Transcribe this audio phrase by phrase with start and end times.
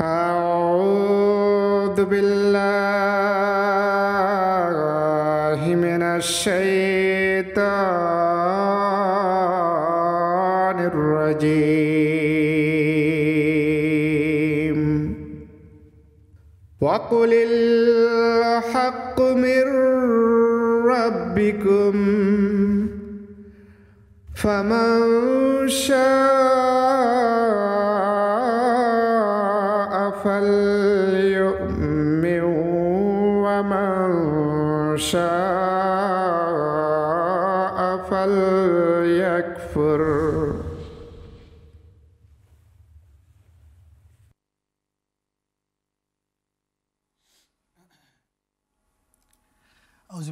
[0.00, 2.40] أعوذ بالله
[5.76, 6.70] من الشيطان
[10.90, 12.00] الرجيم.
[16.80, 19.64] وقل الحق من
[20.88, 21.94] ربكم
[24.34, 24.98] فمن
[25.68, 26.39] شاء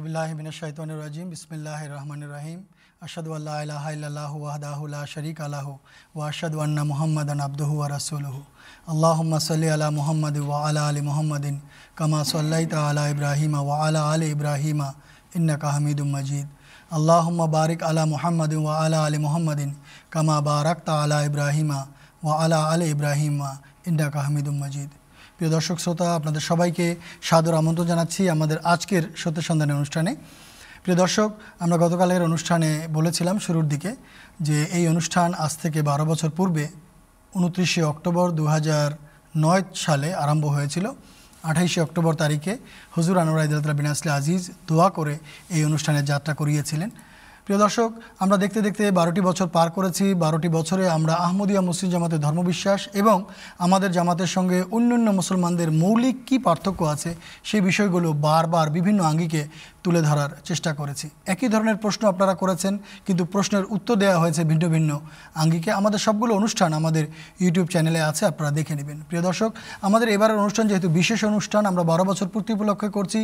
[0.09, 2.59] আউজুবিল্লাহিমিনাশাইতানির রাজিম বিসমিল্লাহ রহমান রহিম
[3.01, 5.73] আশাদু আল্লাহ ইলাহা ইল্লাল্লাহু ওয়াহদাহু লা শারীকা লাহু
[6.15, 8.41] ওয়া আশহাদু আন্না মুহাম্মাদান আবদুহু ওয়া রাসূলুহু
[8.87, 11.55] আল্লাহুম্মা সাল্লি আলা মুহাম্মাদ ওয়া আলা আলি মুহাম্মাদিন
[11.95, 14.87] কামা সাল্লাইতা আলা ইব্রাহিমা ওয়া আলা আলি ইব্রাহিমা
[15.37, 16.47] ইন্নাকা হামিদুম মাজিদ
[16.91, 18.03] আল্লাহুম্মা বারিক আলা
[25.39, 26.85] প্রিয় দর্শক শ্রোতা, আপনাদের সবাইকে
[27.29, 30.11] সাদর আমন্ত্রণ জানাচ্ছি আমাদের আজকের সত্য সন্ধানের অনুষ্ঠানে।
[30.83, 31.29] প্রিয় দর্শক,
[31.63, 33.91] আমরা গতকালের অনুষ্ঠানে বলেছিলাম শুরুর দিকে
[34.47, 36.65] যে এই অনুষ্ঠান আজ থেকে বারো বছর পূর্বে
[37.33, 38.43] উনত্রিশে অক্টোবর দু
[39.45, 40.85] নয় সালে আরম্ভ হয়েছিল।
[41.49, 42.53] আঠাইশে অক্টোবর তারিখে
[42.95, 45.13] হুজুর আনোয়ার ইদুল্লাহ বিন আসলে আজিজ দোয়া করে
[45.55, 46.89] এই অনুষ্ঠানের যাত্রা করিয়েছিলেন।
[47.49, 47.89] প্রিয় দর্শক,
[48.23, 53.17] আমরা দেখতে দেখতে বারোটি বছর পার করেছি। বারোটি বছরে আমরা আহমদিয়া মুসলিম জামাতের ধর্মবিশ্বাস এবং
[53.65, 57.11] আমাদের জামাতের সঙ্গে অন্যান্য মুসলমানদের মৌলিক কি পার্থক্য আছে
[57.49, 59.41] সেই বিষয়গুলো বারবার বিভিন্ন আঙ্গিকে
[59.83, 62.73] তুলে ধরার চেষ্টা করেছি। একই ধরনের প্রশ্ন আপনারা করেছেন,
[63.07, 64.91] কিন্তু প্রশ্নের উত্তর দেওয়া হয়েছে ভিন্ন ভিন্ন।
[65.41, 67.03] আঙ্গিকে আমাদের সবগুলো অনুষ্ঠান আমাদের
[67.43, 69.49] ইউটিউব চ্যানেলে আছে, আপনারা দেখে নেবেন। প্রিয় দর্শক,
[69.87, 73.19] আমাদের এবারের অনুষ্ঠান যেহেতু বিশেষ অনুষ্ঠান, আমরা বারো বছর পূর্তি উপলক্ষে করছি,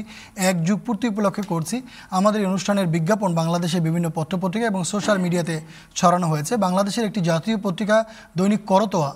[0.50, 1.78] এক যুগ পূর্তি উপলক্ষে করছি।
[2.18, 5.56] আমাদের অনুষ্ঠানের বিজ্ঞাপন বাংলাদেশের বিভিন্ন পত্রপত্রিকা এবং সোশ্যাল মিডিয়াতে
[6.00, 7.98] ছড়ানো হয়েছে। বাংলাদেশের একটি জাতীয় পত্রিকা
[8.38, 9.12] দৈনিক করতোয়া।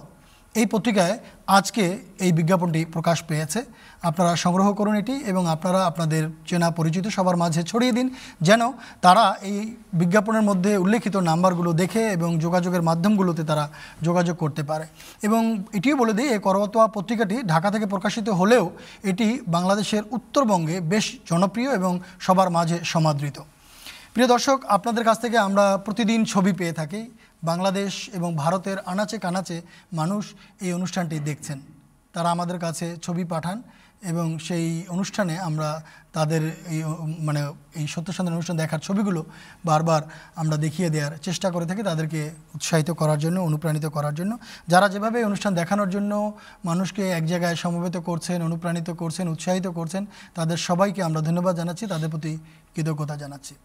[0.56, 1.16] এই পত্রিকায়
[1.58, 1.84] আজকে
[2.26, 3.60] এই বিজ্ঞাপনটি প্রকাশ পেয়েছে।
[4.04, 8.08] আপনারা সংগ্রহ করুন এটি এবং আপনারা আপনাদের চেনা পরিচিত সবার মাঝে ছড়িয়ে দিন,
[8.42, 8.62] যেন
[9.02, 13.66] তারা এই বিজ্ঞাপনের মধ্যে উল্লেখিত নাম্বারগুলো দেখে এবং যোগাযোগের মাধ্যমগুলোতে তারা
[14.04, 14.86] যোগাযোগ করতে পারে।
[15.28, 15.42] এবং
[15.78, 18.66] এটিও বলে দিই এই করতোয়া পত্রিকাটি ঢাকা থেকে প্রকাশিত হলেও
[19.04, 23.38] এটি বাংলাদেশের উত্তরবঙ্গে বেশ জনপ্রিয় এবং সবার মাঝে সমাদৃত।
[24.14, 27.02] প্রিয় দর্শক, আপনাদের কাছ থেকে আমরা প্রতিদিন ছবি পেয়ে থাকি।
[27.44, 29.62] বাংলাদেশ এবং ভারতের আনাচে কানাচে
[29.94, 30.24] মানুষ
[30.62, 31.60] এই অনুষ্ঠানটি দেখছেন।
[32.14, 33.62] তারা আমাদের কাছে ছবি পাঠান।
[34.02, 35.82] এবং সেই অনুষ্ঠানে আমরা
[36.14, 36.84] তাদের এই
[37.20, 37.42] মানে
[37.76, 39.26] এই সত্য সন্ধান অনুষ্ঠান দেখার ছবিগুলো
[39.66, 40.02] বারবার
[40.36, 44.38] আমরা দেখিয়ে দেওয়ার চেষ্টা করে থাকি তাদেরকে উৎসাহিত করার জন্য, অনুপ্রাণিত করার জন্য।
[44.68, 46.34] যারা যেভাবে অনুষ্ঠান দেখানোর জন্য
[46.66, 50.06] মানুষকে এক জায়গায় সমবেত করছেন, অনুপ্রাণিত করছেন, উৎসাহিত করছেন,
[50.36, 52.38] তাদের সবাইকে আমরা ধন্যবাদ জানাচ্ছি, তাদের প্রতি
[52.76, 53.56] কৃতজ্ঞতা জানাচ্ছি।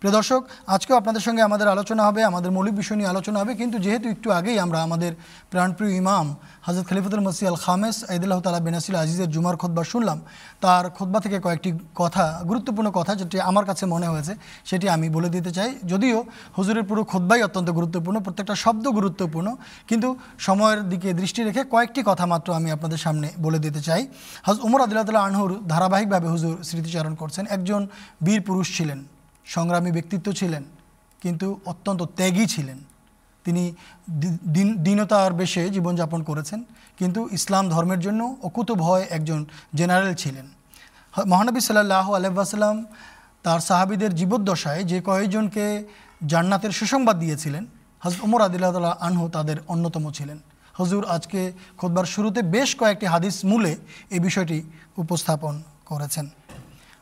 [0.00, 0.42] প্রিয় দর্শক,
[0.74, 4.28] আজকেও আপনাদের সঙ্গে আমাদের আলোচনা হবে, আমাদের মৌলিক বিষয় নিয়ে আলোচনা হবে, কিন্তু যেহেতু একটু
[4.38, 5.12] আগেই আমরা আমাদের
[5.52, 6.26] প্রাণপ্রিয় ইমাম
[6.66, 10.18] হজরত খলিফতুল মসি আল খামেস, আইদুল্লাহ তালা বেনাসিল আজিজের জুমার খোদবা শুনলাম।
[10.64, 14.32] তার খোদবা থেকে কয়েকটি কথা, গুরুত্বপূর্ণ কথা যেটি আমার কাছে মনে হয়েছে,
[14.70, 16.18] সেটি আমি বলে দিতে চাই। যদিও
[16.58, 19.48] হুজুরের পুরো খোদবাই অত্যন্ত গুরুত্বপূর্ণ, প্রত্যেকটা শব্দ গুরুত্বপূর্ণ,
[19.90, 20.08] কিন্তু
[20.46, 24.02] সময়ের দিকে দৃষ্টি রেখে কয়েকটি কথা মাত্র আমি আপনাদের সামনে বলে দিতে চাই।
[24.46, 27.80] হজ উমর আদিল্লাহ আনহুর ধারাবাহিকভাবে হুজুর স্মৃতিচারণ করছেন। একজন
[28.24, 29.00] বীর পুরুষ ছিলেন।
[29.46, 30.62] সংগ্রামী ব্যক্তিত্ব ছিলেন,
[31.22, 32.78] কিন্তু অত্যন্ত ত্যাগী ছিলেন।
[33.44, 33.62] তিনি
[34.86, 36.60] দীনতার বেশে জীবনযাপন করেছেন,
[36.98, 39.40] কিন্তু ইসলাম ধর্মের জন্য অকুত ভয় একজন
[39.78, 40.46] জেনারেল ছিলেন।
[41.32, 42.76] মহানবী সাল্লাহ আলহাম
[43.44, 45.64] তার সাহাবিদের জীবদ্দশায় যে কয়েকজনকে
[46.32, 47.64] জান্নাতের সুসংবাদ দিয়েছিলেন
[48.02, 48.72] হজরত উমর আদিল্লাহ
[49.08, 50.38] আনহু তাদের অন্যতম ছিলেন।
[50.78, 51.40] হজুর, আজকে
[51.80, 53.72] খোদবার শুরুতে বেশ কয়েকটি হাদিস মূলে
[54.14, 54.58] এই বিষয়টি
[55.02, 55.54] উপস্থাপন
[55.90, 56.26] করেছেন।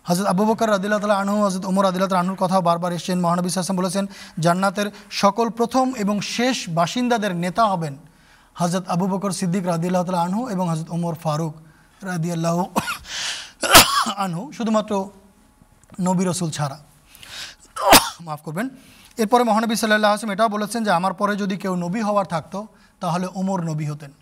[0.09, 3.49] হজরত আবু বকর রাদিল্লা তালা আনহু হজরত ওমর আদিল্লা তালা আনহুর কথাও বারবার এসছেন মহানবী
[3.49, 4.07] আসলাম বলেছেন,
[4.39, 7.97] জান্নাতের সকল প্রথম এবং শেষ বাসিন্দাদের নেতা হবেন
[8.55, 11.55] হজরত আবু বকর সিদ্দিক রাদিল্লাহ তালা আনহু এবং হজরত ওমর ফারুক
[12.05, 12.65] রাদিয়াল্লাহ
[14.17, 15.11] আনহু, শুধুমাত্র
[16.01, 16.79] নবী রসুল ছাড়া।
[18.21, 18.69] মাফ করবেন।
[19.17, 22.67] এরপরে মহানবী সাল্লাহ আসলাম এটাও বলেছেন যে, আমার পরে যদি কেউ নবী হওয়ার থাকতো,
[23.01, 24.13] তাহলে ওমর নবী হতেন।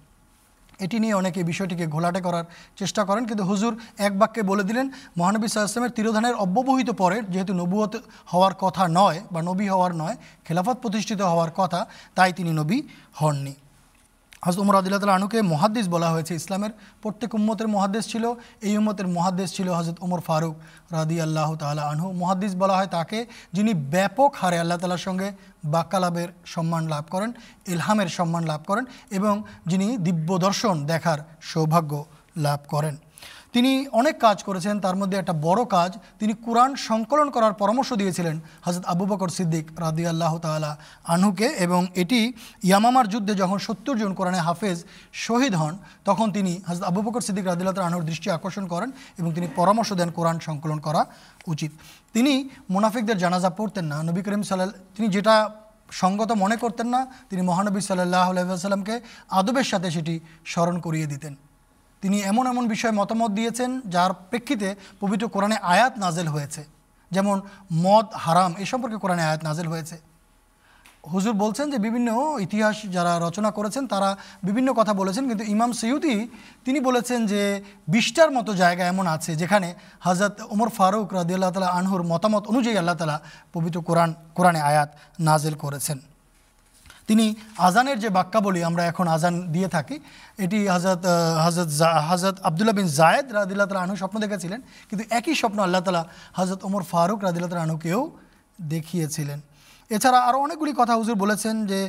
[0.81, 2.45] এটি নিয়ে অনেকে বিষয়টিকে ঘোলাটে করার
[2.77, 4.87] চেষ্টা করেন। কিন্তু হুজুর এক বাক্যে বলে দিলেন,
[5.19, 7.97] মহানবী সাল্লামের তিরোধানের অব্যবহিত পরে যেহেতু নবুয়ত
[8.33, 12.83] হওয়ার কথা নয় বা নবী হওয়ার নয়, খেলাফত প্রতিষ্ঠিত হওয়ার কথা, তাই তিনি নবী
[13.15, 13.55] হননি।
[14.47, 16.73] হজরত উমর আদিল্লাহ তালা আনুকে মহাদ্দেশ বলা হয়েছে ইসলামের
[17.03, 18.25] প্রত্যেক উম্মতের মহাদ্দেশ ছিল,
[18.67, 20.55] এই উম্মতের মহাদ্দেশ ছিল হজরত উমর ফারুক
[20.97, 23.19] রাদি আল্লাহ তালা আনহু। মহাদ্দিস বলা হয় তাকে
[23.57, 25.29] যিনি ব্যাপক হারে আল্লাহ তালার সঙ্গে
[25.75, 27.31] বাক্যালাভের সম্মান লাভ করেন,
[27.75, 28.85] ইলহামের সম্মান লাভ করেন
[29.19, 29.35] এবং
[29.71, 31.19] যিনি দিব্য দর্শন দেখার
[31.51, 31.93] সৌভাগ্য
[32.47, 32.95] লাভ করেন।
[33.57, 38.37] তিনি অনেক কাজ করেছেন, তার মধ্যে একটা বড় কাজ, তিনি কোরআন সংকলন করার পরামর্শ দিয়েছিলেন
[38.65, 40.73] হজরত আবু বকর সিদ্দিক রাদি আল্লাহ তালা
[41.15, 42.21] আনহুকে এবং এটি
[42.69, 44.79] ইয়ামামার যুদ্ধে যখন সত্তর জন কোরআনে হাফেজ
[45.27, 45.75] শহীদ হন,
[46.09, 49.91] তখন তিনি হজরত আবু বকর সিদ্দিক রাদিল্লাহ তালা আনহুর দৃষ্টি আকর্ষণ করেন এবং তিনি পরামর্শ
[50.01, 51.03] দেন কোরআন সংকলন করা
[51.53, 51.71] উচিত।
[52.15, 52.33] তিনি
[52.75, 55.35] মুনাফিকদের জানাজা পড়তেন না, নবী করিম সাল্লাহ তিনি যেটা
[56.03, 57.01] সঙ্গত মনে করতেন না,
[57.31, 58.95] তিনি মহানবী সাল্লাহ আলাইসাল্লামকে
[59.39, 60.15] আদবের সাথে সেটি
[60.53, 61.35] স্মরণ করিয়ে দিতেন।
[62.03, 66.65] তিনি এমন এমন বিষয়ে মতামত দিয়েছেন, যার প্রেক্ষিতে পবিত্র কোরআনে আয়াত নাজেল হয়েছে।
[67.13, 67.41] যেমন,
[67.73, 69.97] মদ হারাম, এ সম্পর্কে কোরআনে আয়াত নাজেল হয়েছে।
[71.13, 76.29] হুজুর বলছেন যে, বিভিন্ন ইতিহাস যারা রচনা করেছেন, তারা বিভিন্ন কথা বলেছেন, কিন্তু ইমাম সৈয়দি,
[76.65, 81.67] তিনি বলেছেন যে, বিশটার মতো জায়গা এমন আছে, যেখানে হজরত ওমর ফারুক রাদি আল্লাহ তালা
[81.67, 83.21] আনহুর মতামত অনুযায়ী আল্লাহ তালা
[83.53, 84.91] পবিত্র কোরআন, কোরআনে আয়াত
[85.21, 86.16] নাজেল করেছেন।
[87.09, 87.25] তিনি
[87.67, 89.97] আজানের যে বাক্যাবলী আমরা এখন আজান দিয়ে থাকি,
[90.45, 91.03] এটি হাজরত
[91.45, 91.69] হাজরত
[92.11, 96.03] হাজরত আবদুল্লাহ বিন জায়েদ রাদিল্লা তালা আনহু স্বপ্ন দেখেছিলেন, কিন্তু একই স্বপ্ন আল্লাহ তালা
[96.39, 98.01] হজরত ওমর ফারুক রাদিল্লা তালা আনহুকেও
[98.59, 99.41] দেখিয়েছিলেন।
[99.97, 101.81] এছাড়া আরও অনেকগুলি কথা হুজুর বলেছেন যে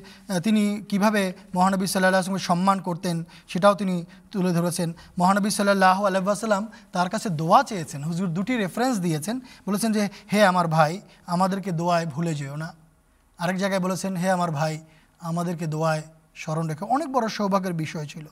[0.46, 1.22] তিনি কীভাবে
[1.56, 3.16] মহানবী সাল্লাহ আসলামকে সম্মান করতেন,
[3.52, 3.96] সেটাও তিনি
[4.34, 6.66] তুলে ধরেছেন। মহানবী সাল্লাহ আলহাম
[6.96, 9.36] তার কাছে দোয়া চেয়েছেন, হুজুর দুটি রেফারেন্স দিয়েছেন,
[9.68, 10.94] বলেছেন যে, হে আমার ভাই,
[11.36, 12.70] আমাদেরকে দোয়ায় ভুলে যেও না।
[13.40, 14.76] আরেক জায়গায় বলেছেন, হে আমার ভাই
[15.22, 16.04] আমাদেরকে দোয়ায়
[16.36, 18.26] স্মরণ রেখে অনেক বড় সৌভাগ্যের বিষয় ছিল।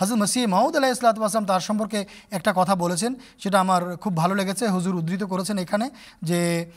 [0.00, 4.34] হাজর মসিহ মাহুদ আলাহ ইসলাত আসলাম তার সম্পর্কে একটা কথা বলেছেন, সেটা আমার খুব ভালো
[4.34, 5.90] লেগেছে, হুজুর উদ্ধৃত করেছেন এখানে
[6.22, 6.70] যে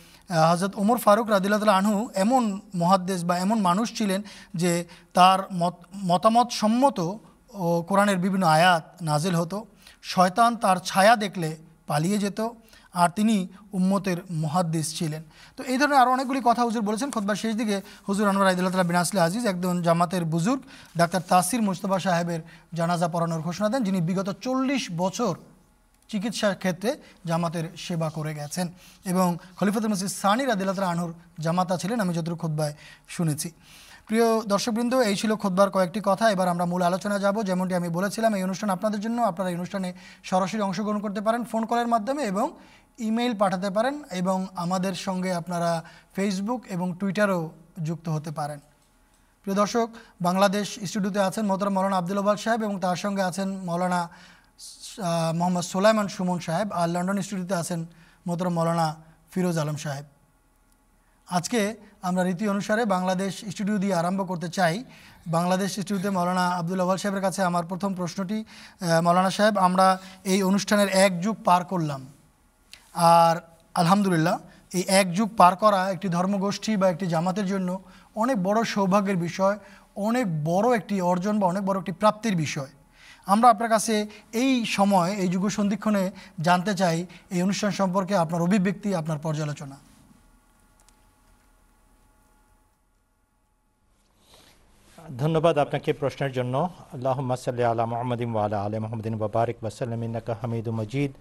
[0.52, 4.22] হজরত ওমর ফারুক রাদিল্লা আনহু এমন মহাদ্দেশ বা এমন মানুষ ছিলেন
[4.56, 5.76] যে তার মত,
[6.06, 7.00] মতামত সম্মত
[7.54, 9.66] ও কোরআনের বিভিন্ন আয়াত নাজেল হতো।
[10.04, 11.58] শয়তান তার ছায়া দেখলে
[11.88, 12.50] পালিয়ে যেত।
[13.02, 13.36] আর তিনি
[13.78, 15.22] উম্মতের মহাদ্দেশ ছিলেন।
[15.58, 17.78] তো এই ধরনের আরও অনেকগুলি কথা হুজুর বলেছেন। খোদবার শেষ দিকে
[18.08, 20.62] হুজুর আনোয়ার আইদুল্লাহ তালা বিনাসলে আজিজ, একজন জামাতের বুজুর্গ,
[21.00, 22.42] ডাক্তার তাসির মুস্তফা সাহেবের
[22.80, 25.34] জানাজা পড়ানোর ঘোষণা দেন, যিনি বিগত চল্লিশ বছর
[26.10, 26.90] চিকিৎসার ক্ষেত্রে
[27.30, 28.68] জামাতের সেবা করে গেছেন।
[29.12, 29.28] এবং
[29.58, 31.12] খলিফতুল মসিদ সানি রাদিল্লাহ আনহুর
[31.46, 32.74] জামাতা ছিলেন, আমি যতটুকু খোদ্বায়
[33.16, 33.50] শুনেছি।
[34.08, 38.32] প্রিয় দর্শকবৃন্দ, এই ছিল খোদবার কয়েকটি কথা। এবার আমরা মূল আলোচনা যাব। যেমনটি আমি বলেছিলাম,
[38.38, 39.90] এই অনুষ্ঠান আপনাদের জন্য। আপনারা এই অনুষ্ঠানে
[40.30, 42.48] সরাসরি অংশগ্রহণ করতে পারেন ফোন কলের মাধ্যমে এবং
[43.00, 45.72] ইমেইল পাঠাতে পারেন এবং আমাদের সঙ্গে আপনারা
[46.16, 47.40] ফেসবুক এবং টুইটারও
[47.88, 48.60] যুক্ত হতে পারেন।
[49.42, 49.88] প্রিয় দর্শক,
[50.28, 54.02] বাংলাদেশ স্টুডিওতে আছেন মোহতরম মৌলানা আব্দুল আবাল সাহেব এবং তার সঙ্গে আছেন মৌলানা
[55.40, 57.80] মোহাম্মদ সোলাইমান সুমন সাহেব আর লন্ডন স্টুডিওতে আছেন
[58.28, 58.88] মোহতরম মৌলানা
[59.32, 60.06] ফিরোজ আলম সাহেব।
[61.28, 61.62] আজকে
[62.08, 64.76] আমরা রীতি অনুসারে বাংলাদেশ স্টুডিও দিয়ে আরম্ভ করতে চাই।
[65.36, 68.38] বাংলাদেশ স্টুডিওতে মৌলানা আব্দুল আবাল সাহেবের কাছে আমার প্রথম প্রশ্নটি
[69.06, 69.88] মৌলানা সাহেব, আমরা
[70.34, 72.02] এই অনুষ্ঠানের এক যুগ পার করলাম।
[72.98, 73.36] আর
[73.82, 74.36] আলহামদুলিল্লাহ,
[74.78, 77.70] এই এক যুগ পার করা একটি ধর্মগোষ্ঠী বা একটি জামাতের জন্য
[78.24, 79.56] অনেক বড় সৌভাগ্যের বিষয়,
[80.08, 82.72] অনেক বড় একটি অর্জন বা অনেক বড় একটি প্রাপ্তির বিষয়।
[83.34, 83.96] আমরা আপনার কাছে
[84.44, 86.04] এই সময়, এই যুগ সন্ধিক্ষণে
[86.48, 86.98] জানতে চাই,
[87.34, 89.78] এই অনুষ্ঠান সম্পর্কে আপনার অভিব্যক্তি, আপনার পর্যালোচনা।
[95.24, 96.56] ধন্যবাদ আপনাকে প্রশ্নের জন্য।
[96.96, 101.12] আল্লাহ সাল্লি আলা মোহাম্মদিন ওয়ালা আলী মোহাম্মদিন বাবারিক ওয়াসাল্লাম ইন্নাকা হামিদু মজিদ।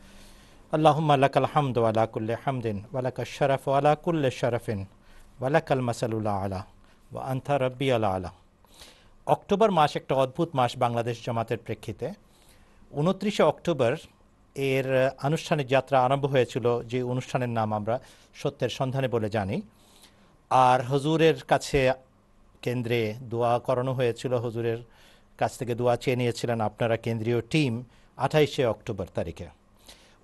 [0.72, 4.80] আল্লাহুম্মা লাকাল হামদু আলা কুল্লি হামদিন ওয়ালাকা শরফ আলা কুল্লি শরফিন
[5.40, 6.60] ওয়ালাকাল মাসালুল্লাহ আলা
[7.12, 8.30] ওয়া আন্থা রব্বি আলা আলা
[9.26, 12.06] অক্টোবর মাস একটা অদ্ভুত মাস বাংলাদেশ জামাতের প্রেক্ষিতে।
[13.00, 13.92] উনত্রিশে অক্টোবর
[14.56, 14.86] এর
[15.26, 17.94] আনুষ্ঠানিক যাত্রা আরম্ভ হয়েছিল, যে অনুষ্ঠানের নাম আমরা
[18.40, 19.56] সত্যের সন্ধানে বলে জানি।
[20.50, 21.80] আর হজুরের কাছে
[22.64, 23.00] কেন্দ্রে
[23.32, 24.80] দোয়া করানো হয়েছিল, হজুরের
[25.40, 27.72] কাছ থেকে দোয়া চেয়ে নিয়েছিলেন আপনারা কেন্দ্রীয় টিম
[28.24, 29.48] আঠাইশে অক্টোবর তারিখে।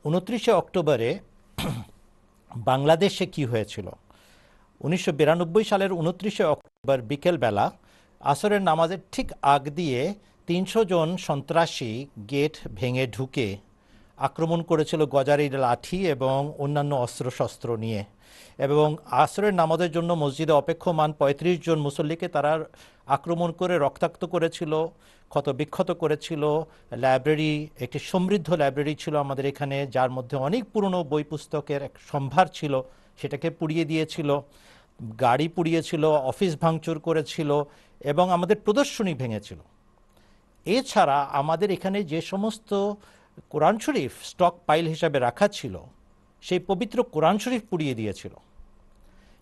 [0.04, 1.10] উনত্রিশে অক্টোবরে
[2.50, 3.86] বাংলাদেশে কি হয়েছিল?
[4.80, 7.66] উনিশশো বিরানব্বই সালের উনত্রিশে অক্টোবর বিকেলবেলা
[8.20, 10.00] আসরের নামাজের ঠিক আগ দিয়ে
[10.48, 11.92] তিনশো জন সন্ত্রাসী
[12.30, 13.48] গেট ভেঙে ঢুকে
[14.18, 18.02] আক্রমণ করেছিল গজারির লাঠি এবং অন্যান্য অস্ত্রশস্ত্র নিয়ে।
[18.58, 18.88] এবং
[19.22, 22.52] আসরের নামাজের জন্য মসজিদে অপেক্ষমান ৩৫ জন মুসল্লিকে তারা
[23.06, 24.86] আক্রমণ করে রক্তাক্ত করেছিল,
[25.30, 26.64] ক্ষত বিক্ষত করেছিল।
[26.96, 32.46] লাইব্রেরি, একটি সমৃদ্ধ লাইব্রেরি ছিল আমাদের এখানে, যার মধ্যে অনেক পুরনো বই পুস্তকের এক সম্ভার
[32.48, 32.82] ছিল,
[33.18, 34.40] সেটাকে পুড়িয়ে দিয়েছিল।
[35.20, 37.64] গাড়ি পুড়িয়েছিল, অফিস ভাঙচুর করেছিল
[38.00, 39.58] এবং আমাদের প্রদর্শনী ভেঙেছিল।
[40.66, 42.94] এছাড়া আমাদের এখানে যে সমস্ত
[43.50, 45.78] কোরআন শরীফ স্টক পাইল হিসাবে রাখা ছিল,
[46.42, 48.34] সেই পবিত্র কোরআন শরীফ পুড়িয়ে দিয়েছিল।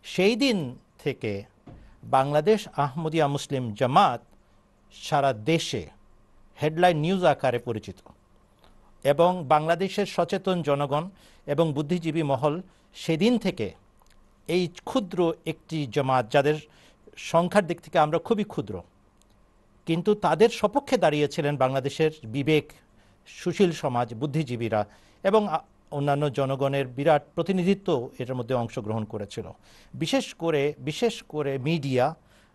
[0.04, 1.44] সেই দিন থেকে
[2.02, 4.20] বাংলাদেশ আহমদিয়া মুসলিম জামাত
[4.94, 5.86] সারা দেশে
[6.58, 7.98] হেডলাইন নিউজ আকারে পরিচিত
[9.04, 11.04] এবং বাংলাদেশের সচেতন জনগণ
[11.46, 12.54] এবং বুদ্ধিজীবী মহল
[12.94, 13.66] সেদিন থেকে
[14.48, 16.56] এই ক্ষুদ্র একটি জামাত, যাদের
[17.16, 18.74] সংখ্যার দিক থেকে আমরা খুবই ক্ষুদ্র,
[19.86, 22.66] কিন্তু তাদের সপক্ষে দাঁড়িয়েছিলেন বাংলাদেশের বিবেক
[23.26, 24.84] সুশীল সমাজ বুদ্ধিজীবীরা
[25.24, 25.48] এবং
[25.96, 27.88] অন্যান্য জনগণের বিরাট প্রতিনিধিত্ব
[28.20, 29.46] এটার মধ্যে অংশগ্রহণ করেছিল।
[29.94, 32.06] বিশেষ করে বিশেষ করে মিডিয়া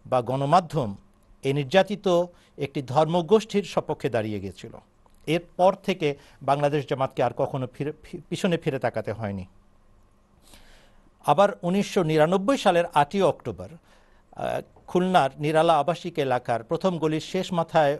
[0.05, 0.91] বা গণমাধ্যম
[1.43, 2.07] এই নির্যাতিত
[2.65, 4.73] একটি ধর্মগোষ্ঠীর সপক্ষে দাঁড়িয়ে গিয়েছিল
[5.27, 6.07] এরপর থেকে
[6.49, 7.91] বাংলাদেশ জামাতকে আর কখনো ফিরে
[8.29, 9.45] পিছনে ফিরে তাকাতে হয়নি।
[11.25, 13.69] আবার উনিশশো নিরানব্বই সালের আটই অক্টোবর
[14.89, 17.95] খুলনার নিরালা আবাসিক এলাকার প্রথম গলির শেষ মাথায়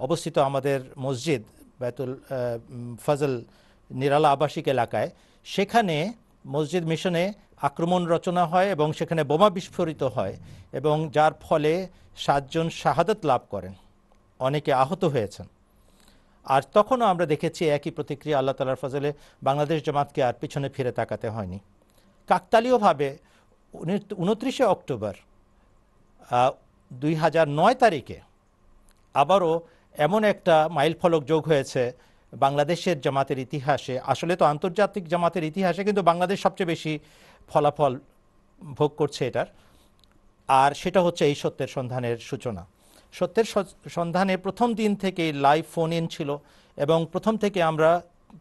[0.00, 1.42] অবস্থিত আমাদের মসজিদ,
[1.80, 2.10] বেতুল
[3.04, 3.34] ফজল
[3.90, 5.10] নিরালা আবাসিক এলাকায়।
[5.44, 6.12] সেখানে
[6.46, 7.24] মসজিদ মিশনে
[7.68, 10.34] আক্রমণ রচনা হয় এবং সেখানে বোমা বিস্ফোরিত হয়
[10.72, 11.72] এবং যার ফলে
[12.16, 13.74] সাতজন শাহাদত লাভ করেন।
[14.40, 15.46] অনেকে আহত হয়েছেন।
[16.46, 19.10] আর তখনও আমরা দেখেছি একই প্রতিক্রিয়া আল্লাহ তালার ফজলে
[19.42, 21.58] বাংলাদেশ জামাতকে আর পিছনে ফিরে তাকাতে হয়নি।
[22.28, 23.08] কাকতালীয়ভাবে
[24.22, 25.14] উনত্রিশে অক্টোবর
[26.92, 28.18] দুই হাজার নয় তারিখে
[29.14, 29.52] আবারও
[29.94, 31.82] এমন একটা মাইলফলক যোগ হয়েছে
[32.32, 36.92] বাংলাদেশের জামাতের ইতিহাসে, আসলে তো আন্তর্জাতিক জামাতের ইতিহাসে কিন্তু বাংলাদেশ সবচেয়ে বেশি
[37.48, 37.92] ফলাফল
[38.60, 39.48] ভোগ করছে এটার।
[40.48, 42.62] আর সেটা হচ্ছে এই সত্যের সন্ধানের সূচনা।
[43.12, 43.46] সত্যের
[43.96, 46.30] সন্ধানে প্রথম দিন থেকে লাইভ ফোন ইন ছিল
[46.76, 47.90] এবং প্রথম থেকে আমরা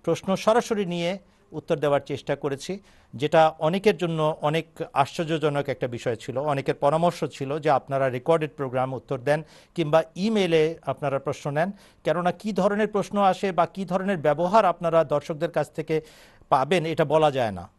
[0.05, 1.11] প্রশ্ন সরাসরি নিয়ে
[1.51, 2.79] উত্তর দেওয়ার চেষ্টা করেছি,
[3.13, 8.93] যেটা অনেকের জন্য অনেক আশ্চর্যজনক একটা বিষয় ছিল। অনেকের পরামর্শ ছিল যে আপনারা রেকর্ডেড প্রোগ্রাম
[8.93, 9.43] উত্তর দেন
[9.75, 11.69] কিংবা ইমেলে আপনারা প্রশ্ন নেন।
[12.03, 16.01] কেননা কি ধরনের প্রশ্ন আসে বা কি ধরনের ব্যবহার আপনারা দর্শকদের কাছ থেকে
[16.49, 17.69] পাবেন এটা বলা যায় না।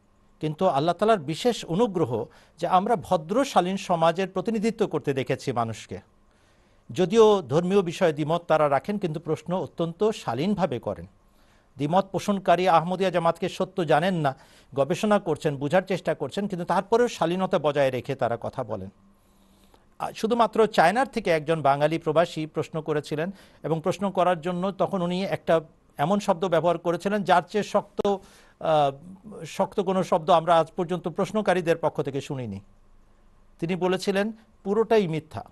[0.41, 2.25] কিন্তু আল্লাহ তালার বিশেষ অনুগ্রহ
[2.61, 5.99] যে আমরা ভদ্রশালীন সমাজের প্রতিনিধিত্ব করতে দেখেছি মানুষকে।
[6.91, 11.07] যদিও ধর্মীয় বিষয়ে দ্বিমত তারা রাখেন, কিন্তু প্রশ্ন অত্যন্ত শালীনভাবে করেন।
[11.79, 14.33] দ্বিমত পোষণকারী আহমদিয়া জামাতকে সত্য জানেন না,
[14.73, 18.91] গবেষণা করছেন, বোঝার চেষ্টা করছেন, কিন্তু তারপরেও শালীনতা বজায় রেখে তারা কথা বলেন।
[20.21, 23.29] শুধুমাত্র চায়নার থেকে একজন বাঙালি প্রবাসী প্রশ্ন করেছিলেন
[23.67, 25.55] এবং প্রশ্ন করার জন্য তখন উনি একটা
[26.05, 27.99] এমন শব্দ ব্যবহার করেছিলেন যার চেয়ে শক্ত
[29.57, 32.59] শক্ত কোনো শব্দ আমরা আজ পর্যন্ত প্রশ্নকারীদের পক্ষ থেকে শুনিনি।
[33.61, 34.27] তিনি বলেছিলেন,
[34.65, 35.43] পুরোটাই মিথ্যা।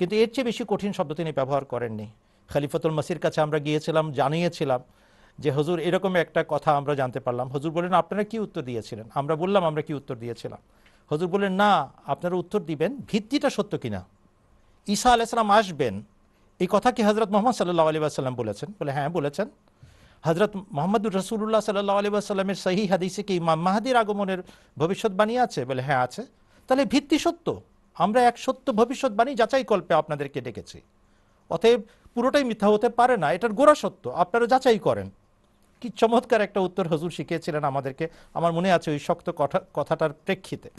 [0.00, 2.06] কিন্তু এর চেয়ে বেশি কঠিন শব্দ তিনি ব্যবহার করেননি।
[2.50, 4.80] খলিফতুল মাসির কাছে আমরা গিয়েছিলাম, জানিয়েছিলাম
[5.42, 9.06] যে হুজুর এরকম একটা কথা আমরা জানতে পারলাম। হুজুর বললেন, আপনারা কি উত্তর দিয়েছিলেন?
[9.14, 10.60] আমরা বললাম, আমরা কি উত্তর দিয়েছিলাম?
[11.10, 11.70] হুজুর বললেন, না,
[12.06, 14.00] আপনারা উত্তর দিবেন, ভিত্তিটা সত্য কিনা?
[14.86, 15.94] ঈসা আলাইসালাম আসবেন।
[16.60, 18.68] এই কথা কি হজরত মোহাম্মদ সাল্লাহ আলী আসাল্লাম বলেছেন?
[18.80, 19.46] বলে হ্যাঁ বলেছেন।
[20.24, 24.40] হজরত মোহাম্মদুর রসুল্লাহ সাল্লাহ আলী আসাল্লামের সহি হাদিসে কি ইমাম মাহাদির আগমনের
[24.78, 25.60] ভবিষ্যৎবাণী আছে?
[25.64, 26.22] বলে হ্যাঁ আছে।
[26.68, 27.46] তাহলে ভিত্তি সত্য।
[27.96, 30.78] আমরা এক সত্য ভবিষ্যৎবাণী যাচাই কল্পে আপনাদেরকে ডেকেছি।
[31.50, 31.80] অতএব
[32.14, 35.10] পুরোটাই মিথ্যা হতে পারে না, এটার গোড়া সত্য। আপনারা যাচাই করেন।
[35.82, 40.70] কি চমৎকার একটা উত্তর হজুর শিখিয়েছিলেন আমাদেরকে। আমার মনে আছে ওই শক্ত কথা- কথাটার প্রেক্ষিতে।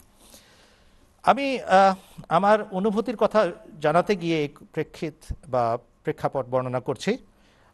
[1.23, 1.59] আমি
[2.29, 5.13] আমার অনুভূতির কথা জানাতে গিয়ে প্রেক্ষিত
[5.47, 7.17] বা প্রেক্ষাপট বর্ণনা করছি।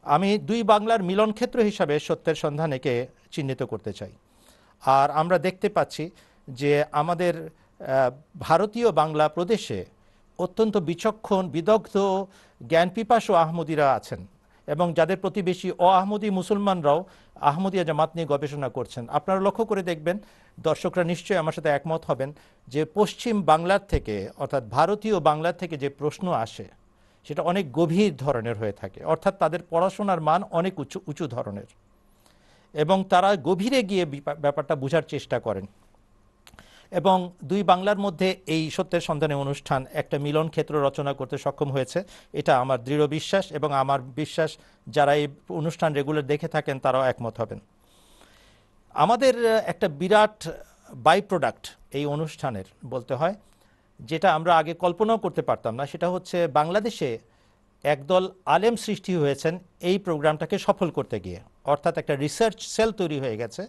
[0.03, 4.11] আমি দুই বাংলার মিলন ক্ষেত্র হিসাবে সত্যের সন্ধানেকে চিহ্নিত করতে চাই।
[4.85, 6.09] আর আমরা দেখতে পাচ্ছি
[6.49, 7.49] যে আমাদের
[8.39, 9.85] ভারতীয় বাংলা প্রদেশে
[10.39, 12.25] অত্যন্ত বিচক্ষণ, বিদগ্ধ,
[12.67, 14.27] জ্ঞানপিপাসু আহমদিরা আছেন।
[14.73, 16.99] এবং যাদের প্রতিবেশী অ আহমদি মুসলমানরাও
[17.49, 20.17] আহমদিয়া জামাত নিয়ে গবেষণা করছেন। আপনারা লক্ষ্য করে দেখবেন,
[20.59, 22.29] দর্শকরা নিশ্চয়ই আমার সাথে একমত হবেন
[22.67, 26.65] যে পশ্চিম বাংলার থেকে, অর্থাৎ ভারতীয় বাংলার থেকে যে প্রশ্ন আসে,
[27.27, 31.69] সেটা অনেক গভীর ধরনের হয়ে থাকে। অর্থাৎ তাদের পড়াশোনার মান অনেক উঁচু উঁচু ধরনের।
[32.73, 34.03] এবং তারা গভীরে গিয়ে
[34.41, 35.65] ব্যাপারটা বোঝার চেষ্টা করেন।
[36.91, 37.17] এবং
[37.49, 41.99] দুই বাংলার মধ্যে এই সত্যের সন্ধানে অনুষ্ঠান একটা মিলন ক্ষেত্র রচনা করতে সক্ষম হয়েছে।
[42.39, 44.51] এটা আমার দৃঢ় বিশ্বাস এবং আমার বিশ্বাস
[44.95, 45.25] যারা এই
[45.59, 47.59] অনুষ্ঠান রেগুলার দেখে থাকেন তারাও একমত হবেন।
[48.95, 49.33] আমাদের
[49.71, 50.37] একটা বিরাট
[51.07, 51.63] বাই প্রোডাক্ট
[51.97, 53.35] এই অনুষ্ঠানের বলতে হয়,
[53.99, 57.09] যেটা আমরা আগে কল্পনাও করতে পারতাম না। সেটা হচ্ছে বাংলাদেশে
[57.83, 58.23] একদল
[58.55, 59.53] আলেম সৃষ্টি হয়েছেন
[59.89, 61.39] এই প্রোগ্রামটাকে সফল করতে গিয়ে।
[61.73, 63.61] অর্থাৎ একটা রিসার্চ সেল তৈরি হয়ে গেছে,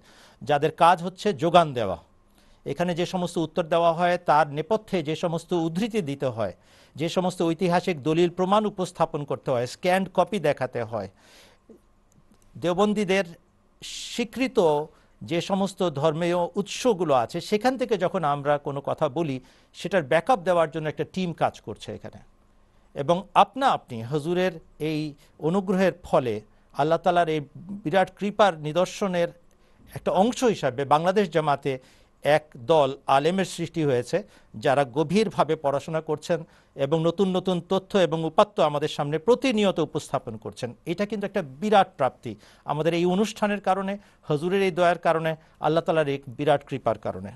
[0.42, 1.98] যাদের কাজ হচ্ছে যোগান দেওয়া।
[2.66, 6.54] এখানে যে সমস্ত উত্তর দেওয়া হয়, তার নেপথ্যে যে সমস্ত উদ্ধৃতি দিতে হয়,
[6.96, 11.08] যে সমস্ত ঐতিহাসিক দলিল প্রমাণ উপস্থাপন করতে হয় স্ক্যান্ড কপি দেখাতে হয়।
[12.56, 13.24] দেওবন্দীদের
[13.82, 14.86] স্বীকৃত
[15.22, 19.40] যে সমস্ত ধর্মীয় উৎসগুলো আছে, সেখান থেকে যখন আমরা কোনো কথা বলি,
[19.74, 22.20] সেটার ব্যাকআপ দেওয়ার জন্য একটা টিম কাজ করছে এখানে।
[22.96, 26.40] এবং আপনা আপনি হজুরের এই অনুগ্রহের ফলে
[26.74, 27.40] আল্লাহ তালার এই
[27.84, 29.28] বিরাট কৃপার নিদর্শনের
[29.94, 31.78] একটা অংশ হিসাবে বাংলাদেশ জামাতে
[32.24, 34.22] এক দল আলেমের সৃষ্টি হয়েছে,
[34.54, 36.44] যারা গভীরভাবে পড়াশোনা করছেন
[36.76, 41.88] এবং নতুন নতুন তথ্য এবং উপাত্ত আমাদের সামনে প্রতিনিয়ত উপস্থাপন করছেন। এটা কিন্তু একটা বিরাট
[41.96, 42.34] প্রাপ্তি।
[42.64, 43.98] আমাদের এই অনুষ্ঠানের কারণে,
[44.28, 47.30] হজুরের এই দয়ার কারণে, আল্লাহ তালার এক বিরাট কৃপার কারণে।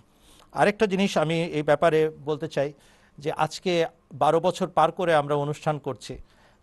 [0.52, 2.72] আরেকটা জিনিস আমি এই ব্যাপারে বলতে চাই,
[3.18, 6.14] যে আজকে বারো বছর পার করে আমরা অনুষ্ঠান করছি।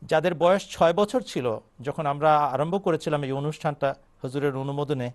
[0.01, 5.11] যাদের বয়স ছয় বছর ছিল, যখন আমরা আরম্ভ করেছিলাম এই অনুষ্ঠানটা হজুরের অনুমোদনে,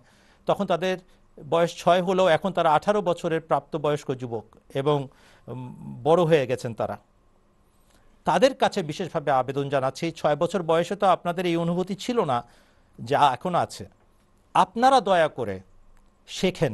[0.47, 0.97] তখন তাদের
[1.37, 4.45] বয়স ছয় হলেও এখন তারা আঠারো বছরের প্রাপ্তবয়স্ক যুবক
[4.81, 4.97] এবং
[6.07, 6.97] বড় হয়ে গেছেন তারা।
[8.27, 12.37] তাদের কাছে বিশেষভাবে আবেদন জানাচ্ছি, ছয় বছর বয়সে তো আপনাদের এই অনুভূতি ছিল না,
[12.99, 13.83] যা এখন আছে।
[14.55, 15.55] আপনারা দয়া করে
[16.27, 16.73] শেখেন,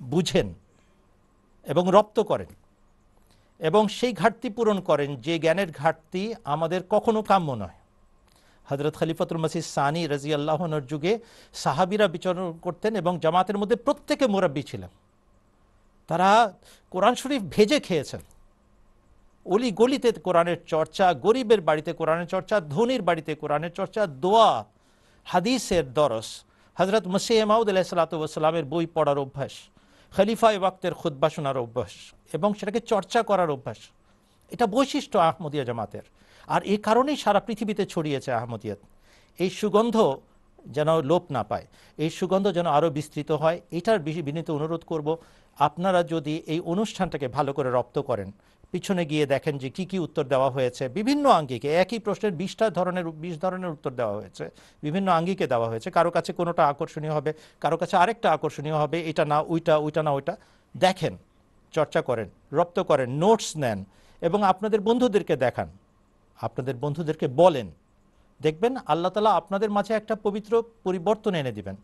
[0.00, 0.48] বুঝেন
[1.66, 2.50] এবং রপ্ত করেন
[3.60, 6.22] এবং সেই ঘাটতি পূরণ করেন যে জ্ঞানের ঘাটতি
[6.54, 7.78] আমাদের কখনো কাম্য নয়।
[8.64, 11.18] হজরত খলিফাতুল মসিদ সানি রাজি আল্লাহনের যুগে
[11.52, 14.88] সাহাবিরা বিচরণ করতেন এবং জামাতের মধ্যে প্রত্যেকে মোরাব্বি ছিলেন।
[16.08, 16.54] তারা
[16.90, 18.20] কোরআন শরীফ ভেজে খেয়েছেন।
[19.44, 24.64] অলি গলিতে কোরআনের চর্চা, গরিবের বাড়িতে কোরআনের চর্চা, ধনির বাড়িতে কোরআনের চর্চা, দোয়া,
[25.24, 26.44] হাদিসের দরস।
[26.74, 29.50] হজরত মসিহ মাউদ আলাহিসাল্লামের বই পড়ার অভ্যাস
[30.16, 31.90] খলিফা ওয়াক্তের খুদ্া শোনার অভ্যাস
[32.32, 33.76] এবং সেটাকে চর্চা করার অভ্যাস।
[34.50, 36.02] এটা বৈশিষ্ট্য আহমদিয়া জামাতের।
[36.54, 38.80] আর এই কারণেই সারা পৃথিবীতে ছড়িয়েছে আহমদিয়াত।
[39.38, 39.96] এই সুগন্ধ
[40.76, 41.66] যেন লোপ না পায়,
[41.98, 45.08] এই সুগন্ধ যেন আরও বিস্তৃত হয়, এটার বিনীত অনুরোধ করব,
[45.58, 48.28] আপনারা যদি এই অনুষ্ঠানটাকে ভালো করে রপ্ত করেন,
[48.72, 53.04] পিছনে গিয়ে দেখেন যে কি কি উত্তর দেওয়া হয়েছে, বিভিন্ন আঙ্গিকে, একই প্রশ্নের বিশটা ধরনের,
[53.24, 54.44] বিশ ধরনের উত্তর দেওয়া হয়েছে,
[54.82, 57.30] বিভিন্ন আঙ্গিকে দেওয়া হয়েছে, কারও কাছে কোনোটা আকর্ষণীয় হবে,
[57.62, 60.34] কারও কাছে আরেকটা আকর্ষণীয় হবে, এটা না, ওইটা ওইটা না, ওইটা,
[60.74, 61.14] দেখেন,
[61.74, 63.78] চর্চা করেন, রপ্ত করেন, নোটস নেন,
[64.22, 65.68] এবং আপনাদের বন্ধুদেরকে দেখান।
[66.40, 67.68] আপনাদের বন্ধুদেরকে বলেন,
[68.40, 70.52] দেখবেন আল্লাহ তালা আপনাদের মাঝে একটা পবিত্র
[70.84, 71.76] পরিবর্তন এনে দিবেন।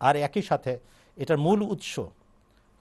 [0.00, 0.72] আর একই সাথে
[1.16, 1.94] এটার মূল উৎস,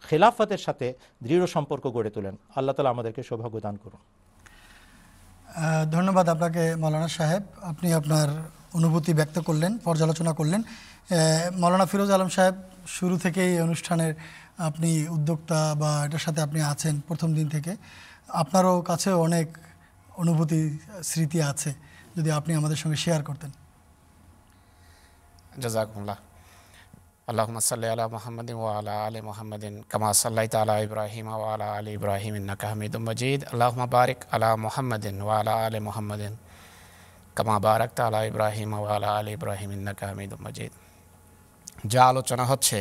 [0.03, 0.87] খেলাফতের সাথে
[1.23, 4.01] দৃঢ় সম্পর্ক গড়ে তোলেন। আল্লাহ তালা আমাদেরকে সৌভাগ্য দান করুন।
[5.95, 8.27] ধন্যবাদ আপনাকে মৌলানা সাহেব। আপনি আপনার
[8.77, 10.61] অনুভূতি ব্যক্ত করলেন, পর্যালোচনা করলেন।
[11.61, 12.55] মৌলানা ফিরোজ আলম সাহেব,
[12.97, 14.13] শুরু থেকেই অনুষ্ঠানের
[14.69, 17.71] আপনি উদ্যোক্তা বা এটার সাথে আপনি আছেন প্রথম দিন থেকে।
[18.41, 19.47] আপনারও কাছেও অনেক
[20.21, 20.61] অনুভূতি,
[21.09, 21.71] স্মৃতি আছে
[22.17, 23.51] যদি আপনি আমাদের সঙ্গে শেয়ার করতেন।
[25.61, 26.17] জাজাকুমুল্লাহ
[27.29, 31.91] আল্লাহুম্মা সাল্লি আলা মুহাম্মাদিন ওয়া আলা আলি মুহাম্মাদিন কামা সাল্লাইতা আলা ইব্রাহিম ওয়া আলা আলি
[31.99, 36.33] ইব্রাহিম ইন্নাকা হামিদুম মাজিদ। আল্লাহুম্মা বারিক আলা মুহাম্মাদিন ওয়া আলা আলি মুহাম্মাদিন
[37.37, 40.41] কামা বারাকতা আলা ইব্রাহিম ওয়া আলা আলি ইব্রাহিম ইন্নাকা হামিদুম
[41.91, 42.79] যা আলোচনা হচ্ছে,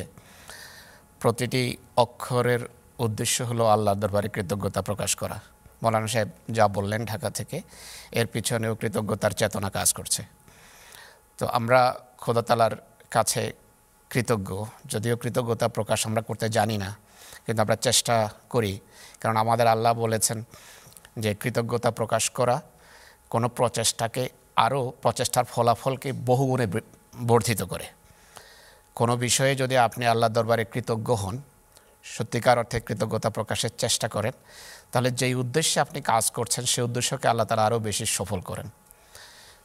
[1.21, 1.63] প্রতিটি
[2.05, 2.63] অক্ষরের
[3.05, 5.39] উদ্দেশ্য হলো আল্লাহর দরবারে কৃতজ্ঞতা প্রকাশ করা।
[5.83, 7.59] মৌলানা সাহেব যা বললেন ঢাকা থেকে,
[8.19, 10.23] এর পিছনেও কৃতজ্ঞতার চেতনা কাজ করছে।
[11.39, 11.81] তো আমরা
[12.23, 12.75] খোদাতালার
[13.11, 13.43] কাছে
[14.11, 14.51] কৃতজ্ঞ,
[14.93, 16.91] যদিও কৃতজ্ঞতা প্রকাশ আমরা করতে জানি না,
[17.45, 18.17] কিন্তু আমরা চেষ্টা
[18.51, 18.73] করি।
[19.21, 20.39] কারণ আমাদের আল্লাহ বলেছেন
[21.23, 22.57] যে কৃতজ্ঞতা প্রকাশ করা
[23.33, 24.23] কোনো প্রচেষ্টাকে
[24.65, 26.67] আরও প্রচেষ্টার ফলাফলকে বহুগুণে
[27.31, 27.87] বর্ধিত করে।
[28.99, 31.37] কোনো বিষয়ে যদি আপনি আল্লাহ দরবারে কৃতজ্ঞ হন,
[32.15, 34.35] সত্যিকার অর্থে কৃতজ্ঞতা প্রকাশের চেষ্টা করেন
[34.93, 38.69] তাহলে যেই উদ্দেশ্যে আপনি কাজ করছেন, সেই উদ্দেশ্যকে আল্লাহ তালা আরও বেশি সফল করেন।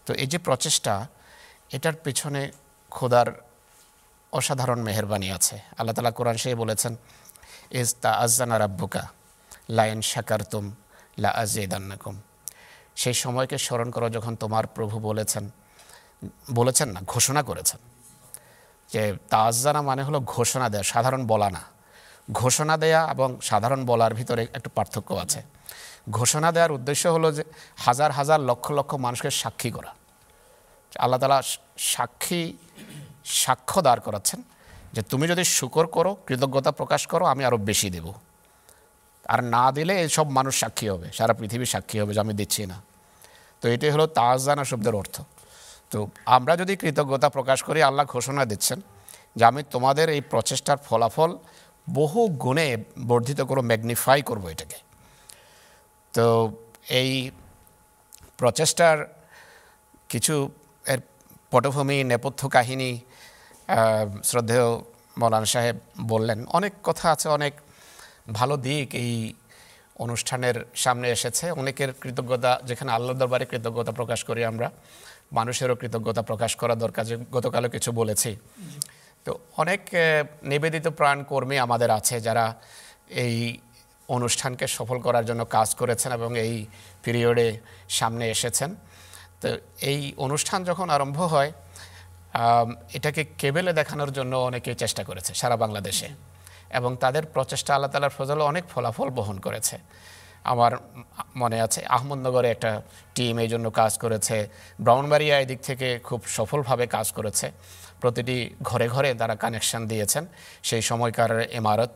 [0.05, 0.93] তো এই যে প্রচেষ্টা,
[1.75, 2.41] এটার পেছনে
[2.91, 3.27] খোদার
[4.33, 6.93] অসাধারণ মেহরবানি আছে। আল্লাহ তালা কোরআন সে বলেছেন,
[7.79, 9.03] ইজ তা আজানা রাব্বুকা
[9.77, 10.65] লায়ন শাকারতুম
[11.23, 12.15] লা আজিদান্নাকুম
[13.01, 15.43] সেই সময়কে স্মরণ করো যখন তোমার প্রভু বলেছেন
[16.59, 17.79] বলেছেন না, ঘোষণা করেছেন
[18.89, 21.61] যে তা তাজানা মানে হলো ঘোষণা দেয়া, সাধারণ বলা না।
[22.31, 25.41] ঘোষণা দেয়া এবং সাধারণ বলার ভিতরে একটু পার্থক্য আছে।
[26.09, 27.43] ঘোষণা দেওয়ার উদ্দেশ্য হলো যে
[27.77, 29.91] হাজার হাজার লক্ষ লক্ষ মানুষকে সাক্ষী করা।
[30.99, 31.41] আল্লাহ তালা
[31.77, 32.53] সাক্ষী,
[33.25, 34.41] সাক্ষ্য দাঁড় করাচ্ছেন
[34.93, 38.13] যে তুমি যদি শুকর করো, কৃতজ্ঞতা প্রকাশ করো, আমি আরও বেশি দেব।
[39.25, 42.81] আর না দিলে এসব মানুষ সাক্ষী হবে, সারা পৃথিবী সাক্ষী হবে যে আমি দিচ্ছি না।
[43.61, 45.21] তো এটাই হলো তাজানা শব্দের অর্থ।
[45.91, 48.81] তো আমরা যদি কৃতজ্ঞতা প্রকাশ করি, আল্লাহ ঘোষণা দিচ্ছেন
[49.35, 51.37] যে আমি তোমাদের এই প্রচেষ্টার ফলাফল
[51.87, 52.67] বহু গুণে
[53.09, 54.77] বর্ধিত করো ম্যাগনিফাই করব এটাকে।
[56.13, 56.25] তো
[56.99, 57.31] এই
[58.37, 58.97] প্রচেষ্টার
[60.09, 60.35] কিছু
[60.85, 60.99] এর
[61.51, 62.91] পটভূমি, নেপথ্য কাহিনী
[64.23, 64.67] শ্রদ্ধেয়
[65.19, 65.77] মৌলানা সাহেব
[66.11, 67.53] বললেন। অনেক কথা আছে, অনেক
[68.39, 69.33] ভালো দিক এই
[69.99, 74.67] অনুষ্ঠানের সামনে এসেছে। অনেকের কৃতজ্ঞতা, যেখানে আল্লাহ দরবারে কৃতজ্ঞতা প্রকাশ করি আমরা,
[75.37, 78.31] মানুষেরও কৃতজ্ঞতা প্রকাশ করা দরকার যে গতকালও কিছু বলেছি।
[79.25, 79.31] তো
[79.61, 79.81] অনেক
[80.51, 82.45] নিবেদিত প্রাণ কর্মী আমাদের আছে যারা
[83.25, 83.35] এই
[84.15, 86.53] অনুষ্ঠানকে সফল করার জন্য কাজ করেছেন এবং এই
[87.03, 87.47] পিরিয়ডে
[87.97, 88.69] সামনে এসেছেন।
[89.41, 89.47] তো
[89.91, 91.51] এই অনুষ্ঠান যখন আরম্ভ হয়
[92.97, 96.09] এটাকে কেবেলে দেখানোর জন্য অনেকে চেষ্টা করেছে সারা বাংলাদেশে
[96.77, 99.75] এবং তাদের প্রচেষ্টা আল্লাহ তালার ফজলে অনেক ফলাফল বহন করেছে।
[100.53, 100.71] আমার
[101.41, 102.71] মনে আছে আহমদনগরে একটা
[103.15, 104.37] টিম এই জন্য কাজ করেছে,
[104.85, 107.47] ব্রাউনবাড়িয়া এদিক থেকে খুব সফলভাবে কাজ করেছে।
[108.03, 108.37] প্রতিটি
[108.69, 110.23] ঘরে ঘরে তারা কানেকশন দিয়েছেন।
[110.69, 111.93] সেই সময়কার ইমারত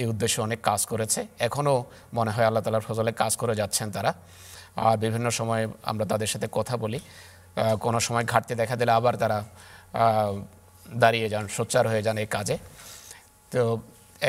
[0.00, 1.74] এই উদ্দেশ্যে অনেক কাজ করেছে। এখনও
[2.18, 4.12] মনে হয় আল্লাহ তালার ফজলে কাজ করে যাচ্ছেন তারা।
[4.86, 6.98] আর বিভিন্ন সময় আমরা তাদের সাথে কথা বলি।
[7.84, 9.38] কোনো সময় ঘাটতি দেখা দিলে আবার তারা
[11.02, 12.56] দাঁড়িয়ে যান, সোচ্চার হয়ে যান এই কাজে।
[13.52, 13.60] তো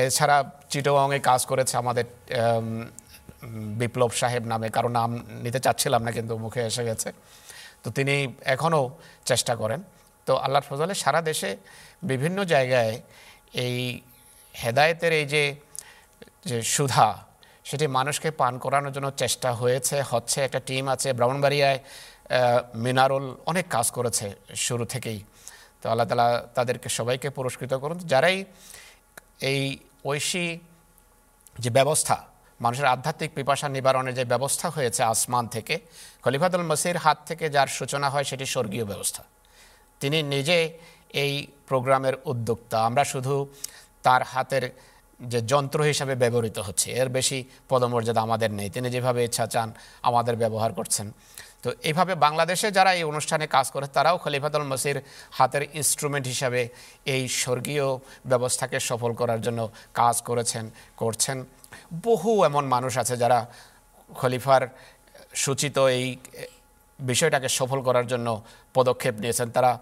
[0.03, 0.37] এছাড়া
[0.71, 2.05] চিটোগাংয়ে কাজ করেছে আমাদের
[3.81, 5.09] বিপ্লব সাহেব নামে। কারও নাম
[5.45, 7.09] নিতে চাচ্ছিলাম না, কিন্তু মুখে এসে গেছে।
[7.83, 8.15] তো তিনি
[8.53, 8.81] এখনও
[9.29, 9.81] চেষ্টা করেন।
[10.27, 11.49] তো আল্লাহর ফজলে সারা দেশে
[12.11, 12.93] বিভিন্ন জায়গায়
[13.65, 13.75] এই
[14.55, 15.43] হেদায়েতের এই যে
[16.49, 17.07] যে সুধা,
[17.69, 21.79] সেটি মানুষকে পান করানোর জন্য চেষ্টা হয়েছে, হচ্ছে। একটা টিম আছে ব্রাহ্মণবাড়িয়ায়
[22.85, 24.25] মিনারুল অনেক কাজ করেছে
[24.65, 25.19] শুরু থেকেই।
[25.81, 28.37] তো আল্লাহ তালা তাদেরকে সবাইকে পুরস্কৃত করুন। যারাই
[29.51, 29.61] এই
[30.11, 30.45] ঐশী
[31.63, 32.17] যে ব্যবস্থা,
[32.59, 35.75] মানুষের আধ্যাত্মিক পিপাসা নিবারণের যে ব্যবস্থা হয়েছে আসমান থেকে,
[36.23, 39.23] খলিফাতুল মসির হাত থেকে যার সূচনা হয় সেটি স্বর্গীয় ব্যবস্থা।
[40.01, 40.57] তিনি নিজে
[41.23, 41.33] এই
[41.69, 43.35] প্রোগ্রামের উদ্যোক্তা। আমরা শুধু
[44.05, 44.63] তার হাতের
[45.31, 47.37] যে যন্ত্র হিসাবে ব্যবহৃত হচ্ছে, এর বেশি
[47.71, 49.69] পদমর্যাদা আমাদের নেই। তিনি যেভাবে ইচ্ছা চান
[50.09, 51.07] আমাদের ব্যবহার করছেন।
[51.63, 54.97] তো এইভাবে বাংলাদেশে যারা এই অনুষ্ঠানে কাজ করে, তারাও খলিফাতুল মসির
[55.37, 56.61] হাতের ইনস্ট্রুমেন্ট হিসাবে
[57.13, 57.87] এই স্বর্গীয়
[58.31, 59.59] ব্যবস্থাকে সফল করার জন্য
[59.99, 60.65] কাজ করেছেন,
[61.01, 61.37] করছেন।
[62.07, 63.39] বহু এমন মানুষ আছে যারা
[64.19, 64.63] খলিফার
[65.43, 66.05] সূচিত এই
[67.01, 69.79] বিষয়টাকে সফল করার জন্য পদক্ষেপ নিয়েছেন। তারা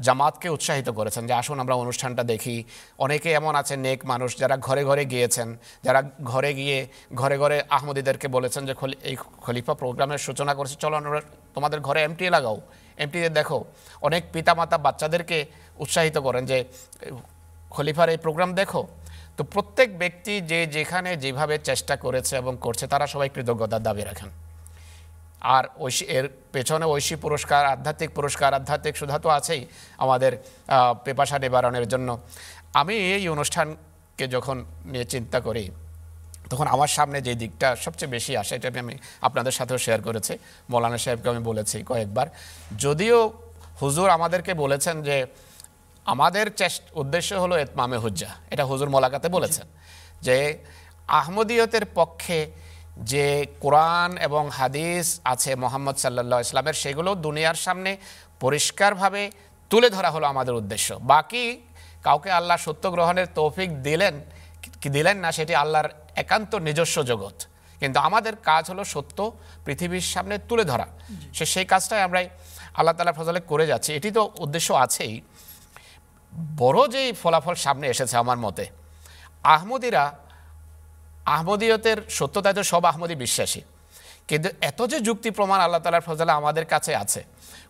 [0.00, 2.64] জামাতকে উৎসাহিত করেছেন যে আসুন আমরা অনুষ্ঠানটা দেখি।
[2.98, 8.28] অনেকে এমন আছে নেক মানুষ যারা ঘরে ঘরে গিয়েছেন, যারা ঘরে গিয়ে ঘরে ঘরে আহমদীদেরকে
[8.28, 11.20] বলেছেন যে খলি- এই খলিফা প্রোগ্রামের সূচনা করেছে, চলো আমরা
[11.54, 12.60] তোমাদের ঘরে এমটি লাগাও।
[12.96, 13.64] এমটিদের দেখো,
[14.02, 15.46] অনেক পিতামাতা বাচ্চাদেরকে
[15.78, 16.64] উৎসাহিত করেন যে,
[17.70, 18.86] খলিফার এই প্রোগ্রাম দেখো।
[19.36, 24.47] তো প্রত্যেক ব্যক্তি যে যেখানে যেভাবে চেষ্টা করেছে এবং করছে, তারা সবাই কৃতজ্ঞতার দাবি রাখেন।
[25.40, 29.66] আর ঐশী, এর পেছনে ঐশী পুরস্কার, আধ্যাত্মিক পুরস্কার, আধ্যাত্মিক সুধা তো আছেই
[29.98, 30.32] আমাদের
[31.04, 32.18] পেপাসা নিবারণের জন্য।
[32.74, 35.70] আমি এই অনুষ্ঠানকে যখন নিয়ে চিন্তা করি,
[36.50, 40.38] তখন আমার সামনে যে দিকটা সবচেয়ে বেশি আসে, এটা আমি আপনাদের সাথেও শেয়ার করেছি।
[40.70, 42.26] মৌলানা সাহেবকে আমি বলেছি কয়েকবার।
[42.78, 43.32] যদিও
[43.82, 45.26] হুজুর আমাদেরকে বলেছেন যে,
[46.04, 49.66] আমাদের চেষ্ট, উদ্দেশ্য হলো এতমামে হুজ্জা। এটা হুজুর মোলাকাতে বলেছেন।
[50.22, 50.58] যে
[51.08, 52.50] আহমদীয়তের পক্ষে
[52.98, 57.96] যে কোরআন এবং হাদিস আছে মোহাম্মদ সাল্লা ইসলামের সেগুলো দুনিয়ার সামনে
[58.40, 59.30] পরিষ্কারভাবে
[59.70, 61.44] তুলে ধরা হলো আমাদের উদ্দেশ্য। বাকি
[62.02, 64.14] কাউকে আল্লাহ সত্য গ্রহণের তৌফিক দিলেন,
[64.82, 67.36] কি দিলেন না, সেটি আল্লাহর একান্ত নিজস্ব জগৎ।
[67.80, 69.18] কিন্তু আমাদের কাজ হলো সত্য
[69.64, 70.86] পৃথিবীর সামনে তুলে ধরা।
[71.36, 72.20] সে সেই কাজটাই আমরা
[72.74, 75.20] আল্লাহ তালা ফজলে করে যাচ্ছি। এটি তো উদ্দেশ্য আছেই।
[76.56, 78.66] বড় যেই ফলাফল সামনে এসেছে আমার মতে,
[79.42, 80.04] আহমদিরা
[81.34, 83.60] আহমদীয়তের সত্যতায় তো সব আহমদি বিশ্বাসী।
[84.28, 87.20] কিন্তু এত যে যুক্তি প্রমাণ আল্লাহ তালার ফজলে আমাদের কাছে আছে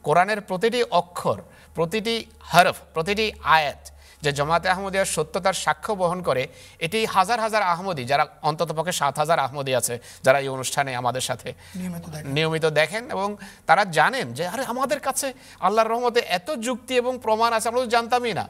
[0.07, 1.39] কোরআনের প্রতিটি অক্ষর
[1.77, 2.15] প্রতিটি
[2.53, 3.83] হরফ প্রতিটি আয়াত
[4.23, 6.43] যে জমাতে আহমদিয়ার সত্যতার সাক্ষ্য বহন করে
[6.87, 11.49] এটি হাজার হাজার আহমদি যারা অন্ততপক্ষে সাত হাজার আহমদি আছে যারা এই অনুষ্ঠানে আমাদের সাথে
[11.77, 13.29] নিয়মিত দেখেন। নিয়মিত দেখেন এবং
[13.67, 15.29] তারা জানেন যে আরে আমাদের কাছে
[15.67, 18.45] আল্লাহর রহমতে এত যুক্তি এবং প্রমাণ আছে আমরা তো জানতামই না।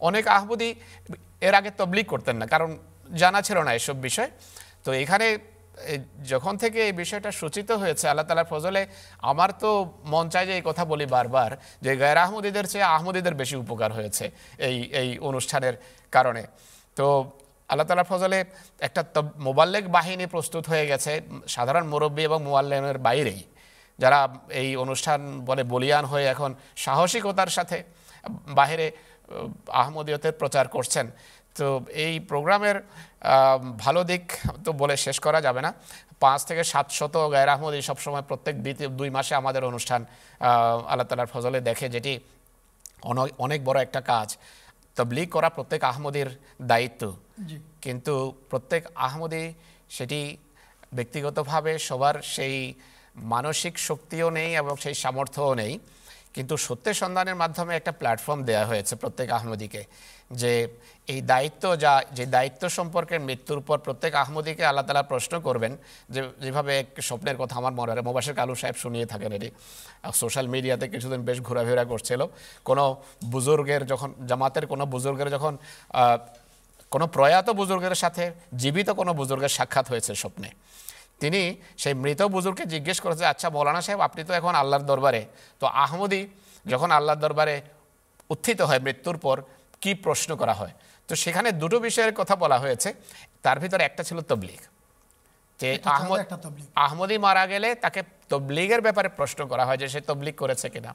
[0.00, 0.68] অনেক আহমদি
[1.40, 2.70] এর আগে তবলিক করতেন না কারণ
[3.14, 4.30] জানা ছিল না এসব বিষয়।
[4.84, 5.38] তো এখানে
[6.24, 8.86] যখন থেকে এই বিষয়টা সূচিত হয়েছে আল্লাহ তালার ফজলে
[9.22, 13.56] আমার তো মন চায় যে এই কথা বলি বারবার যে গায়ের আহমদীদের চেয়ে আহমদীদের বেশি
[13.56, 15.74] উপকার হয়েছে এই এই অনুষ্ঠানের
[16.12, 16.42] কারণে।
[16.96, 17.30] তো
[17.68, 18.44] আল্লাহ তালার ফজলে
[18.80, 23.44] একটা মোবাল্লেগ বাহিনী প্রস্তুত হয়ে গেছে সাধারণ মুরব্বী এবং মোয়াল্লেমের বাইরেই।
[23.98, 27.84] যারা এই অনুষ্ঠান বলে বলিয়ান হয়ে এখন সাহসিকতার সাথে
[28.48, 29.48] বাহিরে আহ,
[29.82, 31.10] আহমদীয়তের প্রচার করছেন।
[31.60, 32.74] তো এই প্রোগ্রামের
[33.78, 34.32] ভালো দিক
[34.64, 35.74] তো বলে শেষ করা যাবে না।
[36.20, 40.04] পাঁচ থেকে সাতশত গায়ের আহমদি সবসময় প্রত্যেক দ্বিতীয় দুই মাসে আমাদের অনুষ্ঠান
[40.40, 42.18] আল্লাহ তালার ফজলে দেখে যেটি
[43.02, 44.36] অন- অনেক বড় একটা কাজ।
[44.96, 46.26] তবলিগ করা প্রত্যেক আহমদের
[46.62, 47.16] দায়িত্ব।
[47.80, 49.52] কিন্তু প্রত্যেক আহমদি
[49.90, 50.36] সেটি
[50.92, 52.74] ব্যক্তিগতভাবে সবার সেই
[53.16, 55.78] মানসিক শক্তিও নেই এবং সেই সামর্থ্যও নেই।
[56.34, 59.84] কিন্তু সত্যের সন্ধানের মাধ্যমে একটা প্ল্যাটফর্ম দেওয়া হয়েছে প্রত্যেক আহমদিকে।
[60.30, 60.52] যে
[61.08, 65.72] এই দায়িত্ব যা, যে দায়িত্ব সম্পর্কে মৃত্যুর পর প্রত্যেক আহমদিকে আল্লাহ তালা প্রশ্ন করবেন,
[66.14, 69.48] যে যেভাবে এক স্বপ্নের কথা আমার মনে হয় মোবাসের কালু সাহেব শুনিয়ে থাকেন এটি।
[70.20, 72.20] সোশ্যাল মিডিয়াতে কিছুদিন বেশ ঘোরাফেরা করছিল।
[72.68, 72.84] কোনো
[73.34, 75.52] বুজুর্গের যখন, জামাতের কোনো বুজুর্গের যখন
[76.92, 78.24] কোনো প্রয়াত বুজুর্গের সাথে
[78.62, 80.48] জীবিত কোনো বুজুর্গের সাক্ষাৎ হয়েছে স্বপ্নে।
[81.22, 81.40] তিনি
[81.82, 85.22] সেই মৃত বুজুর্গকে জিজ্ঞেস করেছে আচ্ছা মৌলানা সাহেব, আপনি তো এখন আল্লাহর দরবারে।
[85.60, 86.20] তো আহমদি
[86.66, 87.54] যখন আল্লাহর দরবারে
[88.30, 89.36] উত্থিত হয় মৃত্যুর পর
[89.82, 90.74] কি প্রশ্ন করা হয়?
[91.08, 92.94] তো সেখানে দুটো বিষয়ের কথা বলা হয়েছে।
[93.42, 94.60] তার ভিতরে একটা ছিল তবলিগ।
[95.60, 96.18] যে আহমদ
[96.74, 100.94] আহমদি মারা গেলে তাকে তবলিগের ব্যাপারে প্রশ্ন করা হয় যে সে তবলিগ করেছে কিনা।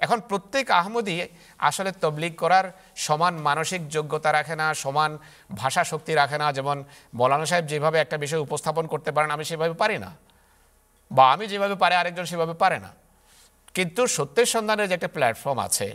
[0.00, 2.64] এখন প্রত্যেক আহমদি আসলে তবলিগ করার
[2.96, 5.18] সমান মানসিক যোগ্যতা রাখে না সমান
[5.56, 9.74] ভাষা শক্তি রাখে না। যেমন মৌলানা সাহেব যেভাবে একটা বিষয় উপস্থাপন করতে পারেন আমি সেভাবে
[9.74, 10.10] পারি না।
[11.10, 12.90] বা আমি যেভাবে পারে আরেকজন সেভাবে পারে না।
[13.76, 15.86] কিন্তু সত্যের সন্ধানের যে একটা প্ল্যাটফর্ম আছে,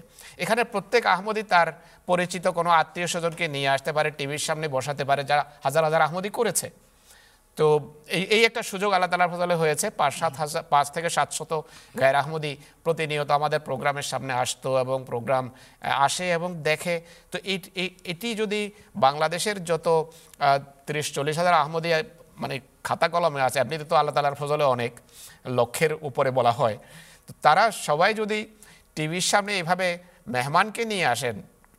[0.44, 1.68] এখানে প্রত্যেক আহমদি তার
[2.10, 6.30] পরিচিত কোনো আত্মীয় স্বজনকে নিয়ে আসতে পারে টিভির সামনে বসাতে পারে, যারা হাজার হাজার আহমদি
[6.40, 6.68] করেছে।
[7.58, 7.66] তো
[8.18, 11.52] এই এই একটা সুযোগ আল্লাহ তালার ফজলে হয়েছে, পাঁচ সাত হাজার, পাঁচ থেকে সাতশত
[12.00, 12.52] গায়ের আহমদি
[12.86, 15.46] প্রতিনিয়ত আমাদের প্রোগ্রামের সামনে আসতো এবং প্রোগ্রাম
[16.08, 16.96] আসে এবং দেখে।
[17.32, 17.38] তো
[18.12, 18.62] এটি যদি
[19.06, 19.88] বাংলাদেশের যত
[20.88, 21.90] তিরিশ চল্লিশ হাজার আহমদি
[22.44, 22.56] মানে
[22.88, 24.94] খাতা কলমে আছে, এমনিতে তো আল্লাহ তালার ফজলে অনেক,
[25.58, 26.78] লক্ষ্যের উপরে বলা হয়।
[27.46, 28.40] তারা সবাই যদি
[28.96, 29.88] টিভির সামনে এভাবে
[30.28, 31.36] মেহমানকে নিয়ে আসেন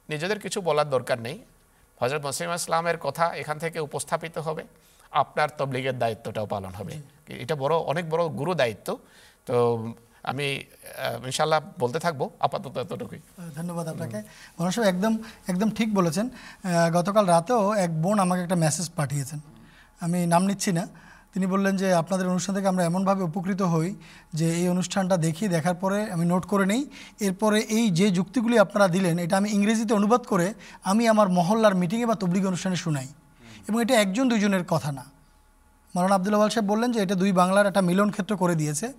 [0.09, 1.37] নিজেদের কিছু বলার দরকার নেই।
[2.01, 4.63] হজরত মুসলিম ইসলামের কথা এখান থেকে উপস্থাপিত হবে।
[5.13, 6.95] আপনার তবলিগের দায়িত্বটাও পালন হবে।
[7.45, 8.89] এটা বড় অনেক বড় গুরু দায়িত্ব।
[9.47, 9.55] তো
[10.31, 10.47] আমি
[11.29, 13.21] ইনশাল্লাহ বলতে থাকব আপাতত এতটুকুই।
[13.57, 14.19] ধন্যবাদ আপনাকে।
[14.59, 15.13] মনোজ একদম
[15.51, 16.27] একদম ঠিক বলেছেন।
[16.97, 19.41] গতকাল রাতেও এক বোন আমাকে একটা মেসেজ পাঠিয়েছেন।
[20.05, 20.85] আমি নাম নিচ্ছি না।
[21.39, 23.95] তিনি বললেন যে, আপনাদের অনুষ্ঠান থেকে আমরা এমনভাবে উপকৃত হই
[24.35, 28.89] যে, এই অনুষ্ঠানটা দেখি, দেখার পরে আমি নোট করে নেই। এরপরে এই যে যুক্তিগুলি আপনারা
[28.89, 33.07] দিলেন, এটা আমি ইংরেজিতে অনুবাদ করে আমি আমার মহল্লার মিটিংয়ে বা তবলিগ অনুষ্ঠানে শুনাই।
[33.69, 35.05] এবং এটা একজন দুজনের কথা না।
[35.95, 38.93] মৌলানা আব্দুল আওয়াল সাহেব বললেন যে, এটা দুই বাংলার একটা মিলন ক্ষেত্র করে দিয়েছে।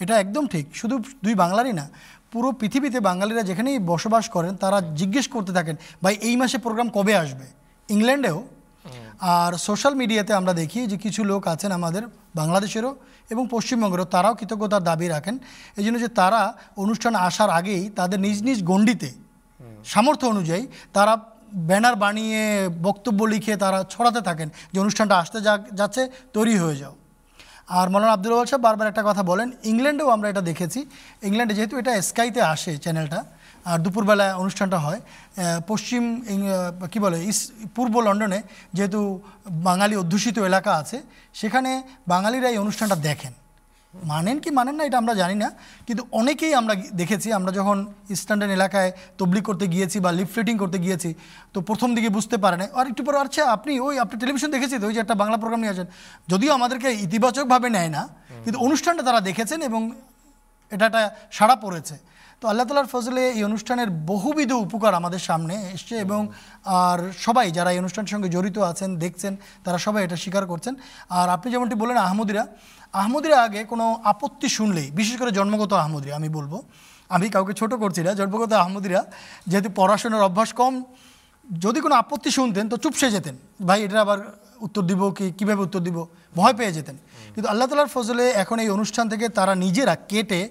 [0.00, 1.88] এটা একদম ঠিক, শুধু দুই বাংলারই না,
[2.32, 7.16] পুরো পৃথিবীতে বাঙালিরা যেখানেই বসবাস করেন, তারা জিজ্ঞেস করতে থাকেন, ভাই, এই মাসে প্রোগ্রাম কবে
[7.16, 7.46] আসবে?
[7.88, 8.44] ইংল্যান্ডেও
[9.20, 12.02] আর সোশ্যাল মিডিয়াতে আমরা দেখি যে কিছু লোক আছেন আমাদের
[12.36, 12.96] বাংলাদেশেরও
[13.30, 15.38] এবং পশ্চিমবঙ্গেরও, তারাও কৃতজ্ঞতার দাবি রাখেন।
[15.76, 19.12] এই জন্য যে তারা অনুষ্ঠান আসার আগেই তাদের নিজ নিজ গণ্ডিতে
[19.84, 21.16] সামর্থ্য অনুযায়ী তারা
[21.54, 26.94] ব্যানার বানিয়ে বক্তব্য লিখে তারা ছড়াতে থাকেন যে অনুষ্ঠানটা আসতে যা- যাচ্ছে, তৈরি হয়ে যাও।
[27.68, 30.86] আর মৌলানা আব্দুল সাহেব বারবার একটা কথা বলেন, ইংল্যান্ডেও আমরা এটা দেখেছি।
[31.22, 33.24] ইংল্যান্ডে যেহেতু এটা স্কাইতে আসে চ্যানেলটা
[33.70, 35.00] আর দুপুরবেলা অনুষ্ঠানটা হয়।
[35.70, 36.02] পশ্চিম
[36.92, 37.18] কি বলে
[37.76, 38.40] পূর্ব লন্ডনে
[38.76, 39.00] যেহেতু
[39.68, 40.98] বাঙালি অধ্যুষিত এলাকা আছে,
[41.40, 41.70] সেখানে
[42.12, 43.34] বাঙালিরা এই অনুষ্ঠানটা দেখেন।
[43.94, 45.48] মানেন কি মানেন না এটা আমরা জানি না,
[45.86, 47.76] কিন্তু অনেকেই আমরা দেখেছি, আমরা যখন
[48.20, 51.10] স্ট্যান্ডার্ড এলাকায় তবলি করতে গিয়েছি বা লিফলেটিং করতে গিয়েছি,
[51.54, 54.76] তো প্রথম দিকে বুঝতে পারে না। আর একটু পরে আচ্ছা আপনি ওই, আপনি টেলিভিশন দেখেছি
[54.80, 55.88] তো, ওই যে একটা বাংলা প্রোগ্রাম নিয়ে আসেন,
[56.32, 58.02] যদিও আমাদেরকে ইতিবাচকভাবে নেয় না,
[58.44, 59.80] কিন্তু অনুষ্ঠানটা তারা দেখেছেন এবং
[60.74, 61.02] এটা একটা
[61.36, 61.96] সাড়া পড়েছে।
[62.44, 66.20] তো আল্লাহ তালার ফজলে এই অনুষ্ঠানের বহুবিধ উপকার আমাদের সামনে এসছে এবং
[66.80, 69.32] আর সবাই যারা এই অনুষ্ঠানের সঙ্গে জড়িত আছেন, দেখছেন,
[69.64, 70.74] তারা সবাই এটা স্বীকার করছেন।
[71.18, 72.42] আর আপনি যেমনটি বললেন আহমদিরা
[73.00, 76.52] আহমদিরা আগে কোনো আপত্তি শুনলেই, বিশেষ করে জন্মগত আহমদিরা আমি বলব,
[77.10, 79.00] আমি কাউকে ছোট করছি না, জন্মগত আহমদিরা
[79.50, 80.72] যেহেতু পড়াশোনার অভ্যাস কম,
[81.64, 83.34] যদি কোনো আপত্তি শুনতেন তো চুপসে যেতেন।
[83.68, 84.18] ভাই, এটা আবার
[84.66, 85.98] উত্তর দিব কি, কীভাবে উত্তর দিব?
[86.38, 86.96] ভয় পেয়ে যেতেন।
[87.34, 90.42] কিন্তু আল্লাহ তালার ফজলে এখন এই অনুষ্ঠান থেকে তারা নিজেরা কেটে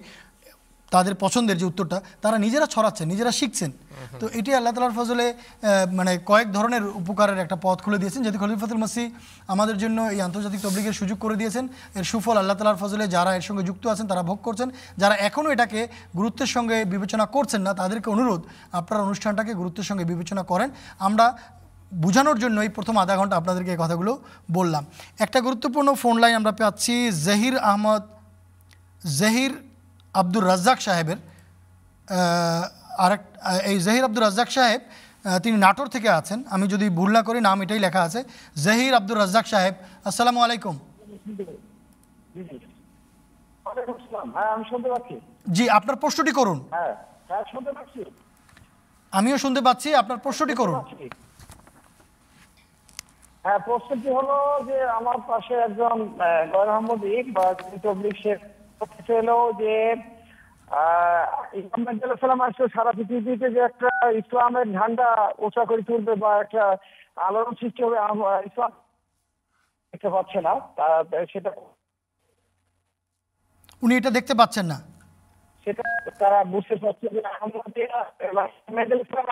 [0.95, 3.71] তাদের পছন্দের যে উত্তরটা, তারা নিজেরা ছড়াচ্ছেন, নিজেরা শিখছেন।
[4.21, 5.25] তো এটি আল্লাহ তালার ফজলে
[5.99, 9.03] মানে কয়েক ধরনের উপকারের একটা পথ খুলে দিয়েছেন, যেহেতু খলিফ খলিফাতুল মাসি
[9.53, 11.65] আমাদের জন্য এই আন্তর্জাতিক তবলিগের সুযোগ করে দিয়েছেন।
[11.99, 14.67] এর সুফল আল্লাহ তালার ফজলে যারা এর সঙ্গে যুক্ত আছেন, তারা ভোগ করছেন।
[15.01, 15.79] যারা এখনও এটাকে
[16.19, 18.41] গুরুত্বের সঙ্গে বিবেচনা করছেন না, তাদেরকে অনুরোধ,
[18.79, 20.69] আপনারা অনুষ্ঠানটাকে গুরুত্বের সঙ্গে বিবেচনা করেন।
[21.07, 21.25] আমরা
[22.03, 24.11] বোঝানোর জন্য এই প্রথম আধা ঘণ্টা আপনাদেরকে এই কথাগুলো
[24.57, 24.83] বললাম।
[25.25, 26.95] একটা গুরুত্বপূর্ণ ফোন লাইন আমরা পাচ্ছি,
[27.27, 28.01] জহির আহমদ,
[29.19, 29.53] জহির
[30.21, 31.19] আব্দুর রাজ্জাক সাহেবের
[33.05, 33.21] আরেক
[33.69, 34.81] এই জহির আব্দুর রাজ্জাক সাহেব
[35.43, 38.19] তিনি নাটোর থেকে আছেন। আমি যদি ভুল না করি নাম এটাই লেখা আছে।
[38.65, 39.73] জহির আব্দুর রাজ্জাক সাহেব
[40.09, 40.75] আসসালামু আলাইকুম।
[44.35, 45.15] হ্যাঁ আমি শুনতে পাচ্ছি।
[45.55, 46.93] জি আপনার প্রশ্নটি করুন। হ্যাঁ
[47.29, 47.43] হ্যাঁ
[49.13, 50.77] আমিও শুনতে পাচ্ছি আপনার প্রশ্নটি করুন।
[53.45, 55.97] হ্যাঁ প্রশ্নটি হলো যে আমার পাশে একজন
[56.53, 57.45] গয়র আহমদি বা
[57.83, 58.39] তবলিক শেখ
[59.61, 59.73] যে
[61.59, 63.89] ইসলাম সালাম আসলে সারা পৃথিবীতে যে একটা
[64.21, 65.07] ইসলামের ঝান্ডা
[65.69, 66.63] করে তুলবে বা একটা
[67.27, 67.97] আলোড়ন সৃষ্টি হবে
[68.49, 68.71] ইসলাম
[69.93, 70.53] দেখতে পাচ্ছে না।
[71.33, 71.51] সেটা
[73.83, 74.77] উনি এটা দেখতে পাচ্ছেন না।
[75.67, 75.83] সেটা
[76.19, 77.99] তারা বুঝতে পারছে যে আহমদিয়া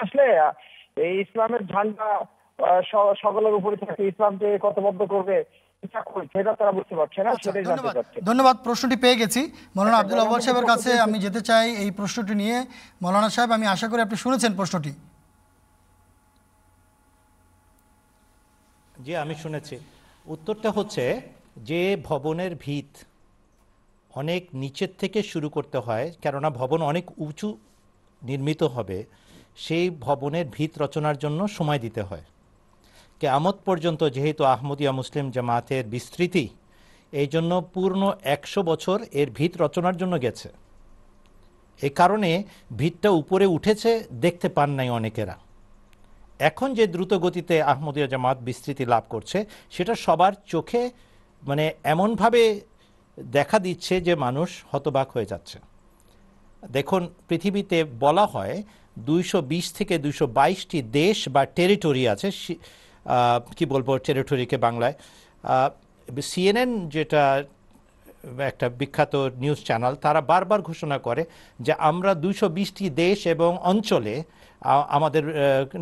[0.03, 0.25] আসলে
[1.05, 2.07] এই ইসলামের ঝান্ডা
[3.17, 5.43] সকলের উপরে থাকে ইসলামকে কতবদ্ধ করবে
[5.83, 7.51] এটা কই- সেটা তারা বুঝতে পারছে না আচ্ছা,
[8.25, 12.35] ধন্যবাদ। প্রশ্নটি পেয়ে গেছি। মৌলানা আচ্ছা, আব্দুল আব্বাল সাহেবের কাছে আমি যেতে চাই এই প্রশ্নটি
[12.35, 12.65] নিয়ে।
[13.01, 14.93] মৌলানা সাহেব আমি আশা করি আপনি শুনেছেন প্রশ্নটি।
[19.03, 19.79] জি আমি শুনেছি।
[20.25, 21.21] উত্তরটা হচ্ছে
[21.57, 22.97] যে ভবনের ভিত
[24.15, 27.57] অনেক নিচের থেকে শুরু করতে হয় কেননা ভবন অনেক উঁচু
[28.23, 29.03] নির্মিত হবে।
[29.55, 32.21] সেই ভবনের ভিত রচনার জন্য সময় দিতে হয়।
[33.21, 36.45] কেয়ামত পর্যন্ত যেহেতু আহমদিয়া মুসলিম জামাতের বিস্তৃতি,
[37.21, 38.01] এই জন্য পূর্ণ
[38.35, 40.49] একশো বছর এর ভিত রচনার জন্য গেছে।
[41.81, 42.31] এই কারণে
[42.81, 43.91] ভিতটা উপরে উঠেছে,
[44.25, 45.35] দেখতে পান নাই অনেকেরা।
[46.49, 49.37] এখন যে দ্রুত গতিতে আহমদিয়া জামাত বিস্তৃতি লাভ করছে,
[49.75, 50.83] সেটা সবার চোখে
[51.43, 52.41] মানে এমনভাবে
[53.17, 55.57] দেখা দিচ্ছে যে মানুষ হতবাক হয়ে যাচ্ছে।
[56.75, 58.55] দেখুন, পৃথিবীতে বলা হয়
[59.07, 60.25] দুইশো বিশ থেকে দুইশো
[60.99, 62.29] দেশ বা টেরিটরি আছে
[63.57, 64.95] কি বলব টেরিটরিকে বাংলায়।
[66.29, 67.23] সিএনএন যেটা
[68.51, 71.23] একটা বিখ্যাত নিউজ চ্যানেল তারা বারবার ঘোষণা করে
[71.65, 74.15] যে আমরা দুইশো বিশটি দেশ এবং অঞ্চলে
[74.97, 75.23] আমাদের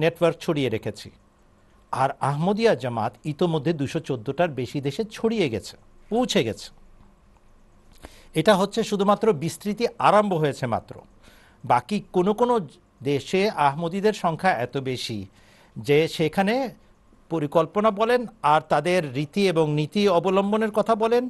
[0.04, 1.10] নেটওয়ার্ক ছড়িয়ে রেখেছি।
[1.94, 5.76] আর আহমদিয়া জামাত ইতোমধ্যে দুশো চোদ্দোটার বেশি দেশে ছড়িয়ে গেছে,
[6.12, 6.68] পৌঁছে গেছে।
[8.40, 10.96] এটা হচ্ছে শুধুমাত্র বিস্তৃতি আরম্ভ হয়েছে মাত্র।
[11.64, 12.56] বাকি কোনো কোনো
[13.10, 15.20] দেশে আহমদীদের সংখ্যা এত বেশি
[15.88, 16.56] যে সেখানে
[17.30, 18.22] পরিকল্পনা বলেন
[18.54, 21.24] আর তাদের রীতি এবং নীতি অবলম্বনের কথা বলেন,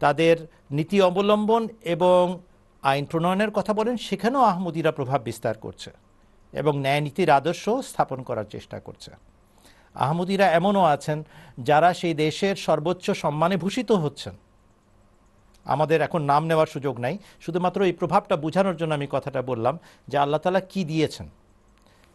[0.00, 0.36] তাদের
[0.76, 1.62] নীতি অবলম্বন
[1.94, 2.22] এবং
[2.82, 5.90] আইন প্রণয়নের কথা বলেন, সেখানেও আহমদীরা প্রভাব বিস্তার করছে
[6.52, 9.10] এবং ন্যায় নীতির আদর্শ স্থাপন করার চেষ্টা করছে।
[9.94, 11.18] আহমদীরা এমনও আছেন
[11.58, 14.34] যারা সেই দেশের সর্বোচ্চ সম্মানে ভূষিত হচ্ছেন।
[15.66, 19.74] আমাদের এখন নাম নেওয়ার সুযোগ নাই, শুধুমাত্র এই প্রভাবটা বোঝানোর জন্য আমি কথাটা বললাম
[20.08, 21.26] যে আল্লাহ তালা কি দিয়েছেন।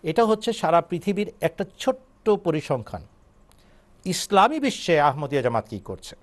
[0.03, 3.03] এটা হচ্ছে সারা পৃথিবীর একটা ছোট্ট পরিসংখ্যান।
[4.05, 6.15] ইসলামী বিশ্বে আহমদিয়া জামাত কী করছে?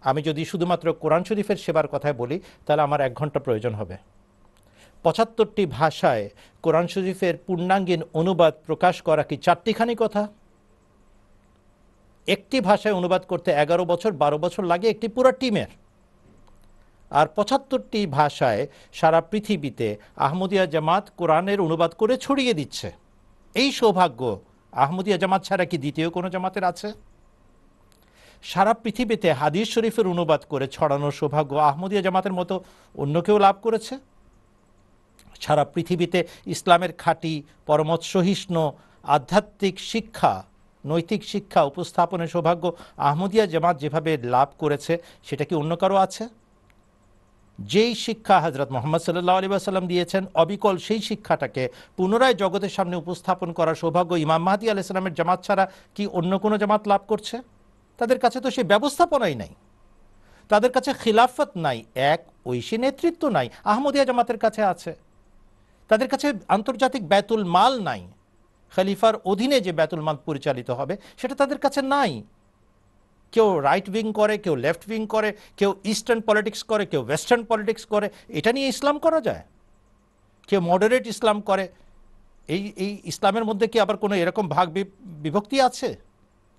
[0.00, 3.96] আমি যদি শুধুমাত্র কোরআন শরীফের সেবার কথায় বলি, তাহলে আমার এক ঘণ্টা প্রয়োজন হবে।
[5.02, 6.30] পঁচাত্তরটি ভাষায়
[6.62, 10.28] কোরআন শরীফের পূর্ণাঙ্গীন অনুবাদ প্রকাশ করা কি চারটিখানি কথা?
[12.26, 15.66] একটি ভাষায় অনুবাদ করতে এগারো বছর, বারো বছর লাগে একটি পুরো টিমের।
[17.10, 22.92] আর পঁচাত্তরটি ভাষায় সারা পৃথিবীতে আহমদিয়া জামাত কোরআনের অনুবাদ করে ছড়িয়ে দিচ্ছে।
[23.54, 24.40] এই সৌভাগ্য
[24.72, 26.92] আহমদিয়া জামাত ছাড়া কি দ্বিতীয় কোনো জামাতের আছে?
[28.42, 33.98] সারা পৃথিবীতে হাদিস শরীফের অনুবাদ করে ছড়ানোর সৌভাগ্য আহমদিয়া জামাতের মতো অন্য কেউ লাভ করেছে?
[35.40, 38.72] সারা পৃথিবীতে ইসলামের খাঁটি পরমত সহিষ্ণু
[39.04, 40.44] আধ্যাত্মিক শিক্ষা,
[40.86, 42.64] নৈতিক শিক্ষা উপস্থাপনের সৌভাগ্য
[42.96, 46.28] আহমদিয়া জামাত যেভাবে লাভ করেছে, সেটা কি অন্য কারও আছে?
[47.58, 53.52] যেই শিক্ষা হজরত মোহাম্মদ সাল্লাহ আলী আসাল্লাম দিয়েছেন, অবিকল সেই শিক্ষাটাকে পুনরায় জগতের সামনে উপস্থাপন
[53.52, 57.42] করার সৌভাগ্য ইমাম মাহাদি আলাইসালামের জামাত ছাড়া কি অন্য কোনো জামাত লাভ করছে?
[57.98, 59.48] তাদের কাছে তো সেই ব্যবস্থাপনাই নাই।
[60.48, 64.94] তাদের কাছে খিলাফত নাই, এক, ঐশী নেতৃত্ব নাই, আহমদিয়া জামাতের কাছে আছে।
[65.88, 68.08] তাদের কাছে আন্তর্জাতিক ব্যাতুল মাল নাই।
[68.76, 72.22] খলিফার অধীনে যে ব্যাতুল মাল পরিচালিত হবে, সেটা তাদের কাছে নাই।
[73.34, 77.84] কেউ রাইট উইং করে, কেউ লেফট উইং করে, কেউ ইস্টার্ন পলিটিক্স করে, কেউ ওয়েস্টার্ন পলিটিক্স
[77.92, 78.06] করে,
[78.38, 79.42] এটা নিয়ে ইসলাম করা যায়?
[80.48, 81.64] কেউ মডারেট ইসলাম করে,
[82.54, 84.66] এই এই ইসলামের মধ্যে কি আবার কোনো এরকম ভাগ
[85.24, 85.88] বিভক্তি আছে?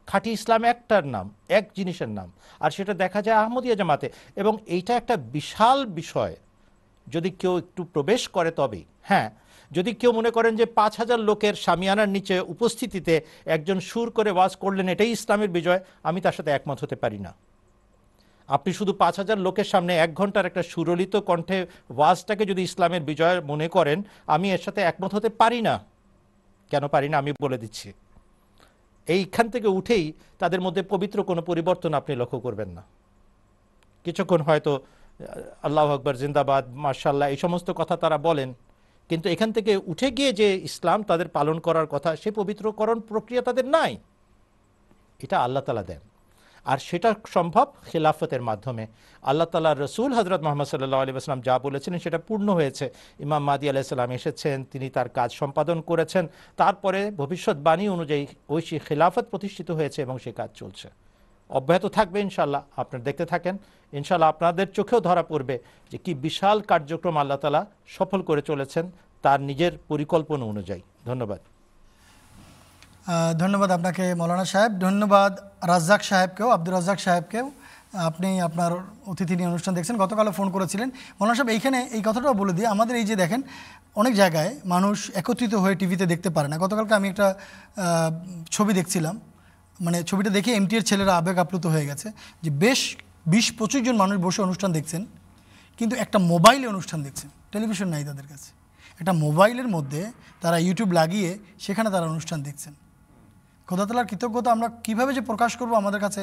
[0.07, 1.25] খাঁটি ইসলাম একটার নাম,
[1.57, 2.29] এক জিনিসের নাম,
[2.59, 4.07] আর সেটা দেখা যায় আহমদিয়া জামাতে,
[4.41, 6.35] এবং এইটা একটা বিশাল বিষয়।
[7.07, 9.29] যদি কেউ একটু প্রবেশ করে তবেই হ্যাঁ
[9.71, 14.53] যদি কেউ মনে করেন যে পাঁচ হাজার লোকের সামিয়ানার নিচে উপস্থিতিতে একজন সুর করে ওয়াজ
[14.55, 17.33] করলেন, এটাই ইসলামের বিজয়, আমি তার সাথে একমত হতে পারি না।
[18.49, 21.65] আপনি শুধু পাঁচ হাজার লোকের সামনে এক ঘণ্টার একটা সুরলিত কণ্ঠে
[21.97, 25.75] ওয়াজটাকে যদি ইসলামের বিজয় মনে করেন, আমি এর সাথে একমত হতে পারি না।
[26.71, 27.93] কেন পারি না, আমি বলে দিচ্ছি।
[29.07, 32.83] এইখান থেকে উঠেই তাদের মধ্যে পবিত্র কোনো পরিবর্তন আপনি লক্ষ্য করবেন না।
[34.05, 34.71] কিছুক্ষণ হয়তো
[35.63, 38.53] আল্লাহ আকবর, জিন্দাবাদ মার্শাল্লাহ এই সমস্ত কথা তারা বলেন।
[39.09, 43.65] কিন্তু এখান থেকে উঠে গিয়ে যে ইসলাম তাদের পালন করার কথা, সে পবিত্রকরণ প্রক্রিয়া তাদের
[43.65, 43.97] নাই।
[45.23, 45.99] এটা আল্লাহ তালা দেন।
[46.65, 48.87] আর সেটা সম্ভব খিলাফতের মাধ্যমে।
[49.21, 53.69] আল্লাহ তালা রসুল হজরত মোহাম্মদ সাল্লাহ আলী আসলাম যা বলেছিলেন সেটা পূর্ণ হয়েছে। ইমাম মাদি
[53.69, 60.17] আলাইসাল্লাম এসেছেন, তিনি তার কাজ সম্পাদন করেছেন। তারপরে ভবিষ্যৎবাণী অনুযায়ী ঐশী খিলাফত প্রতিষ্ঠিত হয়েছে এবং
[60.17, 60.89] সে কাজ চলছে।
[61.57, 63.55] অব্যাহত থাকবে ইনশাল্লাহ আপনারা দেখতে থাকেন
[63.93, 65.55] ইনশাল্লাহ আপনাদের চোখেও ধরা পড়বে
[65.91, 67.61] যে কি বিশাল কার্যক্রম আল্লাহ তালা
[67.97, 68.85] সফল করে চলেছেন
[69.23, 71.41] তার নিজের পরিকল্পনা অনুযায়ী। ধন্যবাদ।
[73.41, 75.33] ধন্যবাদ আপনাকে মৌলানা সাহেব। ধন্যবাদ
[75.71, 77.45] রাজ্জাক সাহেবকেও, আব্দুর রাজ্জাক সাহেবকেও।
[78.09, 78.71] আপনি আপনার
[79.11, 82.95] অতিথি নিয়ে অনুষ্ঠান দেখছেন, গতকালও ফোন করেছিলেন। মৌলানা সাহেব, এইখানে এই কথাটাও বলে দিই, আমাদের
[83.01, 83.41] এই যে দেখেন,
[84.01, 87.27] অনেক জায়গায় মানুষ একত্রিত হয়ে টিভিতে দেখতে পারে না। গতকালকে আমি একটা
[88.55, 89.15] ছবি দেখছিলাম
[89.85, 92.07] মানে ছবিটা দেখে এমটিএর ছেলেরা আবেগ আপ্লুত হয়ে গেছে
[92.43, 92.79] যে বেশ
[93.33, 95.01] বিশ পঁচিশ জন মানুষ বসে অনুষ্ঠান দেখছেন,
[95.79, 98.49] কিন্তু একটা মোবাইলে অনুষ্ঠান দেখছেন, টেলিভিশন নাই তাদের কাছে।
[99.01, 100.01] একটা মোবাইলের মধ্যে
[100.43, 101.29] তারা ইউটিউব লাগিয়ে
[101.65, 102.73] সেখানে তারা অনুষ্ঠান দেখছেন।
[103.67, 106.21] খোদাতলার কৃতজ্ঞতা আমরা কীভাবে যে প্রকাশ করব আমাদের কাছে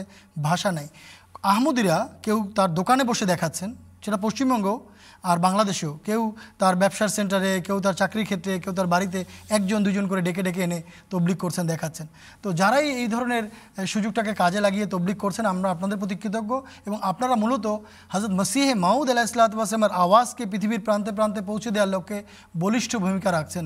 [0.49, 0.89] ভাষা নাই।
[1.53, 3.71] আহমদিরা কেউ তার দোকানে বসে দেখাচ্ছেন,
[4.05, 4.67] সেটা পশ্চিমবঙ্গ
[5.31, 6.23] আর বাংলাদেশেও কেউ
[6.61, 9.19] তার ব্যবসার সেন্টারে, কেউ তার চাকরির ক্ষেত্রে, কেউ তার বাড়িতে
[9.57, 10.79] একজন, দুজন করে ডেকে ডেকে এনে
[11.13, 12.07] তবলিক করছেন, দেখাচ্ছেন।
[12.43, 13.45] তো যারাই এই ধরনের
[13.93, 16.53] সুযোগটাকে কাজে লাগিয়ে তবলিক করছেন, আমরা আপনাদের প্রতি কৃতজ্ঞ
[16.89, 17.67] এবং আপনারা মূলত
[18.13, 22.19] হজরত মসিহে মাউদ আলাহ ইসলাতামের আওয়াজকে পৃথিবীর প্রান্তে প্রান্তে পৌঁছে দেওয়ার লক্ষ্যে
[22.63, 23.65] বলিষ্ঠ ভূমিকা রাখছেন,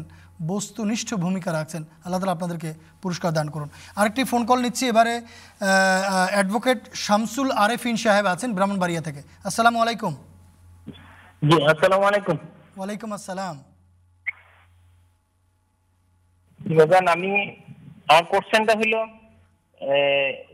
[0.51, 2.70] বস্তুনিষ্ঠ ভূমিকা রাখছেন। আল্লাহ তালা আপনাদেরকে
[3.03, 5.14] পুরস্কার দান করুন। আরেকটি ফোন কল নিচ্ছি এবারে
[6.34, 10.12] অ্যাডভোকেট শামসুল আরেফিন সাহেব আছেন ব্রাহ্মণবাড়িয়া থেকে। আসসালামু আলাইকুম।
[11.49, 12.38] জি আসসালামু আলাইকুম।
[12.78, 13.57] ওয়ালাইকুম আসসালাম।
[16.78, 17.30] বাজান আমি
[18.11, 19.01] আমার কোশ্চেনটা হলো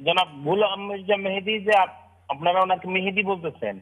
[0.06, 1.74] জনাব গুলাম মির্জা মেহেদি যে
[2.32, 3.74] আপনারা ওনাকে মেহেদি বলতেছেন।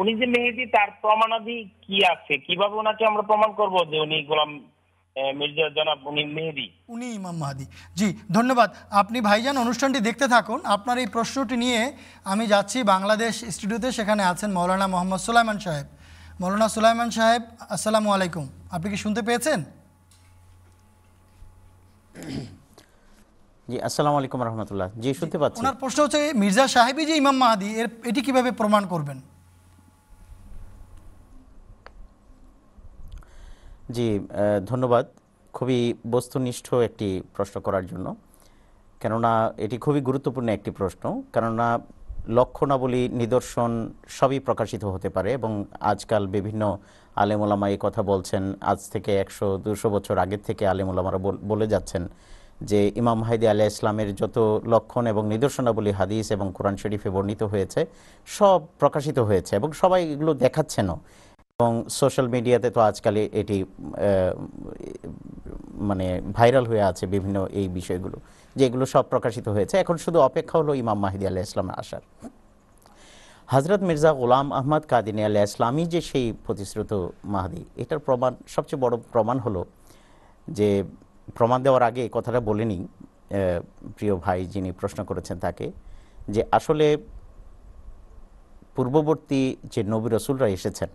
[0.00, 2.34] উনি যে মেহেদি তার প্রমাণাদি কি আছে?
[2.46, 4.50] কীভাবে ওনাকে আমরা প্রমাণ করব যে উনি গোলাম
[5.38, 6.66] মির্জা জনাব উনি মেহেদি?
[6.94, 7.66] উনি ইমাম মাহাদি।
[7.98, 8.68] জি ধন্যবাদ।
[9.02, 11.80] আপনি ভাইজান অনুষ্ঠানটি দেখতে থাকুন। আপনার এই প্রশ্নটি নিয়ে
[12.32, 15.88] আমি যাচ্ছি বাংলাদেশ স্টুডিওতে সেখানে আছেন মৌলানা মোহাম্মদ সুলাইমান সাহেব।
[16.42, 17.42] মৌলানা সুলাইমান সাহেব
[17.74, 18.44] আসসালামু আলাইকুম।
[18.76, 19.60] আপনি কি শুনতে পেয়েছেন?
[23.68, 27.68] জি আসসালামু আলাইকুম রহমতুল্লাহ। জি শুনতে পাচ্ছি। ওনার প্রশ্ন হচ্ছে মির্জা সাহেবই যে ইমাম মাহাদি
[27.80, 29.18] এর এটি কীভাবে প্রমাণ করবেন?
[33.94, 34.06] জি
[34.70, 35.04] ধন্যবাদ।
[35.56, 35.80] খুবই
[36.14, 38.06] বস্তুনিষ্ঠ একটি প্রশ্ন করার জন্য।
[39.02, 39.32] কেননা
[39.64, 41.68] এটি খুবই গুরুত্বপূর্ণ একটি প্রশ্ন। কেননা
[42.28, 46.78] লক্ষণাবলী নিদর্শন সবই প্রকাশিত হতে পারে এবং আজকাল বিভিন্ন
[47.16, 52.08] আলেমোলামা এই কথা বলছেন। আজ থেকে একশো, দুশো বছর আগের থেকে আলেমোলামারা বল- যাচ্ছেন
[52.60, 57.86] যে ইমাম হাইদি আলিয়া ইসলামের যত লক্ষণ এবং নিদর্শনাবলী হাদিস এবং কোরআন শরীফে বর্ণিত হয়েছে,
[58.26, 60.98] সব প্রকাশিত হয়েছে এবং সবাই এগুলো দেখাচ্ছেনও।
[61.60, 63.64] এবং সোশ্যাল মিডিয়াতে তো আজকাল এটি
[65.74, 68.16] মানে ভাইরাল হয়ে আছে বিভিন্ন এই বিষয়গুলো।
[68.56, 72.02] যে এগুলো সব প্রকাশিত হয়েছে। এখন শুধু অপেক্ষা হলো ইমাম মাহিদি আলাহ ইসলামের আসার।
[73.48, 76.92] হজরত মির্জা গোলাম আহমদ কাদিনী আলাহ ইসলামী যে সেই প্রতিশ্রুত
[77.24, 79.64] মাহাদি এটার প্রমাণ সবচেয়ে বড় প্রমাণ হলো
[80.48, 80.68] যে
[81.34, 83.60] প্রমাণ দেওয়ার আগে কথাটা বলেনি আহ,
[83.96, 85.72] প্রিয় ভাই যিনি প্রশ্ন করেছেন তাকে
[86.28, 86.86] যে আসলে
[88.74, 90.88] পূর্ববর্তী যে নবী রসুলরা এসেছেন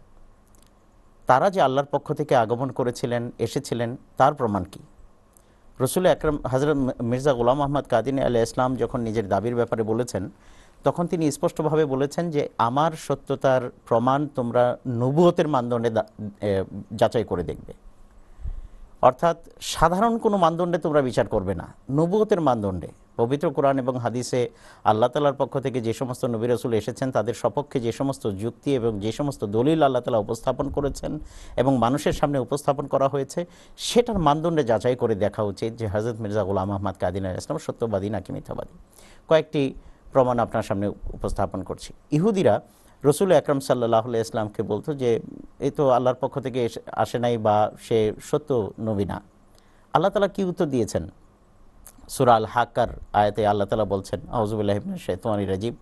[1.27, 4.79] তারা যে আল্লাহর পক্ষ থেকে আগমন করেছিলেন এসেছিলেন তার প্রমাণ কি?
[5.83, 6.77] রসুল আকরম হজরত
[7.11, 10.23] মির্জা গুলাম আহমদ কাদিন আলাহ ইসলাম যখন নিজের দাবির ব্যাপারে বলেছেন,
[10.85, 14.63] তখন তিনি স্পষ্টভাবে বলেছেন যে, আমার সত্যতার প্রমাণ তোমরা
[15.01, 15.91] নবুয়তের মানদণ্ডে
[16.99, 17.73] যাচাই করে দেখবে।
[19.07, 19.37] অর্থাৎ
[19.73, 21.67] সাধারণ কোনো মানদণ্ডে তোমরা বিচার করবে না,
[21.97, 22.89] নবুয়তের মানদণ্ডে।
[23.19, 24.41] পবিত্র কোরআন এবং হাদিসে
[24.89, 28.91] আল্লাহ তালার পক্ষ থেকে যে সমস্ত নবী রসুল এসেছেন, তাদের সপক্ষে যে সমস্ত যুক্তি এবং
[29.05, 31.11] যে সমস্ত দলিল আল্লাহ তালা উপস্থাপন করেছেন
[31.61, 33.39] এবং মানুষের সামনে উপস্থাপন করা হয়েছে,
[33.87, 38.29] সেটার মানদণ্ডে যাচাই করে দেখা উচিত যে হজরত মির্জা গোলাম আহমদ কাদিন ইসলাম সত্যবাদী নাকি
[38.35, 38.75] মিথ্যাবাদী।
[39.29, 39.61] কয়েকটি
[40.13, 40.87] প্রমাণ আপনার সামনে
[41.17, 42.55] উপস্থাপন করছি। ইহুদিরা
[43.03, 45.09] রসুল আকরম সাল্লাহ ইসলামকে বলতো যে
[45.65, 46.59] এই তো আল্লাহর পক্ষ থেকে
[47.03, 47.55] আসে নাই বা
[47.85, 47.97] সে
[48.29, 48.49] সত্য
[48.87, 49.17] নবী না।
[49.93, 51.03] আল্লাহ তালা কি উত্তর দিয়েছেন?
[52.15, 52.89] সুরা আল হাক্কার
[53.19, 55.75] আয়াতে আল্লাহ তালা বলছেন আউজুবুল্লাহ শেতওয়ানি রাজিব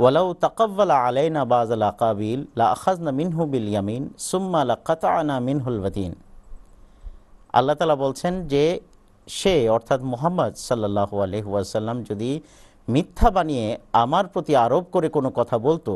[0.00, 5.78] ওয়ালাউ তাকাব্বালা আলাইনা বাজ আল আকাবিল লা আখাজনা মিনহু বিল ইয়ামিন সুম্মা লা কাতাআনা মিনহুল
[5.82, 6.12] ওয়াতিন
[7.58, 8.64] আল্লাহ তালা বলছেন যে,
[9.26, 12.30] সে অর্থাৎ মোহাম্মদ সাল্লাহু আলহি ওয়াসাল্লাম যদি
[12.88, 13.66] মিথ্যা বানিয়ে
[14.02, 15.92] আমার প্রতি আরোপ করে কোনো কথা বলতো,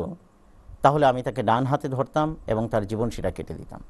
[0.83, 3.81] তাহলে আমি তাকে ডান হাতে ধরতাম এবং তার জীবন সেটা কেটে দিতাম।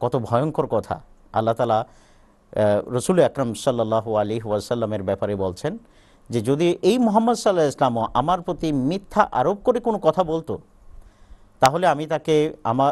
[0.00, 0.96] কত ভয়ঙ্কর কথা।
[1.32, 1.78] আল্লাহ তালা
[2.96, 5.72] রসুল আকরম সাল্লাহ আলী ওয়াসাল্লামের ব্যাপারে বলছেন
[6.32, 10.54] যে যদি এই মোহাম্মদ সাল্লাহ ইসলামও আমার প্রতি মিথ্যা আরোপ করে কোনো কথা বলতো,
[11.62, 12.34] তাহলে আমি তাকে
[12.70, 12.90] আমার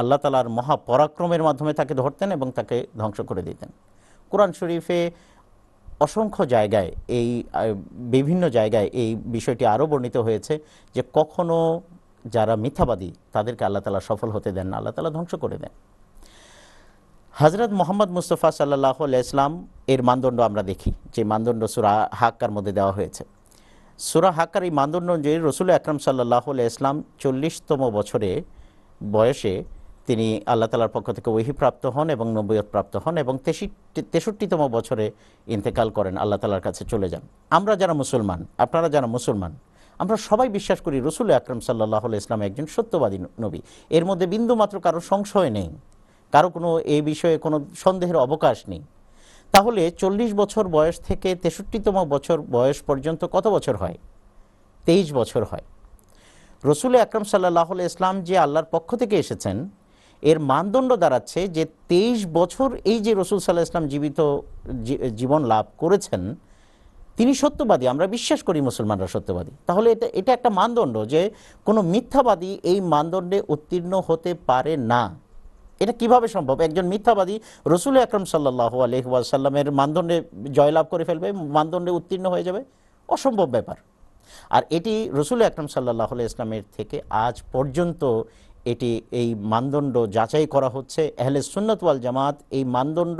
[0.00, 3.70] আল্লাহ তালার মহাপরাক্রমের মাধ্যমে তাকে ধরতেন এবং তাকে ধ্বংস করে দিতেন।
[4.32, 5.00] কোরআন শরীফে
[6.06, 7.28] অসংখ্য জায়গায় এই
[8.14, 10.54] বিভিন্ন জায়গায় এই বিষয়টি আরও বর্ণিত হয়েছে
[10.94, 11.58] যে কখনো
[12.34, 15.72] যারা মিথ্যাবাদী তাদেরকে আল্লাহ তালা সফল হতে দেন না, আল্লাহ তালা ধ্বংস করে দেন।
[17.40, 19.52] হজরত মোহাম্মদ মুস্তফা সাল্লাহ ইসলাম
[19.92, 23.22] এর মানদণ্ড আমরা দেখি, যে মানদণ্ড সুরা হাক্কার মধ্যে দেওয়া হয়েছে।
[24.08, 28.30] সুরা হাক্কার এই মানদণ্ড অনুযায়ী রসুল আকরম সাল্লাহ ইসলাম চল্লিশতম বছরে
[29.14, 29.54] বয়সে
[30.06, 35.06] তিনি আল্লাহ তালার পক্ষ থেকে ওহিপ্রাপ্ত হন এবং নবীয়ত প্রাপ্ত হন এবং তেষট্টি, তেষট্টিতম বছরে
[35.54, 37.24] ইন্তেকাল করেন, আল্লাহ তালার কাছে চলে যান।
[37.58, 39.52] আমরা যারা মুসলমান, আপনারা যারা মুসলমান,
[40.02, 43.60] আমরা সবাই বিশ্বাস করি রসুল আকরম সাল্লাহ ইসলাম একজন সত্যবাদী নবী।
[43.96, 45.70] এর মধ্যে বিন্দু মাত্র কারও সংশয় নেই।
[46.34, 48.82] কারও কোনো এই বিষয়ে কোনো সন্দেহের অবকাশ নেই।
[49.54, 53.96] তাহলে চল্লিশ বছর বয়স থেকে তেষট্টিতম বছর বয়স পর্যন্ত কত বছর হয়?
[54.86, 55.64] তেইশ বছর হয়।
[56.70, 59.56] রসুল আকরম সাল্লাহ ইসলাম যে আল্লাহর পক্ষ থেকে এসেছেন,
[60.30, 64.20] এর মানদণ্ড দাঁড়াচ্ছে যে তেইশ বছর এই যে রসুল সাল্লাহ ইসলাম জীবিত
[65.20, 66.22] জীবন লাভ করেছেন,
[67.18, 71.22] তিনি সত্যবাদী, আমরা বিশ্বাস করি মুসলমানরা সত্যবাদী। তাহলে এটা এটা একটা মানদণ্ড যে
[71.66, 75.02] কোনো মিথ্যাবাদী এই মানদণ্ডে উত্তীর্ণ হতে পারে না।
[75.82, 76.56] এটা কীভাবে সম্ভব?
[76.66, 77.36] একজন মিথ্যাবাদী
[77.74, 80.16] রসুল আকরম সাল্লাহ আলহিসাল্লামের মানদণ্ডে
[80.56, 82.60] জয়লাভ করে ফেলবে, মানদণ্ডে উত্তীর্ণ হয়ে যাবে?
[83.08, 83.76] অসম্ভব ব্যাপার।
[84.56, 88.02] আর এটি রসুল আকরম সাল্লাহ ইসলামের থেকে আজ পর্যন্ত
[88.72, 93.18] এটি, এই মানদণ্ড যাচাই করা হচ্ছে। এহলে সুন্নত ওয়াল জামাত এই মানদণ্ড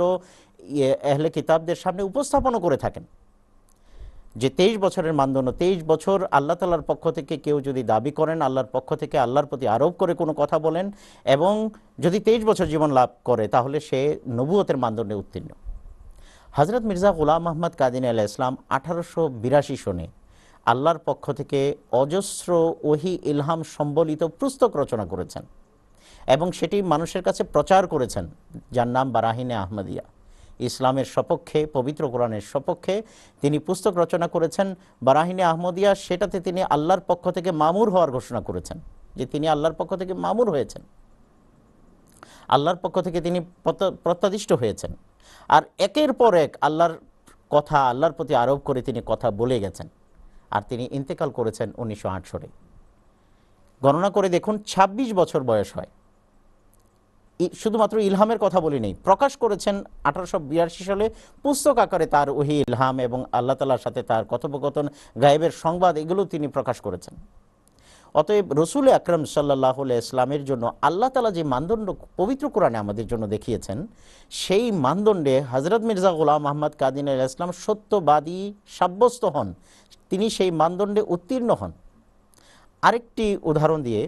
[1.11, 3.03] এহলে কিতাবদের সামনে উপস্থাপনও করে থাকেন।
[4.41, 8.69] যে তেইশ বছরের মানদণ্ড, তেইশ বছর আল্লাহ তালার পক্ষ থেকে কেউ যদি দাবি করেন, আল্লাহর
[8.75, 10.85] পক্ষ থেকে আল্লাহর প্রতি আরোপ করে কোনো কথা বলেন
[11.35, 11.53] এবং
[12.03, 13.99] যদি তেইশ বছর জীবন লাভ করে, তাহলে সে
[14.37, 15.51] নবুয়তের মানদণ্ডে উত্তীর্ণ।
[16.57, 20.07] হজরত মির্জা গোলাম আহমদ কাদিন আলাহ ইসলাম আঠারোশো বিরাশি সনে
[20.71, 21.59] আল্লাহর পক্ষ থেকে
[22.01, 22.49] অজস্র
[22.89, 25.43] ওহি ইলহাম সম্বলিত পুস্তক রচনা করেছেন
[26.35, 28.25] এবং সেটি মানুষের কাছে প্রচার করেছেন,
[28.75, 30.05] যার নাম বারাহিনে আহমদিয়া।
[30.59, 33.01] ইসলামের সপক্ষে, পবিত্র কোরআনের সপক্ষে
[33.41, 38.79] তিনি পুস্তক রচনা করেছেন। বারাহিনে আহমদিয়া, সেটাতে তিনি আল্লাহর পক্ষ থেকে মামুর হওয়ার ঘোষণা করেছেন
[39.15, 40.81] যে তিনি আল্লাহর পক্ষ থেকে মামুর হয়েছেন।
[42.47, 44.93] আল্লাহর পক্ষ থেকে তিনি প্রত্য- প্রত্যাদিষ্ট হয়েছেন।
[45.47, 46.93] আর একের পর এক আল্লাহর
[47.49, 49.89] কথা, আল্লাহর প্রতি আরোপ করে তিনি কথা বলে গেছেন।
[50.51, 52.47] আর তিনি ইন্তেকাল করেছেন উনিশশো আট সালে
[53.81, 55.87] গণনা করে দেখুন ২৬ বছর বয়স হয়।
[57.61, 59.75] শুধুমাত্র ইলহামের কথা বলি নেই, প্রকাশ করেছেন
[60.07, 61.05] আঠারোশো বিরাশি সালে
[61.43, 64.85] পুস্তক আকারে তার ওহি ইলহাম এবং আল্লাহ তালার সাথে তার কথোপকথন,
[65.23, 67.15] গায়েবের সংবাদ, এগুলো তিনি প্রকাশ করেছেন।
[68.19, 71.87] অতএব রসুল আকরম সাল্লাহ ইসলামের জন্য আল্লাহ তালা যে মানদণ্ড
[72.19, 73.77] পবিত্র কোরআনে আমাদের জন্য দেখিয়েছেন,
[74.41, 78.39] সেই মানদণ্ডে হজরত মির্জা গোলাম আহমদ কাদিন ইসলাম সত্যবাদী
[78.77, 79.47] সাব্যস্ত হন।
[80.09, 81.71] তিনি সেই মানদণ্ডে উত্তীর্ণ হন।
[82.83, 84.01] আরেকটি উদাহরণ দিয়ে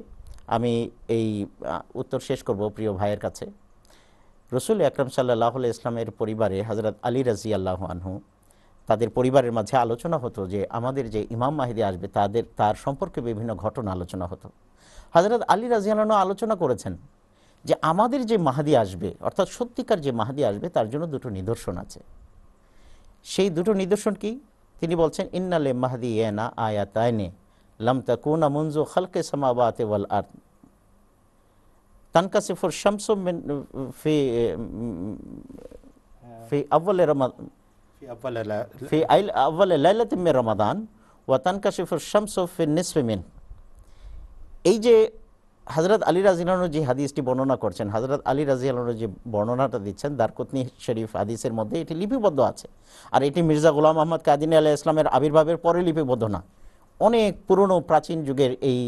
[0.55, 1.27] আমি এই
[2.01, 3.45] উত্তর শেষ করব প্রিয় ভাইয়ের কাছে।
[4.51, 8.13] রসুল আকরম সাল্লাহ ইসলামের পরিবারে হজরত আলী রাজি আল্লাহ আনহু,
[8.89, 13.51] তাদের পরিবারের মাঝে আলোচনা হতো যে আমাদের যে ইমাম মাহিদি আসবে, তাদের, তার সম্পর্কে বিভিন্ন
[13.63, 14.47] ঘটনা আলোচনা হতো।
[15.15, 16.93] হজরত আলী রাজি আল্লাহ আলোচনা করেছেন
[17.65, 21.99] যে আমাদের যে মাহাদি আসবে, অর্থাৎ সত্যিকার যে মাহাদি আসবে, তার জন্য দুটো নিদর্শন আছে।
[23.23, 24.31] সেই দুটো নিদর্শন কি?
[24.79, 27.27] তিনি বলছেন, ইন্নালে মাহদি এনা আয়াতায়নে
[27.86, 27.97] লাম
[28.55, 30.30] মঞ্জু খালকে সামাবাতে ওয়াল আর্থ
[32.15, 33.13] তানকাসিফুর শামসু
[34.01, 34.15] ফি
[44.71, 44.95] এই যে
[45.67, 51.09] হজরত আলী রাজিলানু যে হাদিসটি বর্ণনা করছেন হজরত আলী রাজিয়ালানু যে বর্ণনাটা দিচ্ছেন দারকুতনি শরীফ
[51.21, 52.67] হাদিসের মধ্যে এটি লিপিবদ্ধ আছে।
[53.13, 56.39] আর এটি মির্জা গোলাম আহমদ কাদিনী আলাহ ইসলামের আবির্ভাবের পরে লিপিবদ্ধ না।
[57.07, 58.79] অনেক পুরনো প্রাচীন যুগের এই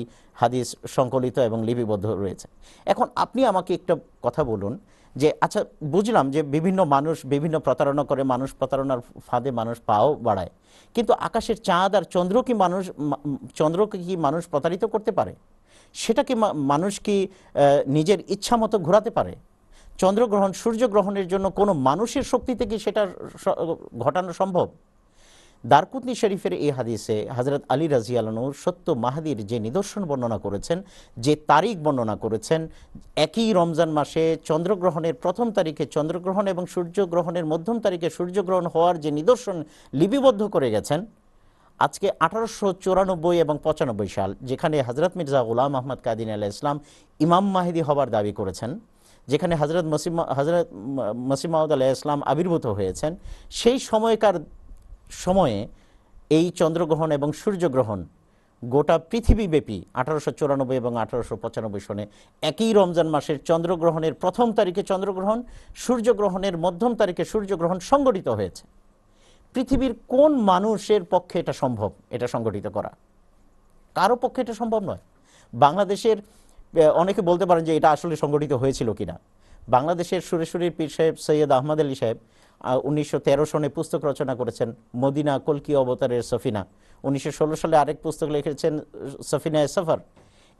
[0.41, 2.47] হাদিস সংকলিত এবং লিপিবদ্ধ রয়েছে।
[2.91, 3.93] এখন আপনি আমাকে একটা
[4.25, 4.73] কথা বলুন
[5.15, 5.61] যে আচ্ছা
[5.93, 10.51] বুঝলাম যে বিভিন্ন মানুষ বিভিন্ন প্রতারণা করে, মানুষ প্রতারণার ফাঁদে মানুষ পাও বাড়ায়।
[10.95, 12.83] কিন্তু আকাশের চাঁদ আর চন্দ্র কি মানুষ
[13.59, 15.33] চন্দ্রকে কি মানুষ প্রতারিত করতে পারে?
[15.95, 16.33] সেটা কি
[16.73, 17.15] মানুষ কি
[17.97, 19.33] নিজের ইচ্ছা মতো ঘোরাতে পারে?
[20.01, 23.01] চন্দ্রগ্রহণ, সূর্যগ্রহণের জন্য কোনো মানুষের শক্তিতে কি সেটা
[24.03, 24.67] ঘটানো সম্ভব?
[25.63, 30.77] দারকুতনি শরীফের এই হাদিসে হজরত আলী রাজি আলনুর সত্য মাহাদির যে নিদর্শন বর্ণনা করেছেন,
[31.25, 32.61] যে তারিখ বর্ণনা করেছেন,
[33.25, 39.57] একই রমজান মাসে চন্দ্রগ্রহণের প্রথম তারিখে চন্দ্রগ্রহণ এবং সূর্যগ্রহণের মধ্যম তারিখে সূর্যগ্রহণ হওয়ার যে নিদর্শন
[39.99, 40.99] লিপিবদ্ধ করে গেছেন,
[41.85, 46.77] আজকে আঠারোশো চুরানব্বই এবং পঁচানব্বই সাল, যেখানে হজরত মির্জা গোলাম আহমদ কাদিন আলাহ ইসলাম
[47.25, 48.71] ইমাম মাহিদি হবার দাবি করেছেন,
[49.31, 50.67] যেখানে হজরত মসিম হজরত
[51.29, 53.11] মসিমাউদ আলাহ ইসলাম আবির্ভূত হয়েছেন,
[53.59, 54.35] সেই সময়কার
[55.09, 55.67] সময়ে
[56.29, 58.05] এই চন্দ্রগ্রহণ এবং সূর্যগ্রহণ
[58.65, 62.07] গোটা পৃথিবীব্যাপী আঠারোশো চুরানব্বই এবং আঠারোশো পঁচানব্বই সনে
[62.41, 65.43] একই রমজান মাসের চন্দ্রগ্রহণের প্রথম তারিখে চন্দ্রগ্রহণ,
[65.75, 68.63] সূর্যগ্রহণের মধ্যম তারিখে সূর্যগ্রহণ সংগঠিত হয়েছে।
[69.53, 71.91] পৃথিবীর কোন মানুষের পক্ষে এটা সম্ভব?
[72.09, 72.91] এটা সংগঠিত করা।
[73.95, 74.97] কারও পক্ষে এটা সম্ভব নয়।
[75.53, 76.17] বাংলাদেশের
[76.93, 79.19] অনেকে বলতে পারেন যে এটা আসলে সংগঠিত হয়েছিল কিনা।
[79.69, 82.17] বাংলাদেশের সুরেশ্বরীর পীর সাহেব সৈয়দ আহমদ আলী সাহেব
[82.89, 86.61] উনিশশো তেরো সনে পুস্তক রচনা করেছেন মদিনা কলকি অবতারের সফিনা।
[87.03, 88.73] উনিশশো ষোলো সালে আরেক পুস্তক লিখেছেন
[89.29, 89.99] সফিনা এ সফর।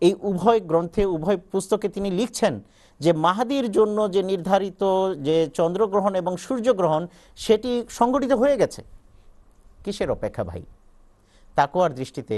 [0.02, 2.54] এই উভয় গ্রন্থে, উভয় পুস্তকে তিনি লিখছেন
[3.00, 4.84] যে মাহাদির জন্য যে নির্ধারিত
[5.28, 8.82] যে চন্দ্রগ্রহণ এবং সূর্যগ্রহণ, সেটি সংগঠিত হয়ে গেছে।
[9.84, 10.64] কিসের অপেক্ষা ভাই?
[11.56, 12.38] তাকোয়ার দৃষ্টিতে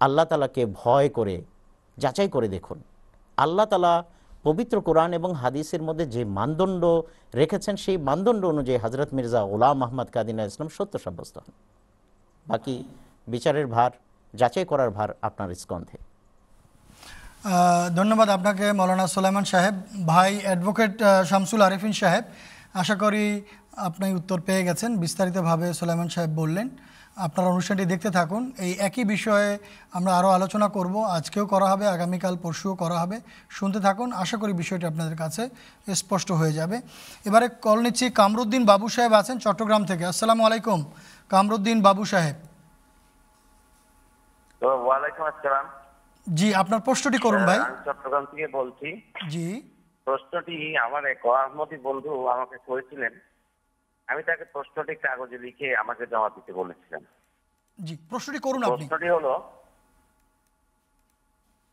[0.00, 1.36] আল্লাহ তালাকে ভয় করে,
[1.98, 2.78] যাচাই করে দেখুন।
[3.36, 3.94] আল্লাহ তালা
[4.46, 6.82] পবিত্র কোরআন এবং হাদিসের মধ্যে যে মানদণ্ড
[7.40, 11.52] রেখেছেন, সেই মানদণ্ড অনুযায়ী হজরত মির্জা গোলাম আহমদ কাদিনা ইসলাম সত্য সাব্যস্ত হন।
[12.46, 12.74] বাকি
[13.32, 13.90] বিচারের ভার,
[14.40, 15.96] যাচাই করার ভার আপনার স্কন্ধে।
[17.98, 19.74] ধন্যবাদ আপনাকে, মৌলানা সোলাইমান সাহেব।
[20.10, 20.94] ভাই অ্যাডভোকেট
[21.30, 22.24] শামসুল আরিফিন সাহেব,
[22.80, 23.24] আশা করি
[23.88, 26.66] আপনি উত্তর পেয়ে গেছেন। বিস্তারিতভাবে সোলাইমান সাহেব বললেন।
[27.26, 29.58] আপনারা অনুষ্ঠানটি দেখতে থাকুন। এই একই বিষয়ে
[29.92, 33.16] আমরা আরও আলোচনা করব। আজকেও করা হবে আগামীকাল পরশুও করা হবে।
[33.50, 35.42] শুনতে থাকুন। আশা করি বিষয়টি আপনাদের কাছে
[35.94, 36.76] স্পষ্ট হয়ে যাবে।
[37.26, 40.80] এবারে কল নিচ্ছি কামরুদ্দিন বাবু সাহেব আছেন চট্টগ্রাম থেকে। আসসালামু আলাইকুম।
[41.30, 42.36] কামরুদ্দিন বাবু সাহেব।
[44.62, 45.66] ওয়ালাইকুম আসসালাম।
[46.34, 48.88] জি আপনার প্রশ্নটি করুন ভাই। চট্টগ্রাম থেকে বলছি।
[49.28, 49.46] জি।
[50.06, 53.12] প্রশ্নটি আমার এক আহমদি বন্ধু আমাকে করেছিলেন।
[54.10, 57.02] আমি তাকে প্রশ্নটি কাগজে লিখে আমাকে জমা দিতে বলেছিলাম।
[57.78, 59.32] জি প্রশ্নটি করুন আপনি। প্রশ্নটি হলো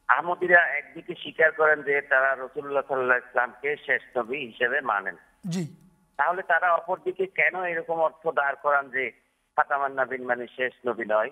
[0.09, 5.17] আহমদিরা একদিকে স্বীকার করেন যে তারা রসুল্লাহ সাল্লাহ ইসলামকে শেষ নবী হিসেবে মানেন।
[5.53, 5.63] জি।
[6.19, 9.03] তাহলে তারা অপরদিকে কেন এরকম অর্থ দাঁড় করান যে
[9.57, 11.31] ফাতামান নবীন মানে শেষ নবী নয়?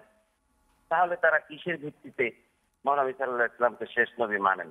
[0.92, 2.28] তাহলে তারা কিসের ভিত্তিতে
[2.86, 4.70] মহানবী সাল্লাহ ইসলামকে শেষ নবী মানেন?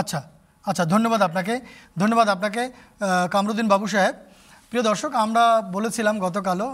[0.00, 0.20] আচ্ছা
[0.64, 1.54] আচ্ছা ধন্যবাদ আপনাকে।
[2.02, 2.62] ধন্যবাদ আপনাকে
[3.34, 4.14] কামরুদ্দিন বাবু সাহেব।
[4.74, 5.44] প্রিয় দর্শক, আমরা
[5.76, 6.68] বলেছিলাম গতকালও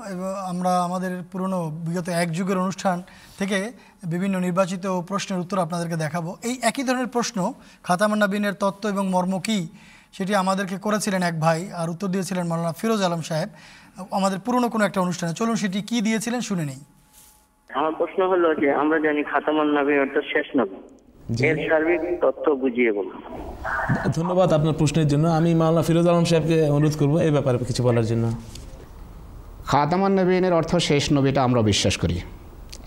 [0.50, 2.96] আমরা আমাদের পুরনো বিগত এক যুগের অনুষ্ঠান
[3.38, 3.58] থেকে
[4.12, 7.38] বিভিন্ন নির্বাচিত প্রশ্নের উত্তর আপনাদেরকে দেখাবো। এই একই ধরনের প্রশ্ন,
[7.86, 9.58] খাতামান্না বিনের তত্ত্ব এবং মর্ম কী,
[10.16, 13.50] সেটি আমাদেরকে করেছিলেন এক ভাই, আর উত্তর দিয়েছিলেন মাওলানা ফিরোজ আলম সাহেব।
[14.18, 16.80] আমাদের পুরনো কোনো একটা অনুষ্ঠানে, চলুন সেটি কী দিয়েছিলেন শুনে নেই।
[17.70, 20.78] আমার প্রশ্ন হলো যে, আমরা জানি খাতামান নবী অর্থাৎ শেষ নবী।
[21.38, 23.18] এর সার্বিক তথ্য বুঝিয়ে বলুন।
[24.16, 28.06] ধন্যবাদ আপনার প্রশ্নের জন্য। আমি মাওলানা ফিরোজ আলম সাহেবকে অনুরোধ করব এই ব্যাপারে কিছু বলার
[28.06, 28.32] জন্য।
[29.66, 32.20] খাতামান নবীনের অর্থ শেষ নবীটা আমরা বিশ্বাস করি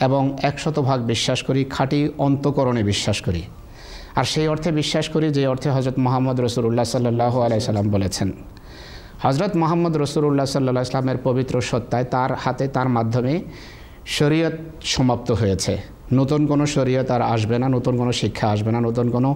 [0.02, 3.42] এবং একশত ভাগ বিশ্বাস করি খাঁটি অন্তকরণে বিশ্বাস করি।
[4.16, 8.32] আর সেই অর্থে বিশ্বাস করি যে অর্থে হজরত মোহাম্মদ রসুল্লাহ সাল্লাহ আলাইসাল্লাম বলেছেন
[9.24, 13.44] হজরত মোহাম্মদ রসুল্লাহ সাল্লাহ ইসলামের পবিত্র সত্তায় তার হাতে তার মাধ্যমে
[14.06, 19.06] শরীয়ত সমাপ্ত হয়েছে। নতুন কোনো শরীয়ত আর আসবে না, নতুন কোনো শিক্ষা আসবে না, নতুন
[19.16, 19.30] কোনো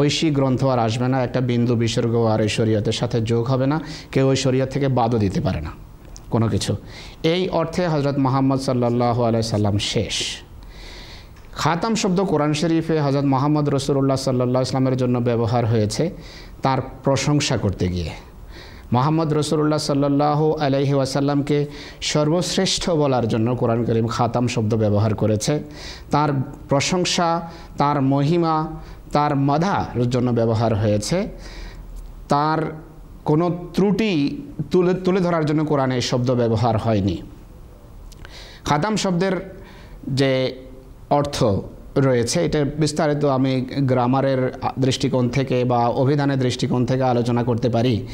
[0.00, 3.76] ঐশী গ্রন্থ আর আসবে না, একটা বিন্দু বিসর্গ আর এই শরীয়তের সাথে যোগ হবে না,
[4.14, 5.72] কেউ ওই শরীয়ত থেকে বাদও দিতে পারে না,
[6.34, 6.72] কোনো কিছু।
[7.34, 9.16] এই অর্থে হজরত মোহাম্মদ সাল্লাহ
[9.52, 10.16] সাল্লাম শেষ।
[11.60, 16.04] খাতাম শব্দ কোরআন শরীফে হজরত মোহাম্মদ রসুল্লাহ সাল্লাহ ইসলামের জন্য ব্যবহার হয়েছে,
[16.64, 18.12] তার প্রশংসা করতে গিয়ে।
[18.94, 21.58] মোহাম্মদ রসুল্লাহ সাল্লাহ আলহি ওয়াসাল্লামকে
[22.12, 25.52] সর্বশ্রেষ্ঠ বলার জন্য কোরআন করিম খাতাম শব্দ ব্যবহার করেছে।
[26.14, 26.30] তার
[26.68, 27.28] প্রশংসা,
[27.80, 28.56] তার মহিমা,
[29.12, 31.18] তার মধার জন্য ব্যবহার হয়েছে।
[32.32, 32.58] তার
[33.28, 34.12] কোনো ত্রুটি
[34.72, 37.16] তুলে তুলে ধরার জন্য কোরআনে শব্দ ব্যবহার হয়নি।
[38.68, 39.34] খাতাম শব্দের
[40.20, 40.30] যে
[41.18, 41.36] অর্থ
[41.96, 48.06] রয়েছে। এটা বিস্তারিত আমি গ্রামারের দৃষ্টিকোণ থেকে বা অভিধানের দৃষ্টিকোণ থেকে আলোচনা করতে পারি।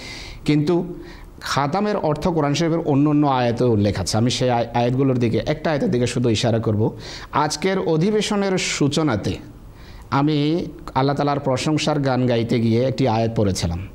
[0.45, 0.95] কিন্তু
[1.41, 5.71] খাতামের অর্থ কোরআন শরীফের অন্য অন্য আয়াতে উল্লেখ আছে। আমি সেই আয়- আয়াতগুলোর দিকে, একটা
[5.71, 6.97] আয়াতের দিকে শুধু ইশারা করব।
[7.33, 9.37] আজকের অধিবেশনের সূচনাতে
[10.11, 13.89] আমি আল্লাহ তালার প্রশংসার গান গাইতে গিয়ে একটি আয়াত পড়েছিলাম।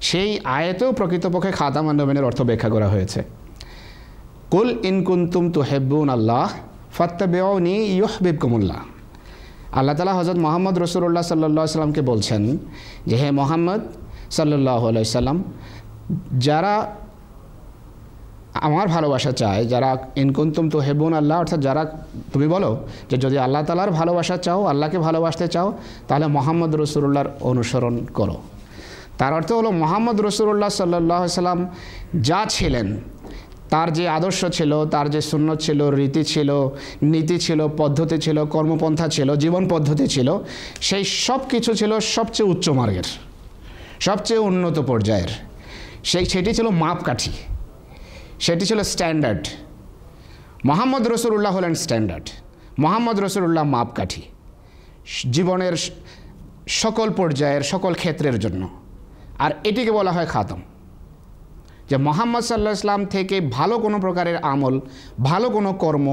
[0.00, 3.22] সেই আয়াতেও প্রকৃতপক্ষে খাতাম নবীনের অর্থ ব্যাখ্যা করা হয়েছে।
[4.50, 6.50] কুল ইনকুন্তুম তু হেব্বুন আল্লাহ
[6.92, 8.76] ফত্তাবেওনি ইয়হবিব কুমুল্লাহ
[9.78, 12.42] আল্লাহ তালা হজরত মোহাম্মদ রসুল্লাহ সাল্লাহ সাল্লামকে বলছেন
[13.08, 13.80] যে, হে মোহাম্মদ
[14.36, 14.82] সাল্লাহ
[15.18, 15.38] সাল্লাম,
[16.46, 16.74] যারা
[18.68, 19.90] আমার ভালোবাসা চায়, যারা
[20.22, 21.82] ইনকুন্তুম তো হেবুন আল্লাহ, অর্থাৎ যারা,
[22.32, 22.70] তুমি বলো
[23.10, 25.68] যে, যদি আল্লাহ তালার ভালোবাসা চাও, আল্লাহকে ভালোবাসতে চাও,
[26.08, 28.36] তাহলে মোহাম্মদ রসুল্লাহর অনুসরণ করো।
[29.18, 31.60] তার অর্থ হলো, মোহাম্মদ রসুল্লাহ সাল্লাহ সাল্লাম
[32.28, 32.86] যা ছিলেন
[33.72, 36.50] তার যে আদর্শ ছিল, তার যে সুন্নত ছিল, রীতি ছিল,
[37.12, 40.28] নীতি ছিল, পদ্ধতি ছিল, কর্মপন্থা ছিল, জীবন পদ্ধতি ছিল,
[40.88, 43.08] সেই সব কিছু ছিল সবচেয়ে উচ্চ মার্গের,
[44.06, 45.32] সবচেয়ে উন্নত পর্যায়ের।
[46.10, 47.32] সেই, সেটি ছিল মাপকাঠি,
[48.46, 49.44] সেটি ছিল স্ট্যান্ডার্ড
[50.68, 52.26] মোহাম্মদ রসুল্লাহ হলেন স্ট্যান্ডার্ড
[52.78, 54.22] মোহাম্মদ রসুল্লাহ মাপকাঠি,
[55.30, 55.74] জীবনের
[56.82, 58.62] সকল পর্যায়ের, সকল ক্ষেত্রের জন্য।
[59.44, 60.60] আর এটিকে বলা হয় খাতম।
[61.92, 64.74] যে মোহাম্মদ সাল্লাহ ইসলাম থেকে ভালো কোনো প্রকারের আমল,
[65.28, 66.06] ভালো কোনো কর্ম,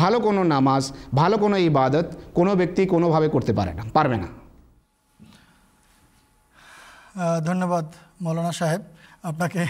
[0.00, 0.82] ভালো কোনো নামাজ,
[1.20, 2.06] ভালো কোনো ইবাদত
[2.38, 4.28] কোনো ব্যক্তি কোনোভাবে করতে পারে না, পারবে না।
[7.48, 7.86] ধন্যবাদ
[8.24, 8.82] মৌলানা সাহেব।
[9.30, 9.60] আপনাকে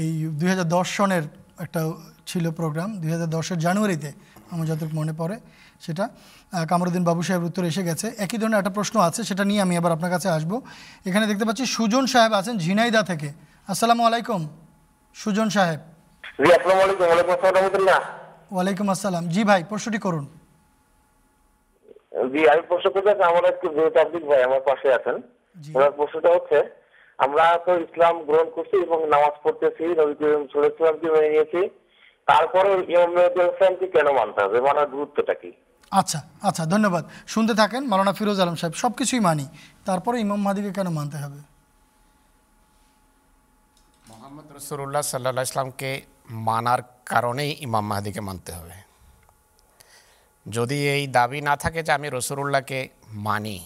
[0.00, 1.24] এই দুই হাজার দশ সনের
[1.64, 1.80] একটা
[2.30, 3.30] ছিল প্রোগ্রাম, দুই হাজার
[3.66, 4.10] জানুয়ারিতে
[4.52, 5.36] আমার যতটুকু মনে পড়ে
[5.84, 6.04] সেটা।
[6.70, 9.92] কামরুদ্দিন বাবু সাহেবের উত্তর এসে গেছে। একই ধরনের একটা প্রশ্ন আছে, সেটা নিয়ে আমি আবার
[9.96, 10.52] আপনার কাছে আসব।
[11.08, 13.28] এখানে দেখতে পাচ্ছি সুজন সাহেব আছেন ঝিনাইদা থেকে।
[13.72, 14.42] আসসালামু আলাইকুম।
[15.20, 15.80] সুজন সাহেব।
[16.42, 18.00] জি আসসালামু আলাইকুম। ওয়ালাইকুম আসসালাম রহমতুল্লাহ।
[18.54, 20.24] ওয়ালাইকুম আসসালাম। জি ভাই প্রশ্নটি করুন।
[22.32, 25.16] জি আমি প্রশ্ন করতে চাচ্ছি আমার একটু তাবলিক ভাই আমার পাশে আছেন।
[25.76, 26.58] ওনার প্রশ্নটা হচ্ছে
[27.18, 31.60] আমরা তো ইসলাম গ্রহণ করছি এবং নামাজ পড়তেছি নবী করিম সাল্লাল্লাহু মেনে নিয়েছি।
[32.28, 33.10] তারপরে ইমাম
[33.50, 34.58] ইসলামকে কেন মানতে হবে?
[34.68, 35.50] মানার গুরুত্বটা কি?
[36.00, 37.04] আচ্ছা আচ্ছা ধন্যবাদ।
[37.34, 39.46] শুনতে থাকেন মাওলানা ফিরোজ আলম সাহেব সবকিছুই মানি।
[39.88, 41.40] তারপরে ইমাম মাহাদিকে কেন মানতে হবে?
[44.36, 45.90] মোহাম্মদ রসুল্লাহ সাল্লাহ ইসলামকে
[46.48, 46.80] মানার
[47.12, 48.76] কারণেই ইমাম মাহাদিকে মানতে হবে।
[50.46, 52.80] যদি এই দাবি না থাকে যে আমি রসুল্লাহকে
[53.28, 53.56] মানি,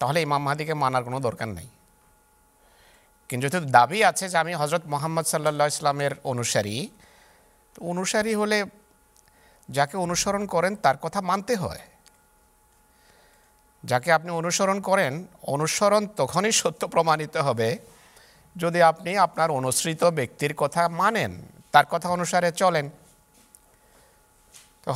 [0.00, 1.68] তাহলে ইমাম মাহাদিকে মানার কোনো দরকার নেই।
[3.28, 6.76] কিন্তু যদি দাবি আছে যে আমি হজরত মোহাম্মদ সাল্লা ইসলামের অনুসারী
[7.92, 8.58] অনুসারী হলে
[9.68, 11.82] যাকে অনুসরণ করেন তার কথা মানতে হয়।
[13.84, 15.12] যাকে আপনি অনুসরণ করেন,
[15.54, 17.68] অনুসরণ তখনই সত্য প্রমাণিত হবে
[18.56, 21.32] যদি আপনি আপনার অনুসৃত ব্যক্তির কথা মানেন,
[21.72, 22.86] তার কথা অনুসারে চলেন।
[24.84, 24.88] তো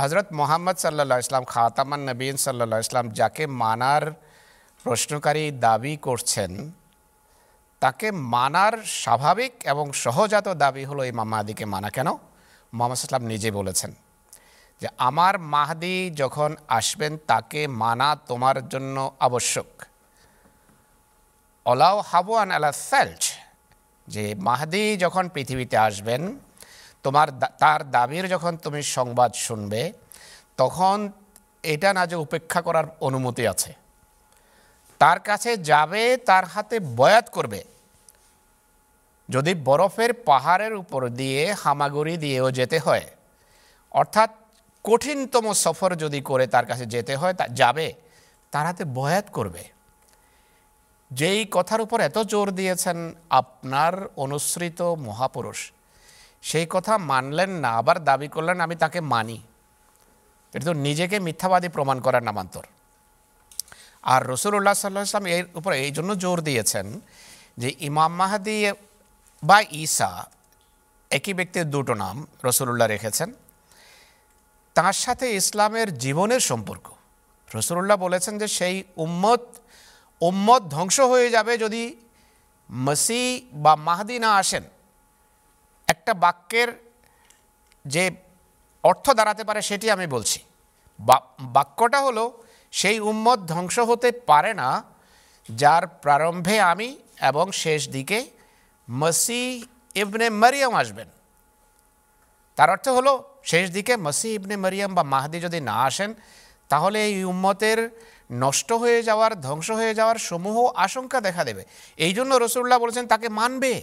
[0.00, 4.04] হজরত মোহাম্মদ সাল্লা ইসলাম খাতামান নবীন সাল্লা ইসলাম যাকে মানার
[4.84, 6.52] প্রশ্নকারী দাবি করছেন,
[7.82, 12.08] তাকে মানার স্বাভাবিক এবং সহজাত দাবি হলো এই মাহাদিকে মানা। কেন?
[12.72, 13.90] মোহাম্মদ সাল্লাম নিজে বলেছেন
[14.80, 18.96] যে, আমার মাহাদি যখন আসবেন, তাকে মানা তোমার জন্য
[19.26, 19.68] আবশ্যক।
[21.66, 23.22] অলাও হাবুয়ান আলা সেলচ
[24.08, 26.22] যে মাহাদি যখন পৃথিবীতে আসবেন,
[27.02, 29.92] তোমার তার দাবির যখন তুমি সংবাদ শুনবে,
[30.56, 30.96] তখন
[31.64, 33.72] এটা না যে উপেক্ষা করার অনুমতি আছে,
[35.00, 37.60] তার কাছে যাবে, তার হাতে বয়াত করবে।
[39.28, 43.06] যদি বরফের পাহাড়ের উপর দিয়ে হামাগুড়ি দিয়েও যেতে হয়,
[43.92, 44.30] অর্থাৎ
[44.84, 47.86] কঠিনতম সফর যদি করে তার কাছে যেতে হয়, তা, যাবে,
[48.52, 49.73] তার হাতে বয়াত করবে।
[51.10, 55.72] যেই কথার উপর এত জোর দিয়েছেন আপনার অনুসৃত মহাপুরুষ,
[56.42, 59.40] সেই কথা মানলেন না, আবার দাবি করলেন, আমি তাকে মানি।
[60.54, 62.62] এটা তো নিজেকে মিথ্যাবাদী প্রমাণ করার নামান্তর।
[64.02, 67.00] আর রসুল্লাহ সাল্লাহ ইসলাম এর উপর এই জন্য জোর দিয়েছেন
[67.58, 68.72] যে ইমাম মাহাদি
[69.42, 70.24] বা ঈসা,
[71.10, 73.32] একই ব্যক্তির দুটো নাম রসুল্লাহ রেখেছেন।
[74.74, 76.90] তার সাথে ইসলামের জীবনের সম্পর্ক।
[77.54, 79.40] রসুল্লাহ বলেছেন যে সেই উম্মত
[80.20, 81.82] উম্মত ধ্বংস হয়ে যাবে যদি
[82.70, 84.64] মসি বা মাহাদি না আসেন।
[85.88, 86.68] একটা বাক্যের
[87.84, 88.10] যে
[88.84, 90.38] অর্থ দাঁড়াতে পারে সেটি আমি বলছি।
[91.40, 92.42] বাক্যটা হলো,
[92.72, 94.82] সেই উম্মত ধ্বংস হতে পারে না,
[95.48, 96.88] যার প্রারম্ভে আমি
[97.20, 98.30] এবং শেষ দিকে
[98.90, 101.08] মসি ইবনে মারিয়াম আসবেন।
[102.56, 103.12] তার অর্থ হলো,
[103.44, 106.14] শেষ দিকে মসি ইবনে মারিয়াম বা মাহাদি যদি না আসেন,
[106.68, 107.78] তাহলে এই উম্মতের
[108.30, 111.62] নষ্ট হয়ে যাওয়ার, ধ্বংস হয়ে যাওয়ার সমূহ আশঙ্কা দেখা দেবে।
[111.98, 113.82] এই জন্য রসুল্লাহ বলেছেন, তাকে মানবে?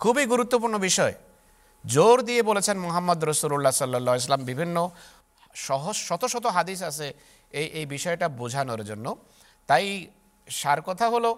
[0.00, 1.14] খুবই গুরুত্বপূর্ণ বিষয়।
[1.84, 4.90] জোর দিয়ে বলেছেন মোহাম্মদ রসুল্লাহ সাল্লাহ ইসলাম বিভিন্ন
[5.54, 7.12] সহজ, শত শত হাদিস আছে
[7.52, 9.06] এই এই বিষয়টা বোঝানোর জন্য।
[9.66, 10.06] তাই
[10.48, 11.30] সার কথা হলো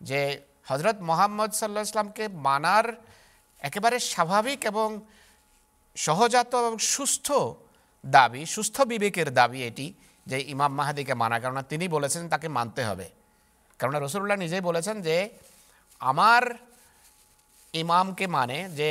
[0.00, 0.20] যে
[0.68, 2.86] হজরত মোহাম্মদ সাল্লাহ ইসলামকে মানার
[3.60, 4.88] একেবারে স্বাভাবিক এবং
[5.96, 7.32] সহজাত এবং সুস্থ
[8.04, 9.86] দাবি, সুস্থ বিবেকের দাবি এটি
[10.30, 13.06] যে ইমাম মাহাদিকে মানা, কেননা তিনি বলেছেন তাকে মানতে হবে।
[13.80, 15.16] কেননা রসুল্লাহ নিজেই বলেছেন যে
[16.00, 16.42] আমার
[17.74, 18.88] ইমামকে মানে যে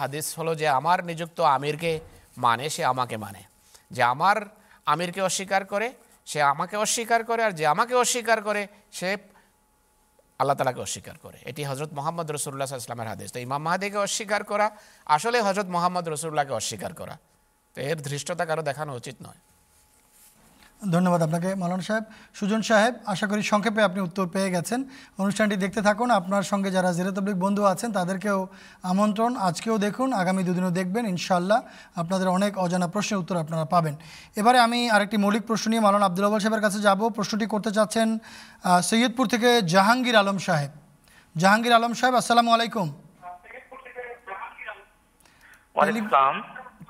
[0.00, 1.92] হাদিস হলো যে আমার নিযুক্ত আমিরকে
[2.44, 3.42] মানে সে আমাকে মানে।
[3.96, 4.36] যে আমার
[4.92, 5.88] আমিরকে অস্বীকার করে,
[6.30, 8.62] সে আমাকে অস্বীকার করে, আর যে আমাকে অস্বীকার করে,
[8.98, 9.08] সে
[10.40, 14.66] আল্লাহ তালাকে অস্বীকার করে। এটি হজরত মোহাম্মদ রসুল্লাহ ইসলামের হাদিস। তো ইমাম মাহাদিকে অস্বীকার করা,
[15.16, 17.14] আসলে হজরত মোহাম্মদ রসুল্লাহকে অস্বীকার করা।
[17.74, 19.40] তো এর ধৃষ্টতা কারও দেখানো উচিত নয়।
[20.94, 22.04] ধন্যবাদ আপনাকে মালান সাহেব।
[22.38, 24.80] সুজন সাহেব আশা করি সংক্ষেপে আপনি উত্তর পেয়ে গেছেন।
[25.22, 28.38] অনুষ্ঠানটি দেখতে থাকুন আপনার সঙ্গে যারা জেরে তবলিক বন্ধু আছেন তাদেরকেও
[28.92, 31.60] আমন্ত্রণ। আজকেও দেখুন আগামী দুদিনও দেখবেন ইনশাল্লাহ
[32.02, 33.94] আপনাদের অনেক অজানা প্রশ্নের উত্তর আপনারা পাবেন।
[34.40, 38.08] এবারে আমি আরেকটি মৌলিক প্রশ্ন নিয়ে মালান আব্দুল আবাল সাহেবের কাছে যাব। প্রশ্নটি করতে চাচ্ছেন
[38.88, 40.70] সৈয়দপুর থেকে জাহাঙ্গীর আলম সাহেব।
[41.36, 42.86] জাহাঙ্গীর আলম সাহেব আসসালামু আলাইকুম।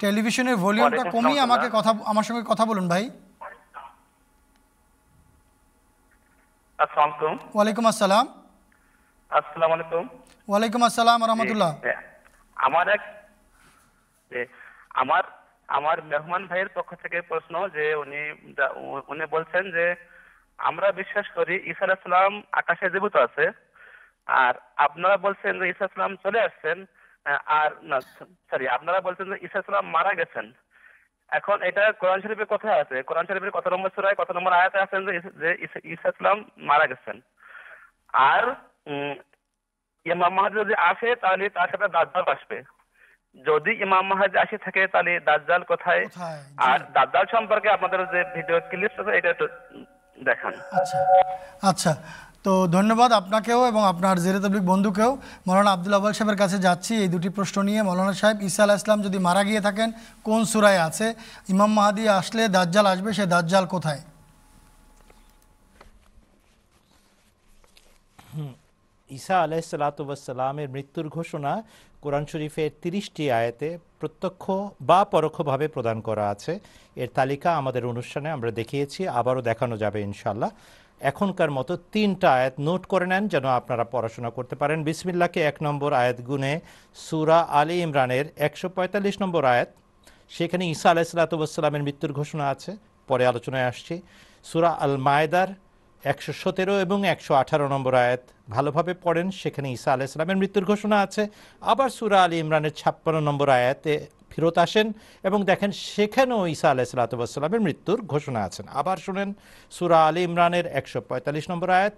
[0.02, 3.04] টেলিভিশনের ভলিউমটা কমিয়ে আমাকে কথা আমার সঙ্গে কথা বলুন ভাই।
[6.84, 7.14] আসসালামু
[7.60, 8.26] আলাইকুম। আসসালাম।
[9.30, 10.04] আসসালামু আলাইকুম।
[10.48, 11.70] ওয়ালাইকুম আসসালাম রহমতুল্লাহ
[12.66, 13.02] আমার এক
[15.02, 15.24] আমার
[15.78, 18.20] আমার মেহমান ভাইয়ের পক্ষ থেকে প্রশ্ন যে উনি
[19.12, 19.86] উনি বলছেন যে
[20.68, 21.86] আমরা বিশ্বাস করি ঈসা
[22.60, 23.44] আকাশে জীবিত আছে
[24.44, 24.54] আর
[24.86, 26.86] আপনারা বলছেন যে ঈসা সালাম চলে আসছেন
[27.58, 27.98] আর না
[28.50, 30.46] সরি আপনারা বলছেন যে ঈসা মারা গেছেন।
[31.32, 35.06] এখন এটা কোরআন শরীফের কথা আছে। কোরআন শরীফের কত নম্বর সূরায় কত নম্বর আয়াতে আছেন
[35.06, 37.20] যে ঈসা- যে ঈসা- ঈসা মারা গেছেন।
[38.12, 38.54] আর
[40.04, 42.62] ইমাম মাহাদি যদি আসে তাহলে তার সাথে দাজ্জাল আসবে।
[43.46, 46.04] যদি ইমাম মাহাদি আসে থাকে তাহলে দাজ্জাল কোথায়?
[46.04, 46.38] কোথায়?
[46.56, 49.48] আর দাজ্জাল সম্পর্কে আপনাদের যে ভিডিও ক্লিপ আছে এটা একটু
[50.24, 50.98] দেখান। আচ্ছা।
[51.68, 51.96] আচ্ছা।
[52.48, 55.12] তো ধন্যবাদ আপনাকেও এবং আপনার জেরে তবলিক বন্ধুকেও।
[55.46, 58.98] মৌলানা আব্দুল আব্বাল সাহেবের কাছে যাচ্ছি এই দুটি প্রশ্ন নিয়ে। মৌলানা সাহেব, ঈসা আলাহ ইসলাম
[59.06, 59.88] যদি মারা গিয়ে থাকেন,
[60.28, 61.06] কোন সুরায় আছে?
[61.52, 64.00] ইমাম মাহাদি আসলে দাজ্জাল আসবে, সে দাজ্জাল কোথায়?
[69.10, 71.52] ঈসা আলাইসালাতামের মৃত্যুর ঘোষণা
[72.02, 73.68] কোরআন শরীফের তিরিশটি আয়াতে
[74.00, 74.44] প্রত্যক্ষ
[74.88, 76.52] বা পরোক্ষভাবে প্রদান করা আছে।
[77.02, 80.52] এর তালিকা আমাদের অনুষ্ঠানে আমরা দেখিয়েছি, আবারও দেখানো যাবে ইনশাল্লাহ
[81.10, 85.90] এখনকার মতো তিনটা আয়াত নোট করে নেন যেন আপনারা পড়াশোনা করতে পারেন। বিসমিল্লাকে এক নম্বর
[86.02, 86.52] আয়াত গুনে
[87.06, 89.70] সুরা আলী ইমরানের একশো পঁয়তাল্লিশ নম্বর আয়াত।
[90.36, 92.70] সেখানে ঈসা আলাইসালাতামের মৃত্যুর ঘোষণা আছে,
[93.08, 93.94] পরে আলোচনায় আসছি।
[94.44, 95.50] সুরা আল মায়দার
[96.02, 98.22] একশো সতেরো এবং একশো আঠারো নম্বর আয়াত
[98.54, 101.22] ভালোভাবে পড়েন, সেখানে ঈসা আলাইসালামের মৃত্যুর ঘোষণা আছে।
[101.62, 103.94] আবার সুরা আলী ইমরানের ছাপ্পান্ন নম্বর আয়াতে
[104.38, 104.86] ফেরত আসেন
[105.28, 109.28] এবং দেখেন সেখানেও ঈসা আলাইসালাতামের মৃত্যুর ঘোষণা আছেন। আবার শুনেন,
[109.76, 111.94] সুরা আলী ইমরানের একশো পঁয়তাল্লিশ নম্বর আয়াত,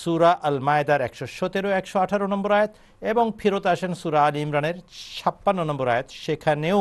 [0.00, 2.72] সুরা আল মায়দার একশো সতেরো, একশো আঠারো নম্বর আয়াত
[3.12, 4.76] এবং ফেরত আসেন সুরা আল ইমরানের
[5.18, 6.80] ছাপ্পান্ন নম্বর আয়াত। সেখানেও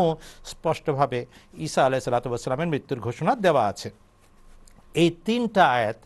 [0.52, 1.20] স্পষ্টভাবে
[1.66, 3.90] ঈসা আলাহ সাল্লাতামের মৃত্যুর ঘোষণা দেওয়া আছে।
[5.02, 5.98] এই তিনটা আয়াত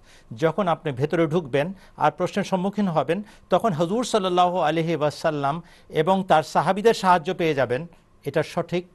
[0.43, 1.67] যখন আপনি ভেতরে ঢুকবেন
[2.03, 3.19] আর প্রশ্নের সম্মুখীন হবেন,
[3.53, 5.55] তখন হজুর সাল্লাহ আলহি ওয়াসাল্লাম
[6.01, 7.83] এবং তার সাহাবিদের সাহায্য পেয়ে যাবেন।
[8.25, 8.85] এটা সঠিক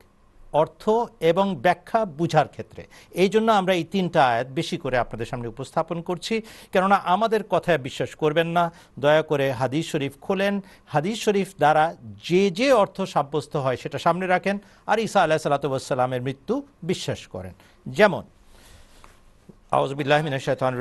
[0.52, 0.82] অর্থ
[1.20, 2.82] এবং ব্যাখ্যা বুঝার ক্ষেত্রে।
[3.22, 7.78] এই জন্য আমরা এই তিনটা আয়াত বেশি করে আপনাদের সামনে উপস্থাপন করছি। কেননা আমাদের কথায়
[7.78, 10.54] বিশ্বাস করবেন না। দয়া করে হাদিস শরীফ খোলেন।
[10.86, 11.84] হাদিস শরীফ দ্বারা
[12.28, 17.54] যে যে অর্থ সাব্যস্ত হয় সেটা সামনে রাখেন। আর ঈসা আলাহ সাল্লাতামের মৃত্যু বিশ্বাস করেন।
[17.86, 18.22] যেমন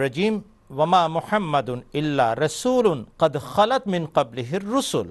[0.04, 0.34] রাজিম
[0.70, 5.08] ওয়ামা মোহাম্মদুন ইল্লা রসুলুন কদ খালাত মিন কাবলিহির রসুল।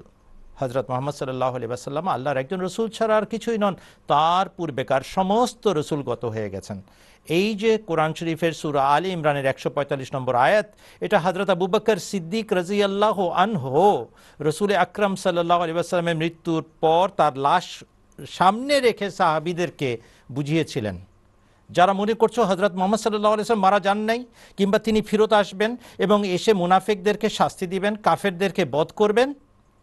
[0.61, 3.75] হজরত মোহাম্মদ সাল্লাহ আলী আসাল্লাম আল্লাহর একজন রসুল ছাড়া আর কিছুই নন।
[4.11, 6.77] তার পূর্বেকার সমস্ত রসুলগত হয়ে গেছেন।
[7.37, 10.67] এই যে কোরআন শরীফের সুরা আলী ইমরানের একশো পঁয়তাল্লিশ নম্বর আয়াত,
[11.05, 13.87] এটা হজরত আবু বকর সিদ্দিক রাজি আল্লাহ আনহো,
[14.47, 15.73] রসুল আকরম সাল্লাহ আলী
[16.21, 17.67] মৃত্যুর পর তার লাশ
[18.37, 19.89] সামনে রেখে সাহাবিদেরকে
[20.35, 20.95] বুঝিয়েছিলেন।
[21.69, 24.19] যারা মনে করছ হজরত মোহাম্মদ সাল্লাহ আলিয়াল্লাম মারা যান নাই,
[24.57, 25.71] কিংবা তিনি ফিরত আসবেন
[26.05, 29.29] এবং এসে মুনাফেকদেরকে শাস্তি দিবেন, কাফেরদেরকে বধ করবেন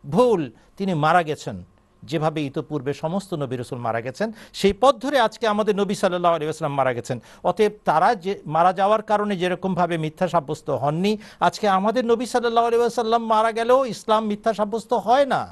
[0.04, 0.40] ভুল
[0.78, 1.56] তিনি মারা গেছেন।
[2.02, 4.28] যেভাবে ইতোপূর্বে সমস্ত নবী রসুল মারা গেছেন,
[4.60, 7.18] সেই পথ ধরে আজকে আমাদের নবী সাল্লাহ আলী আসলাম মারা গেছেন।
[7.50, 11.12] অতএব তারা যে মারা যাওয়ার কারণে যেরকমভাবে মিথ্যা সাব্যস্ত হননি,
[11.46, 15.42] আজকে আমাদের নবী সাল্লাহ আলী আসাল্লাম মারা গেলেও ইসলাম মিথ্যা সাব্যস্ত হয় না।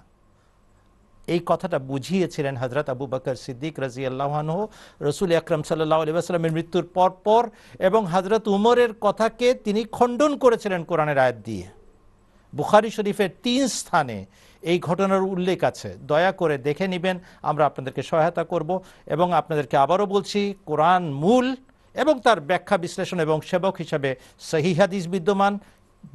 [1.28, 4.58] এই কথাটা বুঝিয়েছিলেন হজরত আবু বকর সিদ্দিক রাজি আল্লাহানহ
[5.08, 7.42] রসুল আকরম সাল্লাহ আলী আসলামের মৃত্যুর পর পর
[7.88, 11.66] এবং হজরত উমরের কথাকে তিনি খণ্ডন করেছিলেন কোরআনের আয়াত দিয়ে।
[12.54, 14.18] বুখারি শরীফের তিন স্থানে
[14.70, 17.16] এই ঘটনার উল্লেখ আছে। দয়া করে দেখে নেবেন,
[17.50, 18.70] আমরা আপনাদেরকে সহায়তা করব
[19.14, 21.46] এবং আপনাদেরকে আবারও বলছি, কোরআন মূল
[22.02, 24.10] এবং তার ব্যাখ্যা বিশ্লেষণ এবং সেবক হিসাবে
[24.80, 25.52] হাদিস বিদ্যমান,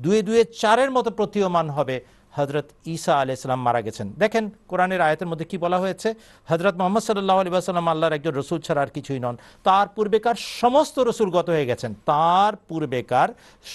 [0.04, 1.98] দুয়ে দুয়ে চারের মতো প্রতীয়মান হবে।
[2.38, 6.10] হজরত ঈসা আলি ইসলাম মারা গেছেন। দেখেন, কোরআনের আয়তের মধ্যে কি বলা হয়েছে?
[6.50, 9.36] হজরত মোহাম্মদ সাল্লাহ আলী আসাল্লাম আল্লাহর একজন রসুল ছাড়া আর কিছুই নন।
[9.68, 13.30] তার পূর্বেকার সমস্ত রসুল গত হয়ে গেছেন। তার পূর্বেকার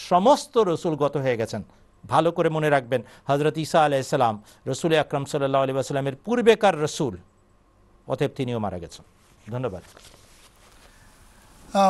[0.09, 1.63] সমস্ত রসুল গত হয়ে গেছেন।
[2.05, 3.01] ভালো করে মনে রাখবেন
[3.31, 4.35] হজরত ঈসা আলাইসালাম
[4.73, 7.15] রসুল আকরম সাল্লাহ আলী আসলামের পূর্বেকার রসুল
[8.07, 9.05] অতএব তিনিও মারা গেছেন।
[9.55, 9.83] ধন্যবাদ।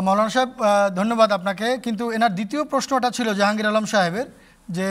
[0.06, 0.50] মৌলানা সাহেব
[1.00, 4.26] ধন্যবাদ আপনাকে। কিন্তু এনার দ্বিতীয় প্রশ্নটা ছিল জাহাঙ্গীর আলম সাহেবের
[4.76, 4.86] যে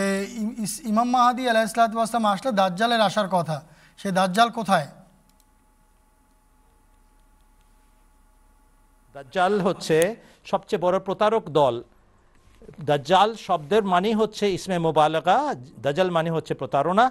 [0.91, 3.57] ইমাম মাহাদি আলাহ ইসলাতাম আসলে দাজ্জালের আসার কথা
[3.99, 4.87] সে দাজ্জাল কোথায়?
[9.15, 9.97] দাজ্জাল হচ্ছে
[10.51, 11.75] সবচেয়ে বড় প্রতারক দল
[12.89, 15.37] দাজ্জাল শব্দের মানে হচ্ছে ইসমে মোবালকা
[15.83, 17.05] দাজ্জাল মানে হচ্ছে প্রতারণা,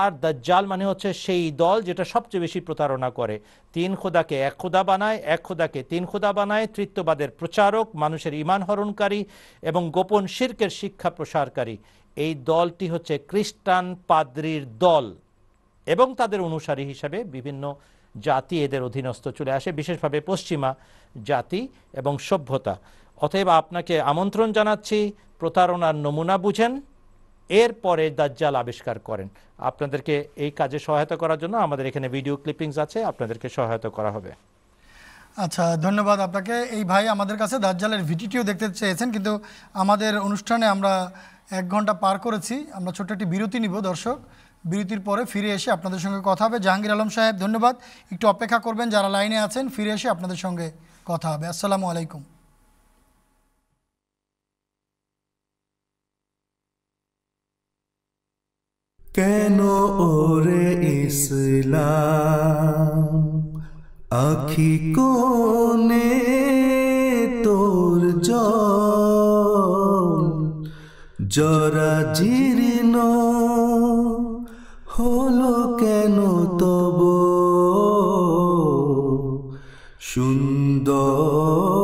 [0.00, 3.36] আর দাজ্জাল মানে হচ্ছে সেই দল যেটা সবচেয়ে বেশি প্রতারণা করে।
[3.74, 9.20] তিন খোদাকে এক খোদা বানায়, এক খোদাকে তিন খোদা বানায়, তৃত্ববাদের প্রচারক, মানুষের ইমান হরণকারী
[9.62, 11.76] এবং গোপন শির্কের শিক্ষা প্রসারকারী।
[12.16, 15.06] এই দলটি হচ্ছে খ্রিস্টান পাদ্রির দল
[15.86, 17.64] এবং তাদের অনুসারী হিসাবে বিভিন্ন
[18.14, 20.70] জাতি এদের অধীনস্থ চলে আসে, বিশেষভাবে পশ্চিমা
[21.28, 21.60] জাতি
[22.00, 22.74] এবং সভ্যতা।
[23.24, 24.98] অতএব আপনাকে আমন্ত্রণ জানাচ্ছি,
[25.40, 26.72] প্রতারণার নমুনা বুঝেন,
[27.50, 29.28] এরপরে দাজ্জাল আবিষ্কার করেন।
[29.70, 30.14] আপনাদেরকে
[30.44, 34.30] এই কাজে সহায়তা করার জন্য আমাদের এখানে ভিডিও ক্লিপিংস আছে, আপনাদেরকে সহায়তা করা হবে।
[35.44, 39.32] আচ্ছা ধন্যবাদ আপনাকে। এই ভাই আমাদের কাছে দাজ্জালের ভিডিওটিও দেখতে চেয়েছেন, কিন্তু
[39.82, 40.92] আমাদের অনুষ্ঠানে আমরা
[41.58, 44.18] এক ঘণ্টা পার করেছি। আমরা ছোট্ট একটি বিরতি নিব, দর্শক।
[44.70, 47.74] বিরতির পরে ফিরে এসে আপনাদের সঙ্গে কথা হবে। জাহাঙ্গীর আলম সাহেব, ধন্যবাদ।
[48.14, 50.66] একটু অপেক্ষা করবেন যারা লাইনে আছেন, ফিরে এসে আপনাদের সঙ্গে
[51.10, 52.22] কথা হবে। আসসালামু আলাইকুম।
[59.16, 59.60] কেন
[59.98, 60.68] ওরে
[61.06, 62.96] ইসলাম?
[64.10, 66.10] আখি কোনে
[67.44, 68.20] তোর
[71.28, 72.94] জরা জীর্ণ
[74.98, 76.16] হলো কেন
[76.58, 76.98] তব?
[80.00, 81.75] সুন্দর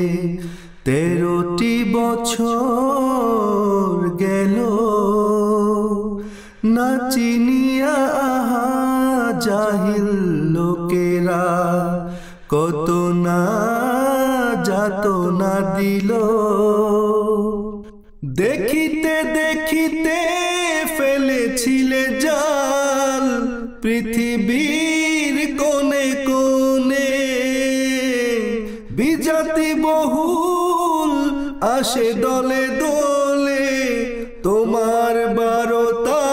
[0.86, 4.58] তেরোটি বছর গেল।
[6.76, 7.98] না চিনিয়া
[9.42, 10.10] জাহিল
[10.56, 11.46] লোকেরা।
[12.50, 12.90] কত
[13.26, 13.42] না
[14.64, 15.08] যাত
[15.42, 16.12] না দিল।
[18.42, 20.20] দেখিতে দেখিতে
[20.98, 23.26] ফেলেছিলে জাল
[23.84, 27.12] পৃথিবীর কোনে কোনে
[28.98, 31.14] বিজাতি বহুল
[31.78, 33.66] আসে দলে দলে,
[34.44, 36.24] তোমার বারতা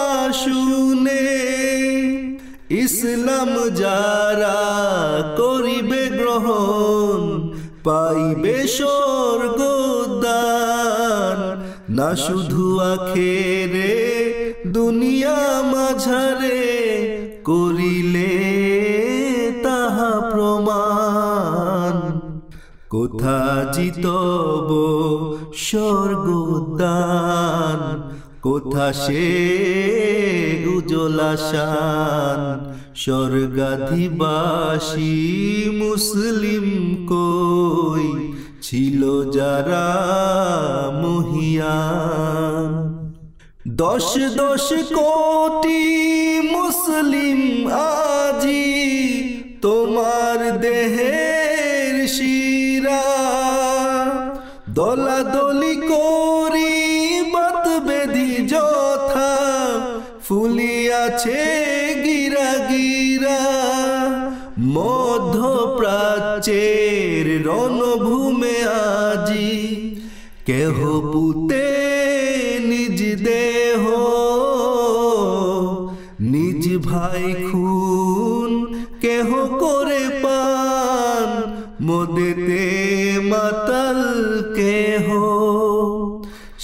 [0.43, 1.25] শুনে।
[2.85, 3.53] ইসলাম
[3.83, 4.61] যারা
[5.41, 7.21] করিবে গ্রহণ,
[7.85, 9.06] পাইবে স্বর্গদান
[11.97, 13.95] না শুধু আখেরে
[14.77, 15.41] দুনিয়া
[15.73, 16.63] মাঝারে
[17.49, 18.33] করিলে
[19.65, 21.95] তাহা প্রমাণ।
[22.95, 23.39] কোথা
[23.75, 24.71] জিতব
[25.69, 26.99] স্বর্গদান
[28.47, 29.29] কোথা সে
[30.77, 32.41] উজলাশান
[33.05, 34.11] স্বর্গাধিবাসী
[35.83, 36.67] মুসলিম
[37.13, 38.07] কই?
[38.67, 39.03] ছিল
[39.39, 39.89] যারা
[41.03, 42.71] মহিয়ান।
[43.83, 44.09] দশ
[44.43, 44.67] দশ
[44.99, 45.85] কোটি
[46.55, 47.41] মুসলিম
[48.03, 48.69] আজি
[49.63, 53.07] তোমার দেহের শিরা।
[54.79, 56.75] দলাদলি করি
[57.33, 59.35] বাত বেদি যথা,
[60.27, 61.45] ফুলিয়াছে
[62.05, 63.43] গিরা গিরা।
[64.75, 65.37] মধ্য
[65.79, 66.86] প্রাচ্যের
[67.45, 69.51] রণভূমে আজি
[70.47, 70.77] কেহ
[71.13, 71.67] পুতে
[72.69, 73.83] নিজ দেহ
[76.33, 78.51] নিজ ভাই খুন
[79.01, 79.29] কেহ
[79.63, 81.29] করে পান
[81.87, 82.65] মোদেতে
[83.31, 84.01] মাতাল
[84.57, 85.07] কেহ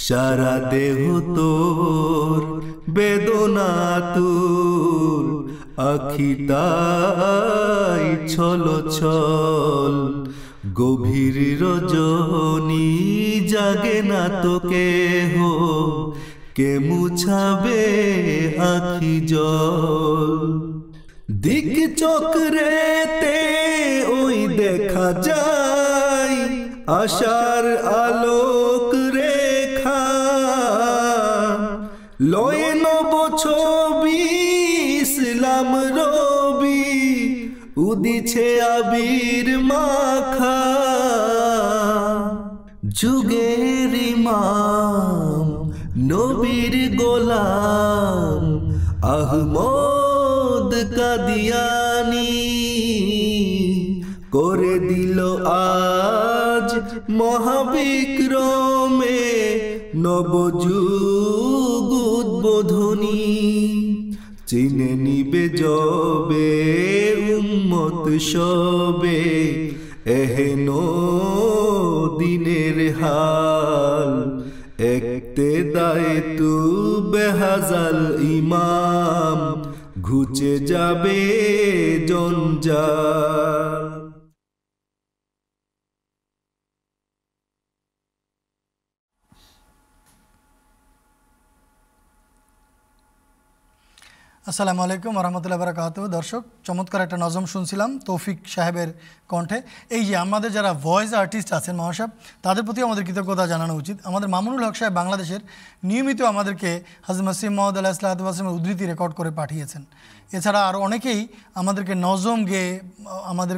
[0.05, 0.99] সারা দেহ
[1.35, 2.39] তোর
[2.95, 3.73] বেদনা
[4.15, 5.23] তোর
[5.91, 9.95] আখিতাই ছল ছল
[10.71, 12.89] গভীর রজনী
[13.47, 15.41] জাগে না তো কেহ।
[16.55, 17.85] কে মুছাবে
[18.57, 20.61] আখি জল?
[21.41, 23.37] দিক চক্রেতে
[24.07, 26.35] ওই দেখা যায়।
[26.87, 30.05] আশার আলোক রেখা।
[32.21, 34.21] লয়ে নব ছবি
[35.01, 36.12] ইসলাম রবি
[38.03, 38.47] উদিছে
[38.77, 40.63] আবির মাখা।
[42.99, 45.45] যুগের ইমাম,
[46.11, 48.41] নবীর গোলাম,
[49.17, 52.35] আহমদ কাদিয়ানি
[54.35, 55.19] করে দিল
[55.79, 56.69] আজ
[57.19, 59.21] মহাবিক্রমে
[60.03, 61.87] নবযুগ
[62.17, 63.23] উদ্বোধনী।
[64.53, 66.49] চিনে নিবে যবে
[67.37, 69.21] উম্মত সবে।
[70.05, 70.67] এহেন
[72.19, 74.11] দিনের হাল,
[74.77, 76.51] একতে দায় তু
[77.11, 79.39] বেহাজাল ইমাম।
[80.01, 81.19] ঘুচে যাবে
[82.07, 84.02] জঞ্জাল।
[94.53, 98.89] আসসালামু আলাইকুম রহমতুল্লাহ বারাকাত দর্শক, চমৎকার একটা নজম শুনছিলাম তৌফিক সাহেবের
[99.31, 99.57] কণ্ঠে।
[99.95, 102.09] এই যে আমাদের যারা ভয়েস আর্টিস্ট আছেন মহাসাব
[102.45, 105.41] তাদের প্রতি আমাদের কৃতজ্ঞতা জানানো উচিত। আমাদের মামুনুল হক সাহেব বাংলাদেশের
[105.89, 106.69] নিয়মিত আমাদেরকে
[107.07, 109.81] হাজম মাসিম মহম্মদ আল্লাহ ইসলাতামের উদ্ধৃতি রেকর্ড করে পাঠিয়েছেন।
[110.37, 111.21] এছাড়া আরও অনেকেই
[111.61, 112.71] আমাদেরকে নজম গেয়ে
[113.31, 113.57] আমাদের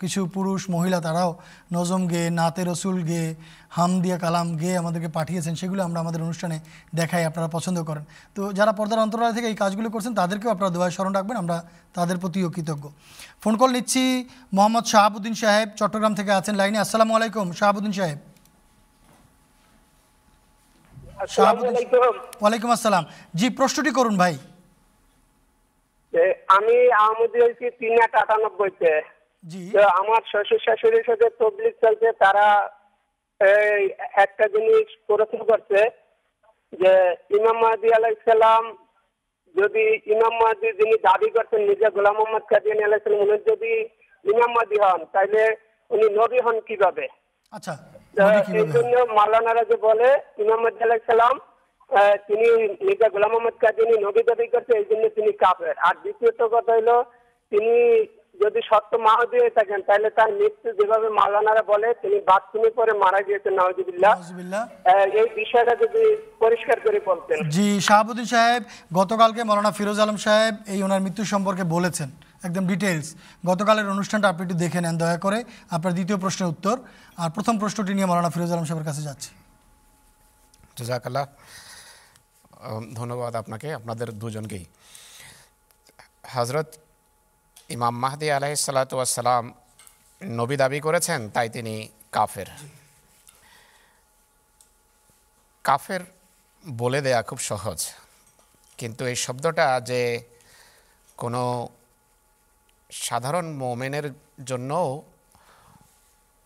[0.00, 1.30] কিছু পুরুষ মহিলা তারাও
[1.76, 3.28] নজম গেয়ে নাতে রসুল গেয়ে
[3.76, 6.56] হামদিয়া কালাম গেয়ে আমাদেরকে পাঠিয়েছেন সেগুলো আমরা আমাদের অনুষ্ঠানে
[6.98, 8.04] দেখাই আপনারা পছন্দ করেন।
[8.36, 11.56] তো যারা পর্দার অন্তরায় থেকে এই কাজগুলো করছেন তাদেরকেও আপনারা দোয়ায় স্মরণ রাখবেন আমরা
[11.96, 12.84] তাদের প্রতিও কৃতজ্ঞ।
[13.42, 14.02] ফোন কল নিচ্ছি
[14.56, 18.18] মোহাম্মদ শাহাবুদ্দিন সাহেব চট্টগ্রাম থেকে আছেন লাইনে। আসসালামু আলাইকুম শাহাবুদ্দিন সাহেব।
[22.42, 23.04] ওয়ালাইকুম আসসালাম।
[23.38, 24.34] জি প্রশ্নটি করুন ভাই।
[26.56, 28.92] আমি আহমদি হয়েছি তিন এক আটানব্বইতে।
[30.00, 32.46] আমার শ্বশুর শাশুড়ির সাথে তবলিক চলছে তারা
[33.40, 33.82] এই
[34.24, 35.80] একটা জিনিস প্রশ্ন করছে
[36.72, 36.92] যে
[37.38, 38.64] ইমাম মাহাদি আলাইসাল্লাম
[39.54, 39.84] যদি
[40.14, 43.72] ইমাম মাহাদি যিনি দাবি করছেন মির্জা গোলাম মোহাম্মদ কাদিয়ানি আলাইসালাম উনি যদি
[44.24, 45.42] ইমাম মাহাদি হন তাহলে
[45.90, 47.06] উনি নবী হন কীভাবে?
[47.52, 47.74] আচ্ছা
[48.58, 50.08] এই জন্য মাওলানারা যে বলে
[50.44, 51.36] ইমাম মাহাদি আলাইসালাম
[51.90, 52.48] আহ, তিনি
[52.86, 56.96] মির্জা গোলাম মোহাম্মদ কাদিয়ানি নবী দাবি করছে এই জন্য তিনি কাফের। আর দ্বিতীয়ত কথা হলো
[57.52, 57.74] তিনি
[58.42, 63.20] যদি সত্য মাহাদি হয়ে থাকেন তাহলে তার মৃত্যু যেভাবে মাওলানারা বলে তিনি বাথরুমে পরে মারা
[63.26, 64.12] গিয়েছেন নওয়াজুবিল্লাহ
[65.20, 66.02] এই বিষয়টা যদি
[66.42, 68.62] পরিষ্কার করে বলতেন। জি শাহাবুদ্দিন সাহেব
[68.98, 72.08] গতকালকে মৌলানা ফিরোজ আলম সাহেব এই ওনার মৃত্যু সম্পর্কে বলেছেন
[72.46, 73.08] একদম ডিটেলস
[73.50, 75.38] গতকালের অনুষ্ঠানটা আপনি একটু দেখে নেন দয়া করে।
[75.76, 76.76] আপনার দ্বিতীয় প্রশ্নের উত্তর।
[77.22, 79.30] আর প্রথম প্রশ্নটি নিয়ে মৌলানা ফিরোজ আলম সাহেবের কাছে যাচ্ছি।
[80.78, 84.64] জাজাকাল্লাহ। আম, ধন্যবাদ আপনাকে আপনাদের দুজনকেই।
[86.34, 86.68] হজরত
[87.74, 89.44] ইমাম মাহদি আলাহ সালাতাম
[90.20, 91.74] নবী দাবি করেছেন, তাই তিনি
[92.16, 92.48] কাফের।
[95.64, 96.02] কাফের
[96.64, 97.80] বলে দেয়া খুব সহজ,
[98.78, 100.00] কিন্তু এই শব্দটা যে
[101.18, 101.42] কোনো
[102.90, 104.06] সাধারণ মোমেনের
[104.50, 104.70] জন্য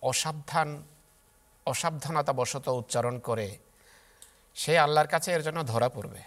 [0.03, 0.69] অসাবধান,
[1.67, 3.49] অসাবধানতাবশত উচ্চারণ করে
[4.57, 6.21] সে আল্লাহর কাছে এর জন্য ধরা পড়বে।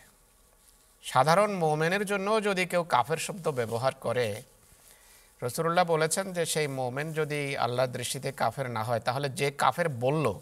[1.04, 4.28] সাধারণ মোমেনের জন্য যদি কেউ কাফের শব্দ ব্যবহার করে
[5.42, 10.40] রসুল্লাহ বলেছেন যে সেই মোমেন যদি আল্লাহর দৃষ্টিতে কাফের না হয়, তাহলে যে কাফের বলল,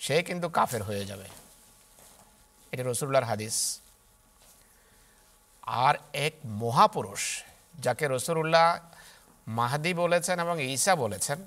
[0.00, 1.24] সে কিন্তু কাফের হয়ে যাবে।
[2.72, 3.80] এটি রসুল্লাহর হাদিস।
[5.62, 7.42] আর এক মহাপুরুষ,
[7.78, 8.80] যাকে রসুল্লাহ
[9.48, 11.38] মাহাদি বলেছেন এবং ঈসা বলেছেন,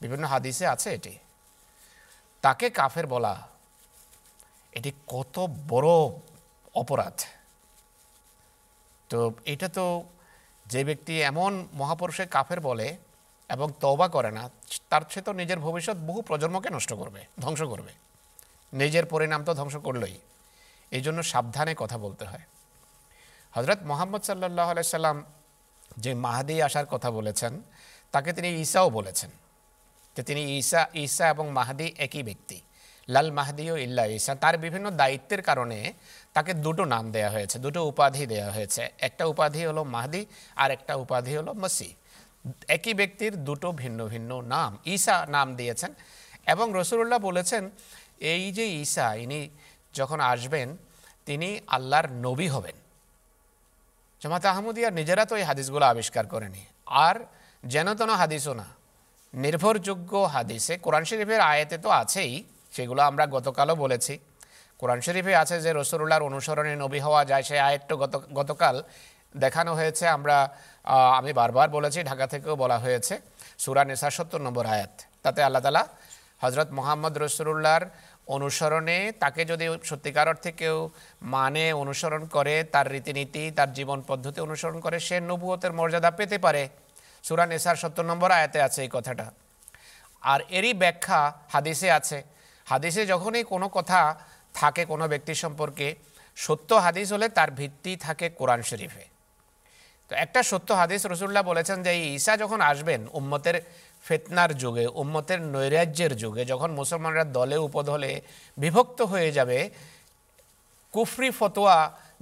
[0.00, 1.14] বিভিন্ন হাদিসে আছে এটি,
[2.42, 3.48] তাকে কাফের বলা,
[4.72, 5.90] এটি কত বড়
[6.74, 7.20] অপরাধ।
[9.08, 10.04] তো এটা তো
[10.68, 12.96] যে ব্যক্তি এমন মহাপুরুষে কাফের বলে
[13.48, 14.50] এবং তওবা করে না,
[14.90, 17.92] তার সে তো নিজের ভবিষ্যৎ বহু প্রজন্মকে নষ্ট করবে, ধ্বংস করবে।
[18.72, 20.18] নিজের পরিণাম তো ধ্বংস করলই।
[20.90, 22.40] এই জন্য সাবধানে কথা বলতে হয়।
[23.50, 25.24] হজরত মোহাম্মদ সাল্লাহ সাল্লাম
[25.98, 27.62] যে মাহাদি আসার কথা বলেছেন,
[28.12, 29.30] তাকে তিনি ঈসাও বলেছেন।
[30.16, 32.60] যে তিনি ঈসা ঈসা এবং মাহাদি একই ব্যক্তি।
[33.08, 35.92] লাল মাহাদি ও ইল্লা ঈসা। তার বিভিন্ন দায়িত্বের কারণে
[36.38, 40.22] তাকে দুটো নাম দেয়া হয়েছে, দুটো উপাধি দেয়া হয়েছে। একটা উপাধি হলো মাহাদি,
[40.62, 41.88] আর একটা উপাধি হলো মসি।
[42.68, 45.90] একই ব্যক্তির দুটো ভিন্ন ভিন্ন নাম, ঈসা নাম দিয়েছেন।
[46.46, 47.70] এবং রসুল্লাহ বলেছেন,
[48.32, 49.40] এই যে ঈসা, ইনি
[49.94, 50.68] যখন আসবেন,
[51.26, 52.76] তিনি আল্লাহর নবী হবেন।
[54.22, 57.16] জামাত আহমদিয়া নিজেরা তো এই হাদিসগুলো আবিষ্কার করেনি। আর
[57.64, 58.66] যেন তেন হাদিসও না,
[59.34, 62.32] নির্ভরযোগ্য হাদিসে কোরআন শরীফের আয়াতে তো আছেই,
[62.72, 64.14] সেগুলো আমরা গতকালও বলেছি।
[64.80, 68.76] কোরআন শরীফে আছে যে রসুল্লাহর অনুসরণে নবী হওয়া যায় সে আয়াতটা গত, গতকাল
[69.44, 70.36] দেখানো হয়েছে। আমরা
[71.18, 73.14] আমি বারবার বলেছি, ঢাকা থেকেও বলা হয়েছে
[73.58, 74.92] সুরা নেশা সত্তর নম্বর আয়াত।
[75.24, 75.84] তাতে আল্লাহ তালা
[76.42, 77.84] হজরত মোহাম্মদ রসুল্লাহর
[78.36, 80.76] অনুসরণে তাকে যদি সত্যিকার অর্থে কেউ
[81.34, 86.62] মানে অনুসরণ করে, তার রীতিনীতি, তার জীবন পদ্ধতি অনুসরণ করে, সে নবুয়তের মর্যাদা পেতে পারে।
[87.26, 89.26] সুরা নেসার সত্তর নম্বর আয়াতে আছে এই কথাটা।
[90.32, 91.20] আর এরই ব্যাখ্যা
[91.52, 92.18] হাদিসে আছে।
[92.66, 94.00] হাদিসে যখনই কোনো কথা
[94.60, 95.86] থাকে কোনো ব্যক্তি সম্পর্কে,
[96.36, 99.04] সত্য হাদিস হলে তার ভিত্তি থাকে কোরআন শরীফে।
[100.10, 103.56] তো একটা সত্য হাদিস রসুল্লাহ বলেছেন যে ঈসা যখন আসবেন উম্মতের
[104.04, 108.12] ফেতনার যুগে, উম্মতের নৈরাজ্যের যুগে, যখন মুসলমানরা দলে উপদলে
[108.58, 109.58] বিভক্ত হয়ে যাবে,
[110.94, 111.78] কুফরি ফতোয়া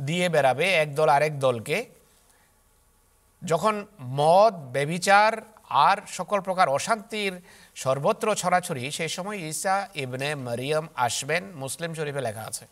[0.08, 1.78] দিয়ে বেড়াবে এক দল আরেক দলকে,
[3.42, 3.74] যখন
[4.18, 5.32] মদ বেবিচার
[5.86, 7.32] আর সকল প্রকার অশান্তির
[7.76, 12.66] সর্বত্র ছড়াছড়ি সেই সময় ঈসা ইবনে মরিয়ম আসবেন। মুসলিম শরীফে লেখা আছে।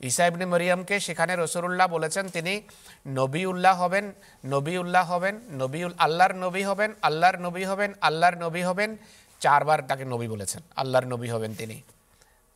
[0.00, 2.62] ঈসা ইবনে মরিয়মকে সেখানে রসুল্লাহ বলেছেন, তিনি
[3.06, 4.12] নবীউল্লাহ হবেন
[4.46, 8.96] নবীউল্লাহ হবেন নবী আল্লাহর নবী হবেন, আল্লাহর নবী হবেন, আল্লাহর নবী হবেন,
[9.40, 11.82] চারবার তাকে নবী বলেছেন, আল্লাহর নবী হবেন তিনি।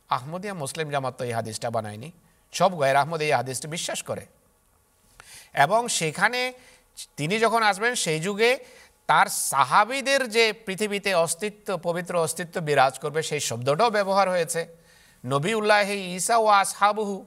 [0.09, 2.11] আহমদিয়া মুসলিম জামাত তো এই হাদিসটা বানায়নি।
[2.51, 4.25] সব গয়ের আহমদ এই হাদিসটি বিশ্বাস করে।
[5.53, 6.53] এবং সেখানে
[7.17, 8.51] তিনি যখন আসবেন, সেই যুগে
[9.13, 14.67] তার সাহাবিদের যে পৃথিবীতে অস্তিত্ব, পবিত্র অস্তিত্ব বিরাজ করবে, সেই শব্দটাও ব্যবহার হয়েছে।
[15.25, 17.25] নবী উল্লাহ ঈসা ও আসহাবহু।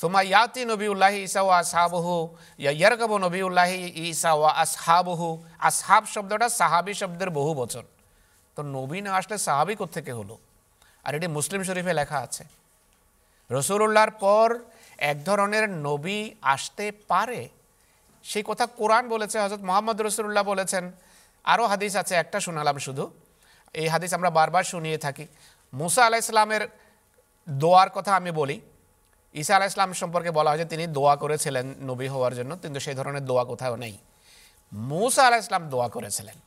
[0.00, 6.48] তোমা ইয়াতি নবী উল্লাহ ঈসা ও আসহাবহু ইয়ারকব নবী উল্লাহ ঈসা ও আসহাবহু। আসহাব শব্দটা
[6.48, 7.82] সাহাবি শব্দের বহু বচন।
[8.56, 10.38] তো নবী না আসলে সাহাবি থেকে হলো?
[11.04, 12.44] আর এটি মুসলিম শরীফে লেখা আছে।
[13.50, 14.58] রসুল্লাহর পর
[14.98, 17.48] এক ধরনের নবী আসতে পারে
[18.30, 20.84] সেই কথা কোরআন বলেছে হজরত মোহাম্মদ রসুল্লাহ বলেছেন।
[21.44, 23.04] আরও হাদিস আছে, একটা শোনালাম শুধু।
[23.74, 25.26] এই হাদিস আমরা বারবার শুনিয়ে থাকি।
[25.72, 26.62] মুসা আলাহ ইসলামের
[27.48, 28.60] দোয়ার কথা আমি বলি।
[29.34, 32.94] ঈসা আলাহ ইসলাম সম্পর্কে বলা হয় যে তিনি দোয়া করেছিলেন নবী হওয়ার জন্য, কিন্তু সেই
[32.94, 33.98] ধরনের দোয়া কোথাও নেই।
[34.72, 36.38] মুসা আলাহ ইসলাম দোয়া করেছিলেন।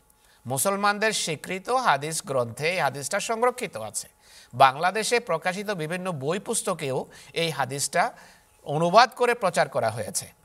[0.46, 4.08] মুসলমানদের স্বীকৃত হাদিস গ্রন্থে এই হাদিসটা সংরক্ষিত আছে।
[4.54, 6.98] বাংলাদেশে প্রকাশিত বিভিন্ন বই পুস্তকেও
[7.34, 8.04] এই হাদিসটা
[8.66, 10.39] অনুবাদ করে প্রচার করা হয়েছে।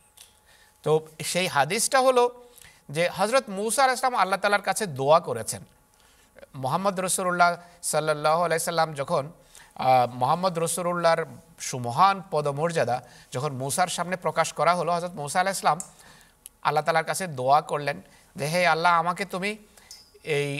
[0.84, 0.90] তো
[1.32, 2.24] সেই হাদিসটা হলো
[2.96, 5.62] যে হজরত মুসা আলাহ ইসলাম আল্লাহ তালার কাছে দোয়া করেছেন।
[6.62, 7.50] মোহাম্মদ রসুল্লাহ
[7.92, 9.24] সাল্লাহ আলাইসাল্লাম যখন
[10.20, 11.22] মোহাম্মদ রসুল্লাহর
[11.70, 12.96] সুমহান পদমর্যাদা
[13.34, 15.78] যখন মুসার সামনে প্রকাশ করা হলো হজরত মুসা আলাহ ইসলাম
[16.66, 17.96] আল্লাহ তালার কাছে দোয়া করলেন
[18.38, 19.50] যে, হে আল্লাহ, আমাকে তুমি
[20.36, 20.50] এই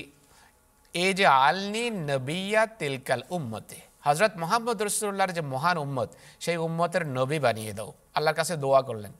[0.94, 6.08] এই যে আলনি নবিয়া তিলকাল উম্মতে হজরত মোহাম্মদ রসুল্লাহর যে মহান উম্মত,
[6.44, 9.12] সেই উম্মতের নবী বানিয়ে দাও। আল্লাহর কাছে দোয়া করলেন।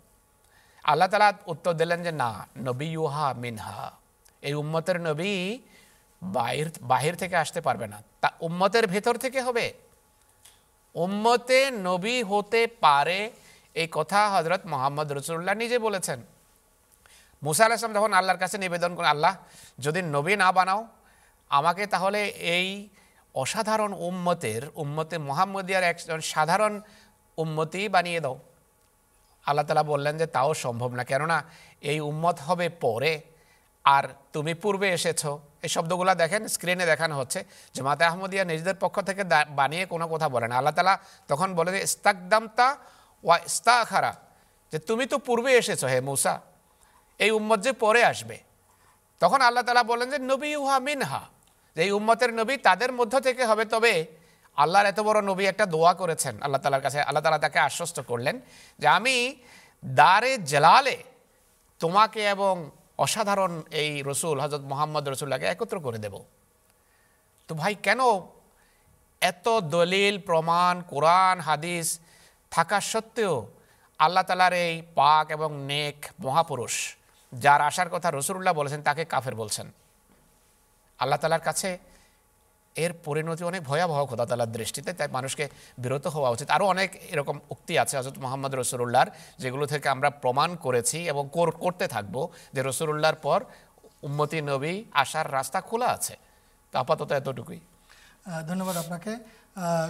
[0.85, 3.91] আল্লাহ তালা উত্তর দিলেন যে, না, নবী ইউহা মিনহা।
[4.43, 5.59] এই উম্মতের নবী
[6.23, 9.73] বাহির বাহির থেকে আসতে পারবে না। তা উম্মতের ভেতর থেকে হবে।
[10.95, 13.31] উম্মতে নবী হতে পারে
[13.75, 16.23] এই কথা হজরত মোহাম্মদ রসুল্লাহ নিজে বলেছেন।
[17.43, 19.37] মুসা ইসলাম যখন আল্লাহর কাছে নিবেদন করেন, আল্লাহ,
[19.79, 20.87] যদি নবী না বানাও,
[21.49, 22.89] আমাকে তাহলে এই
[23.35, 26.81] অসাধারণ উম্মতের, উম্মতে মোহাম্মদিয়ার একজন সাধারণ
[27.37, 28.39] উম্মতি বানিয়ে দাও।
[29.47, 31.43] আল্লাহ তালা বললেন যে তাও সম্ভব না। কেননা
[31.81, 33.21] এই উম্মত হবে পরে।
[33.85, 35.27] আর তুমি পূর্বে এসেছ।
[35.63, 37.45] এই শব্দগুলো দেখেন স্ক্রিনে দেখানো হচ্ছে।
[37.75, 40.99] যে মাতা আহমদিয়া নিজেদের পক্ষ থেকে বানিয়ে কোনো কথা বলে না। আল্লাহ তালা
[41.29, 42.77] তখন বলে যে, ইস্তাকদামতা
[43.25, 44.17] ওয়া ইস্তাখারা।
[44.73, 46.41] যে তুমি তো পূর্বে এসেছ, হে মূসা।
[47.19, 48.39] এই উম্মত যে পরে আসবে।
[49.21, 51.21] তখন আল্লাহ তালা বলেন যে, নবী উহা মিনহা।
[51.77, 54.07] যে এই উম্মতের নবী তাদের মধ্য থেকে হবে। তবে
[54.63, 58.37] আল্লাহর এত বড় নবী একটা দোয়া করেছেন, আল্লাহ তালার কাছে, আল্লাহ তালা তাকে আশ্বস্ত করলেন
[58.81, 59.17] যে আমি
[59.83, 60.97] দারে জেলালে
[61.81, 62.55] তোমাকে এবং
[63.05, 63.53] অসাধারণ
[63.83, 66.15] এই রসুল হজরত মোহাম্মদ রসুল্লাহকে একত্র করে দেব।
[67.49, 68.01] তো ভাই, কেন
[69.23, 71.87] এত দলিল, প্রমাণ, কোরআন, হাদিস
[72.53, 73.35] থাকা সত্ত্বেও
[74.01, 76.75] আল্লাহ তালার এই পাক এবং নেক মহাপুরুষ,
[77.33, 79.67] যার আসার কথা রসুল্লাহ বলেছেন, তাকে কাফের বলছেন?
[81.01, 81.71] আল্লাহ তালার কাছে
[82.75, 85.49] এর পরিণতি অনেক ভয়াবহ খোদা তালার দৃষ্টিতে, তাই মানুষকে
[85.79, 90.57] বিরত হওয়া উচিত। আরও অনেক এরকম উক্তি আছে হজরত মোহাম্মদ রসুল্লাহর যেগুলো থেকে আমরা প্রমাণ
[90.57, 93.45] করেছি এবং কর- করতে থাকব যে রসুল্লাহর পর
[94.03, 96.17] উম্মতি নবী আসার রাস্তা খোলা আছে।
[96.73, 97.61] আপাতত এতটুকুই।
[98.49, 99.17] ধন্যবাদ আপনাকে।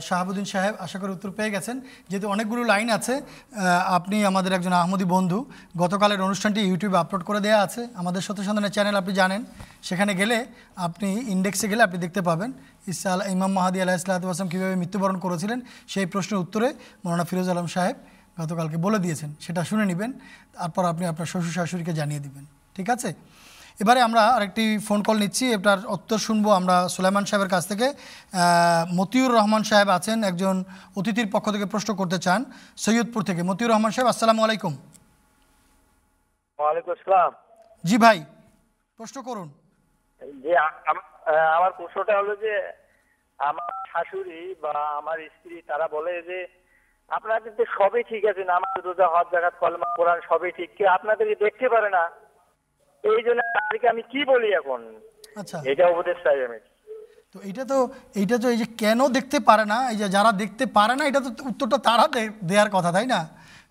[0.07, 1.77] শাহাবুদ্দিন সাহেব আশা করি উত্তর পেয়ে গেছেন।
[2.11, 3.15] যেহেতু অনেকগুলো লাইন আছে
[3.99, 5.39] আপনি আমাদের একজন আহমদি বন্ধু,
[5.83, 9.41] গতকালের অনুষ্ঠানটি ইউটিউবে আপলোড করে দেওয়া আছে। আমাদের সত্য সন্ধানের চ্যানেল আপনি জানেন,
[9.89, 10.39] সেখানে গেলে
[10.87, 12.51] আপনি ইন্ডেক্সে গেলে আপনি দেখতে পাবেন
[12.93, 15.59] ইসা ইমাম মাহাদি আলাহ ইসলাতাম কীভাবে মৃত্যুবরণ করেছিলেন,
[15.93, 16.69] সেই প্রশ্নের উত্তরে
[17.03, 17.97] মৌলানা ফিরোজ আলম সাহেব
[18.41, 20.11] গতকালকে বলে দিয়েছেন। সেটা শুনে নেবেন,
[20.57, 22.45] তারপর আপনি আপনার শ্বশুর শাশুড়িকে জানিয়ে দিবেন।
[22.77, 23.09] ঠিক আছে?
[23.83, 27.87] এবারে আমরা আরেকটি ফোন কল নিচ্ছি। এটার উত্তর শুনব আমরা সুলাইমান সাহেবের কাছ থেকে।
[28.99, 30.57] মতিউর রহমান সাহেব আছেন একজন
[30.99, 32.41] অতিথির পক্ষ থেকে প্রশ্ন করতে চান
[32.85, 34.73] সৈয়দপুর থেকে। মতিউর রহমান সাহেব আসসালামু আলাইকুম।
[36.59, 37.31] ওয়ালাইকুম আসসালাম।
[37.85, 38.19] জি ভাই
[38.99, 39.49] প্রশ্ন করুন।
[40.45, 40.53] যে
[41.57, 42.55] আমার প্রশ্নটা হলো যে
[43.39, 46.39] আমার শাশুড়ি বা আমার স্ত্রী তারা বলে যে
[47.11, 51.37] আপনাদের তো সবই ঠিক আছে নামাজ রোজা হজ জাকাত কলমা কোরআন সবই ঠিক কেউ আপনাদেরকে
[51.45, 52.05] দেখতে পারে না।
[53.13, 54.81] এই জন্য তাদেরকে আমি কি বলি এখন?
[55.41, 56.59] আচ্ছা। এটা উপদেশ চাই আমি।
[57.33, 57.79] তো এইটা তো
[58.21, 61.21] এইটা তো এই যে কেন দেখতে পারে না এই যে যারা দেখতে পারে না এটা
[61.27, 62.05] তো উত্তরটা তারা
[62.51, 63.21] দেওয়ার কথা তাই না?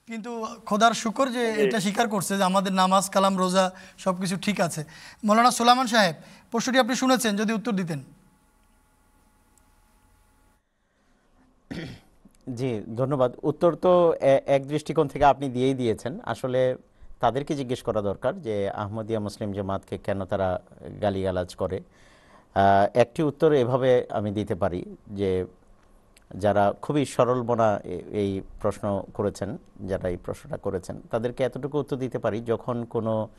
[0.09, 0.31] কিন্তু
[0.69, 3.65] খোদার শুকর যে এটা স্বীকার করছে যে আমাদের নামাজ কালাম রোজা
[4.03, 4.81] সব কিছু ঠিক আছে।
[5.27, 6.15] মৌলানা সোলামান সাহেব
[6.53, 7.99] প্রশ্নটি আপনি শুনেছেন যদি উত্তর দিতেন।
[12.59, 13.91] জি ধন্যবাদ। উত্তর তো
[14.55, 16.61] এক দৃষ্টিকোণ থেকে আপনি দিয়েই দিয়েছেন। আসলে
[17.23, 20.59] তাদেরকে জিজ্ঞেস করা দরকার যে আহমদিয়া মুসলিম জামাতকে কেন তারা
[21.01, 21.81] গালিগালাজ করে।
[22.93, 25.45] একটি উত্তর এভাবে আমি দিতে পারি যে
[26.37, 27.43] যারা খুবই সরল
[27.83, 33.29] এ- এই প্রশ্ন করেছেন, যারা এই প্রশ্নটা করেছেন, তাদেরকে এতটুকু উত্তর দিতে পারি, যখন কোনো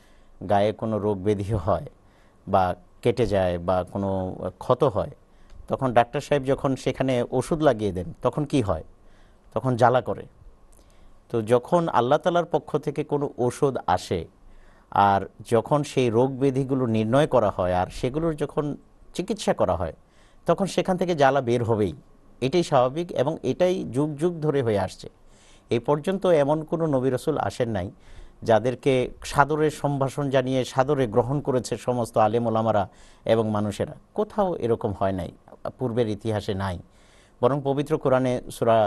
[0.49, 1.85] গায়ে কোনো রোগ ব্যাধি হয়
[2.47, 5.11] বা কেটে যায় বা কোনো ক্ষত হয়,
[5.67, 8.83] তখন ডাক্তার সাহেব যখন সেখানে ওষুধ লাগিয়ে দেন, তখন কি হয়?
[9.53, 10.25] তখন জ্বালা করে।
[11.31, 14.21] তো যখন আল্লাহ তালার পক্ষ থেকে কোনো ওষুধ আসে,
[15.09, 15.21] আর
[15.53, 18.65] যখন সেই রোগ ব্যাধিগুলো নির্ণয় করা হয়, আর সেগুলোর যখন
[19.15, 19.95] চিকিৎসা করা হয়,
[20.47, 21.93] তখন সেখান থেকে জ্বালা বের হবেই।
[22.45, 25.07] এটাই স্বাভাবিক এবং এটাই যুগ যুগ ধরে হয়ে আসছে।
[25.75, 27.87] এই পর্যন্ত এমন কোনো নবী রসুল আসেন নাই
[28.49, 28.93] যাদেরকে
[29.31, 32.83] সাদরের সম্ভাষণ জানিয়ে সাদরে গ্রহণ করেছে সমস্ত আলেম ওলামারা
[33.33, 35.29] এবং মানুষেরা। কোথাও এরকম হয় নাই,
[35.77, 36.77] পূর্বের ইতিহাসে নাই।
[37.41, 38.79] বরং পবিত্র কোরআনে সুরা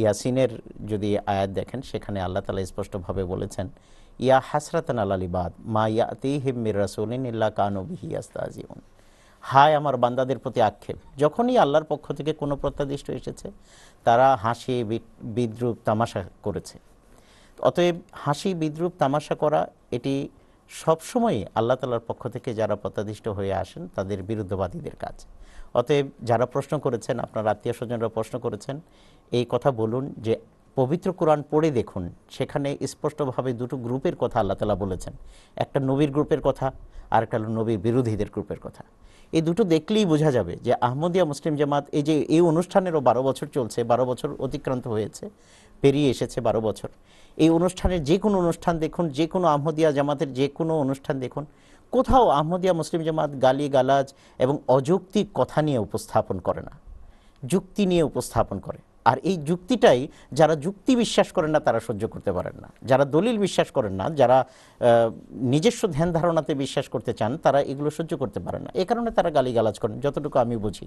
[0.00, 0.52] ইয়াসিনের
[0.90, 3.66] যদি আয়াত দেখেন, সেখানে আল্লাহ তালা স্পষ্টভাবে বলেছেন,
[4.24, 8.78] ইয়া হাসরাতান আলালিবাদ মা ইয়াতি হিমির রাসুলিন ইল্লা কানবিহি আস্তাজিউন
[9.50, 13.48] হায় আমার বান্দাদের প্রতি আক্ষেপ। যখনই আল্লাহর পক্ষ থেকে কোনো প্রত্যাদিষ্ট এসেছে,
[14.06, 14.76] তারা হাসি
[15.36, 16.76] বিদ্রুপ তামাশা করেছে।
[17.68, 19.60] অতএব হাসি, বিদ্রুপ তামাশা করা,
[19.96, 20.14] এটি
[20.70, 25.16] সবসময়ই আল্লাহ তালার পক্ষ থেকে যারা প্রত্যাদিষ্ট হয়ে আসেন, তাদের বিরুদ্ধবাদীদের কাজ।
[25.78, 28.76] অতএব যারা প্রশ্ন করেছেন, আপনার আত্মীয় স্বজনরা প্রশ্ন করেছেন,
[29.32, 30.34] এই কথা বলুন যে
[30.76, 32.04] পবিত্র কোরআন পড়ে দেখুন,
[32.36, 35.14] সেখানে স্পষ্টভাবে দুটো গ্রুপের কথা আল্লাহ তালা বলেছেন।
[35.56, 36.66] একটা নবীর গ্রুপের কথা,
[37.14, 38.82] আর একটা নবীর বিরোধীদের গ্রুপের কথা।
[39.36, 43.46] এই দুটো দেখলেই বোঝা যাবে যে আহমদিয়া মুসলিম জামাত এই যে এই অনুষ্ঠানেরও বারো বছর
[43.56, 45.24] চলছে, বারো বছর অতিক্রান্ত হয়েছে,
[45.82, 46.90] পেরিয়ে এসেছে বারো বছর।
[47.42, 51.44] এই অনুষ্ঠানের যে কোনো অনুষ্ঠান দেখুন, যে কোনো আহমদিয়া জামাতের যে কোনো অনুষ্ঠান দেখুন,
[51.92, 54.06] কোথাও আহমদিয়া মুসলিম জামাত গালি গালাজ
[54.44, 56.74] এবং অযৌক্তিক কথা নিয়ে উপস্থাপন করে না,
[57.42, 58.80] যুক্তি নিয়ে উপস্থাপন করে।
[59.10, 60.00] আর এই যুক্তিটাই
[60.38, 64.06] যারা যুক্তি বিশ্বাস করেন না, তারা সহ্য করতে পারেন না। যারা দলিল বিশ্বাস করেন না,
[64.20, 64.38] যারা
[65.54, 69.30] নিজস্ব ধ্যান ধারণাতে বিশ্বাস করতে চান, তারা এগুলো সহ্য করতে পারেন না। এ কারণে তারা
[69.38, 70.86] গালিগালাজ করেন, যতটুকু আমি বুঝি।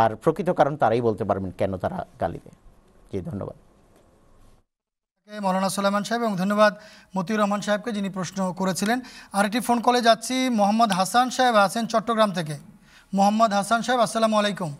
[0.00, 2.58] আর প্রকৃত কারণ তারাই বলতে পারবেন কেন তারা গালি দেয়।
[3.10, 3.56] জি, ধন্যবাদ।
[5.28, 6.72] মৌলানা সুলাইমান সাহেব এবং ধন্যবাদ
[7.16, 8.98] মতিউর রহমান সাহেবকে যিনি প্রশ্ন করেছিলেন।
[9.36, 12.56] আরেকটি ফোন কলে যাচ্ছি মোহাম্মদ হাসান সাহেব আছেন চট্টগ্রাম থেকে।
[13.16, 14.70] মোহাম্মদ হাসান সাহেব আসসালামু আলাইকুম।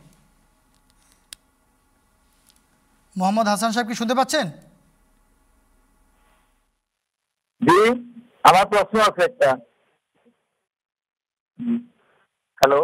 [3.16, 4.46] মোহাম্মদ হাসান সাহেব কি শুনতে পাচ্ছেন?
[8.48, 9.50] আমার প্রশ্ন আছে একটা।
[12.58, 12.80] হ্যালো।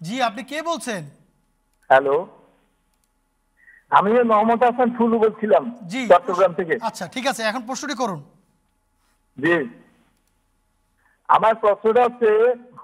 [0.00, 1.02] জি আপনি কে বলছেন?
[1.90, 2.16] হ্যালো।
[3.92, 8.20] আমি মোহাম্মদ হাসান ফুলু বলছিলাম জি। চট্টগ্রাম থেকে। আচ্ছা ঠিক আছে এখন প্রশ্নটি করুন।
[9.38, 9.56] জি।
[11.28, 12.30] আমার প্রশ্নটা হচ্ছে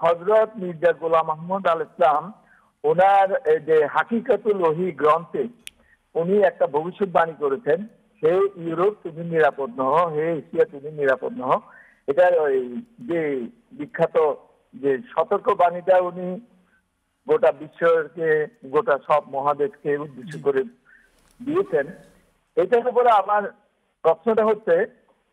[0.01, 2.23] হজরত মির্জা গোলাম আহমদ আল ইসলাম
[2.83, 3.27] ওনার
[3.67, 5.43] যে হাকিকাতুল ওহি গ্রন্থে
[6.15, 7.79] উনি একটা ভবিষ্যৎবাণী করেছেন
[8.23, 8.33] হে
[8.63, 11.51] ইউরোপ তুমি নিরাপদ নহ হে এশিয়া তুমি নিরাপদ নহ।
[12.07, 12.57] এটার ওই
[13.09, 13.19] যে
[13.71, 14.17] বিখ্যাত
[14.73, 16.27] যে সতর্ক বাণীটা উনি
[17.27, 18.29] গোটা বিশ্বকে
[18.69, 20.61] গোটা সব মহাদেশকে উদ্দেশ্য করে
[21.45, 21.85] দিয়েছেন
[22.57, 23.43] এটার উপরে আমার
[24.03, 24.75] প্রশ্নটা হচ্ছে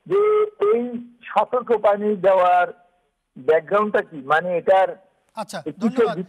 [0.07, 0.21] যে
[0.73, 0.83] এই
[1.33, 2.67] সতর্ক বাণী দেওয়ার
[3.37, 4.19] ব্যাকগ্রাউন্ডটা কি?
[4.33, 4.89] মানে এটার
[5.37, 6.23] আচ্ছা উনি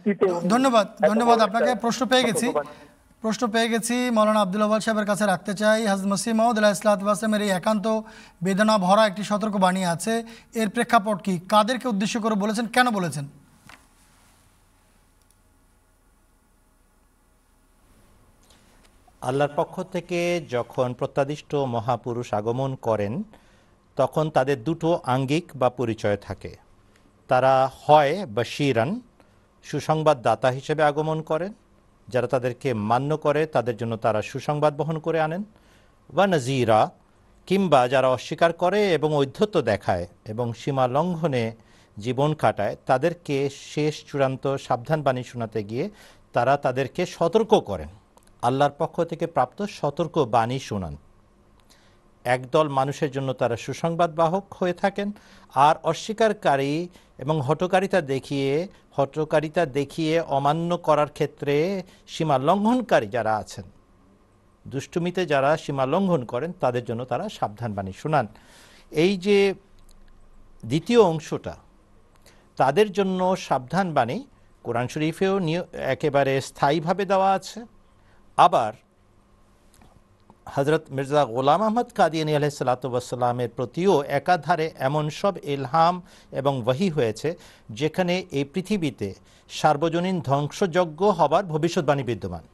[0.54, 2.46] ধন্যবাদ ধন্যবাদ। আপনাকে প্রশ্ন পেয়ে গেছি।
[3.22, 7.50] প্রশ্ন পেয়ে গেছি মৌলানা আব্দুল আবাল সাহেবের কাছে রাখতে চাই। হাজ মসিম মাহমুদ ইসলাতামের এই
[7.58, 7.86] একান্ত
[8.44, 10.14] বেদনা ভরা একটি সতর্ক বাণী আছে।
[10.60, 11.34] এর প্রেক্ষাপট কি?
[11.52, 12.66] কাদেরকে উদ্দেশ্য করে বলেছেন?
[12.76, 13.24] কেন বলেছেন?
[19.22, 23.22] আল্লাহর পক্ষ থেকে যখন প্রত্যাদিষ্ট মহাপুরুষ আগমন করেন,
[23.96, 26.56] তখন তাদের দুটো আঙ্গিক বা পরিচয় থাকে।
[27.28, 29.00] তারা হয় বাশিরান,
[29.64, 31.52] সুসংবাদদাতা হিসেবে আগমন করেন।
[32.08, 35.44] যারা তাদেরকে মান্য করে, তাদের জন্য তারা সুসংবাদ বহন করে আনেন।
[36.14, 36.90] বা নাজিরা
[37.46, 41.52] কিংবা যারা অস্বীকার করে এবং ঔদ্ধত্য দেখায় এবং সীমা লঙ্ঘনে
[41.98, 45.90] জীবন কাটায়, তাদেরকে শেষ চূড়ান্ত সাবধান বাণী শোনাতে গিয়ে
[46.32, 47.88] তারা তাদেরকে সতর্ক করেন।
[48.42, 50.96] আল্লাহর পক্ষ থেকে প্রাপ্ত সতর্ক বাণী শোনান।
[52.24, 55.12] একদল মানুষের জন্য তারা সুসংবাদ বাহক হয়ে থাকেন
[55.54, 56.88] আর অস্বীকারী
[57.18, 63.64] এবং হটকারিতা দেখিয়ে হটকারিতা দেখিয়ে অমান্য করার ক্ষেত্রে সীমা লঙ্ঘনকারী যারা আছেন।
[64.68, 68.26] দুষ্টুমিতে যারা সীমা লঙ্ঘন করেন, তাদের জন্য তারা সাবধান বাণী শোনান।
[68.90, 69.54] এই যে
[70.64, 71.56] দ্বিতীয় অংশটা,
[72.56, 74.24] তাদের জন্য সাবধান বাণী,
[74.62, 75.40] কোরআন শরীফেও
[75.72, 77.77] একেবারে স্থায়ীভাবে দেওয়া আছে।
[78.38, 78.72] আবার
[80.54, 85.94] হজরত মির্জা গোলাম আহমদ কাদিয়ানি আলহিসাল্লামের প্রতিও একাধারে এমন সব এলহাম
[86.40, 87.28] এবং ওয়াহি হয়েছে,
[87.70, 89.08] যেখানে এই পৃথিবীতে
[89.50, 92.44] সার্বজনীন ধ্বংসযজ্ঞ হবার ভবিষ্যৎবাণী বিদ্যমান।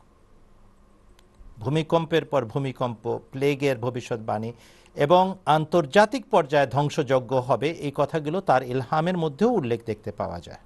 [1.59, 4.51] ভূমিকম্পের পর ভূমিকম্প, প্লেগের ভবিষ্যৎবাণী
[4.97, 5.24] এবং
[5.56, 10.62] আন্তর্জাতিক পর্যায়ে ধ্বংসযজ্ঞ হবে এই কথাগুলো তার ইলহামের মধ্যেও উল্লেখ দেখতে পাওয়া যায়।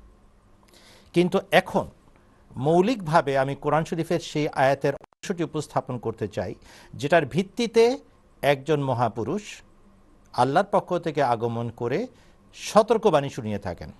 [1.15, 1.87] কিন্তু এখন
[2.57, 4.95] মৌলিকভাবে আমি কোরআন শরীফের সেই আয়াতের
[5.29, 6.53] অংশটি উপস্থাপন করতে চাই,
[7.01, 7.85] যেটার ভিত্তিতে
[8.43, 9.45] একজন মহাপুরুষ
[10.35, 11.99] আল্লাহর পক্ষ থেকে আগমন করে
[12.57, 13.91] সতর্কবাণী শুনিয়ে থাকেন।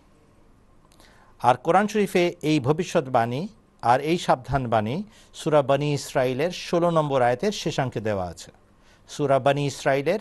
[1.49, 3.43] আর কোরআন শরীফে এই ভবিষ্যৎবাণী
[3.83, 4.97] আর এই সাবধান বাণী
[5.41, 5.63] সুরা
[5.99, 8.51] ইসরায়েলের ষোলো নম্বর আয়াতের শেষাংশে দেওয়া আছে।
[9.09, 10.21] সুরা বানী ইসরায়েলের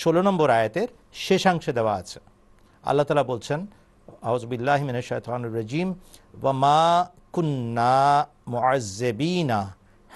[0.00, 0.88] ষোলো নম্বর আয়াতের
[1.26, 2.18] শেষাংশে দেওয়া আছে।
[2.84, 3.60] আল্লাহ তালা বলছেন
[4.30, 5.88] আউজবিল্লাহ মিনাশানুর রাজিম
[6.42, 6.82] ওয়ামা
[7.32, 7.96] কুন্না
[8.52, 9.60] মুআজ্জেবিনা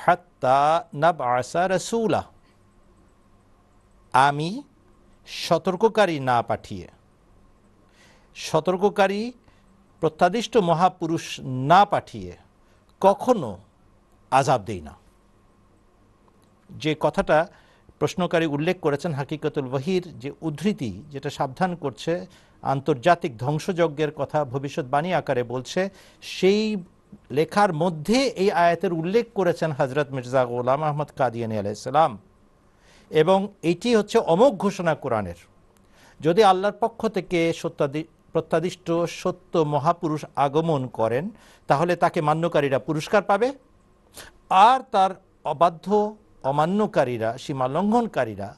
[0.05, 0.85] হাত্তা
[4.13, 4.63] আমি
[5.27, 6.89] সতর্ককারী না পাঠিয়ে।
[8.35, 9.33] সতর্ককারী,
[10.01, 12.37] প্রত্যাদিষ্ট মহাপুরুষ না পাঠিয়ে
[13.01, 13.59] কখনো
[14.31, 14.95] আজাব দেই না।
[16.71, 17.47] যে কথাটা
[17.99, 22.27] প্রশ্নকারী উল্লেখ করেছেন হাকিকতুল ওয়াহির, যে উদ্ধৃতি যেটা সাবধান করছে,
[22.63, 25.91] আন্তর্জাতিক ধ্বংসযজ্ঞের কথা ভবিষ্যৎবাণী আকারে বলছে,
[26.23, 26.77] সেই
[27.31, 32.13] লেখার মধ্যে এই আয়াতের উল্লেখ করেছেন হজরত মির্জা গোলাম আহমদ কাদিয়ানি আলাইসালাম
[33.11, 35.39] এবং এটি হচ্ছে অমোঘ ঘোষণা কোরআনের।
[36.21, 38.89] যদি আল্লাহর পক্ষ থেকে সত্যাদি প্রত্যাদিষ্ট
[39.23, 41.25] সত্য মহাপুরুষ আগমন করেন,
[41.69, 43.49] তাহলে তাকে মান্যকারীরা পুরস্কার পাবে।
[44.71, 45.11] আর তার
[45.45, 46.17] অবাধ্য,
[46.51, 48.49] অমান্যকারীরা সীমা লঙ্ঘনকারীরা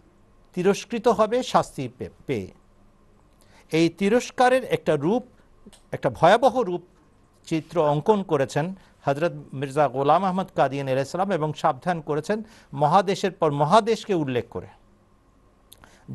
[0.55, 1.85] তিরস্কৃত হবে, শাস্তি
[2.27, 2.49] পেয়ে।
[3.73, 5.25] এই তিরস্কারের একটা রূপ,
[5.93, 6.83] একটা ভয়াবহ রূপ
[7.49, 8.67] চিত্র অঙ্কন করেছেন
[9.07, 12.39] হজরত মির্জা গোলাম আহমদ কাদিয়ান আলাইসালাম এবং সাবধান করেছেন
[12.83, 14.69] মহাদেশের পর মহাদেশকে উল্লেখ করে,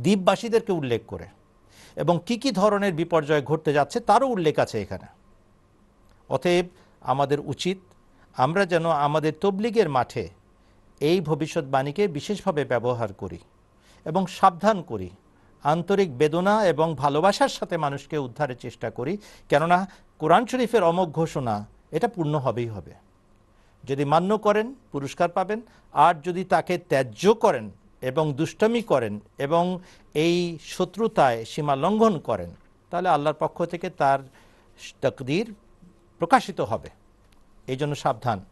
[0.04, 1.28] দ্বীপবাসীদেরকে উল্লেখ করে
[1.98, 5.08] এবং কি কি ধরনের বিপর্যয় ঘটতে যাচ্ছে তারও উল্লেখ আছে এখানে।
[6.30, 6.66] অতএব
[7.12, 7.78] আমাদের উচিত
[8.38, 10.24] আমরা যেন আমাদের তবলিগের মাঠে
[11.02, 13.40] এই ভবিষ্যৎবাণীকে বিশেষভাবে ব্যবহার করি
[14.06, 15.10] এবং সাবধান করি,
[15.66, 19.14] আন্তরিক বেদনা এবং ভালোবাসার সাথে মানুষকে উদ্ধারের চেষ্টা করি।
[19.50, 19.78] কেননা
[20.20, 22.94] কোরআন শরীফের অমোঘ ঘোষণা, এটা পূর্ণ হবেই হবে।
[23.84, 25.62] যদি মান্য করেন, পুরস্কার পাবেন,
[25.94, 27.72] আর যদি তাকে ত্যায্য করেন
[28.02, 29.80] এবং দুষ্টমি করেন এবং
[30.14, 32.50] এই শত্রুতায় সীমা লঙ্ঘন করেন,
[32.90, 34.20] তাহলে আল্লাহর পক্ষ থেকে তার
[35.02, 35.54] তকদির
[36.20, 36.90] প্রকাশিত হবে।
[37.68, 38.46] এই জন্য সাবধান।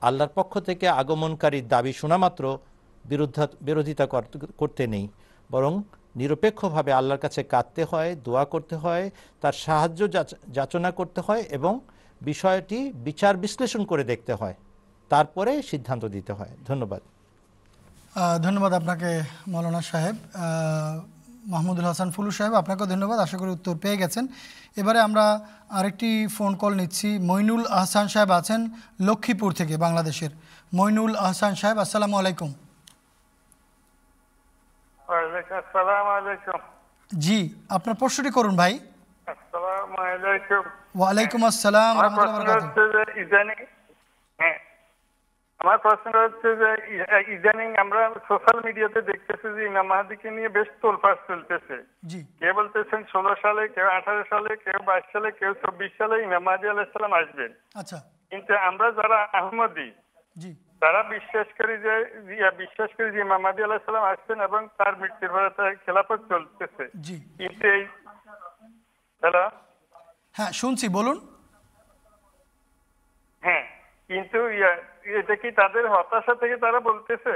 [0.00, 2.58] আল্লাহর পক্ষ থেকে আগমনকারীর দাবি শোনামাত্র
[3.60, 5.08] বিরোধিতা কর- করতে নেই,
[5.52, 5.82] বরং
[6.16, 9.10] নিরপেক্ষভাবে আল্লাহর কাছে কাঁদতে হয়, দোয়া করতে হয়,
[9.40, 11.80] তার সাহায্য যাচ- যাচনা করতে হয় এবং
[12.22, 14.54] বিষয়টি বিচার বিশ্লেষণ করে দেখতে হয়।
[15.08, 17.00] তারপরে সিদ্ধান্ত দিতে হয়। ধন্যবাদ।
[18.42, 20.16] ধন্যবাদ আপনাকে, মৌলানা সাহেব।
[21.46, 24.26] মাহমুদুল হাসান ফুলু সাহেব, আপনাকেও ধন্যবাদ। আশা করি উত্তর পেয়ে গেছেন।
[24.76, 28.68] এবারে আমরা আরেকটি ফোন কল নিচ্ছি। মইনুল আহসান সাহেব আছেন
[29.00, 30.30] লক্ষ্মীপুর থেকে, বাংলাদেশের।
[30.74, 32.54] মইনুল আহসান সাহেব, আসসালাম আলাইকুম।
[37.10, 37.38] জি
[37.76, 38.72] আপনার প্রশ্নটি করুন ভাই।
[40.98, 43.58] ওয়ালাইকুম আসসালাম আমার প্রশ্ন হচ্ছে যে ইদানিং
[44.38, 44.58] হ্যাঁ
[45.60, 46.70] আমার প্রশ্ন হচ্ছে যে
[47.36, 51.76] ইদানিং আমরা সোশ্যাল মিডিয়াতে দেখতেছি যে ইমাম মাহাদিকে নিয়ে বেশ তোলপাড় চলতেছে।
[52.40, 56.66] কে বলতেছেন ষোলো সালে কেউ আঠারো সালে কেউ বাইশ সালে কেউ চব্বিশ সালে ইমাম মাহাদি
[56.68, 57.98] আলাইসালাম আসবেন। আচ্ছা।
[58.32, 59.88] কিন্তু আমরা যারা আহমদি
[60.82, 61.94] তারা বিশ্বাস করি যে
[62.62, 66.84] বিশ্বাস করি যে ইমাম মাহাদি আলাইসালাম আসছেন এবং তার মৃত্যুর পরে তার খেলাফত চলতেছে।
[67.38, 67.82] কিন্তু এই
[69.22, 69.44] হ্যালো
[70.36, 71.16] হ্যাঁ শুনছি বলুন।
[73.42, 73.64] হ্যাঁ
[74.10, 74.38] কিন্তু
[75.20, 77.34] এটা কি তাদের হতাশা থেকে তারা বলতেছে?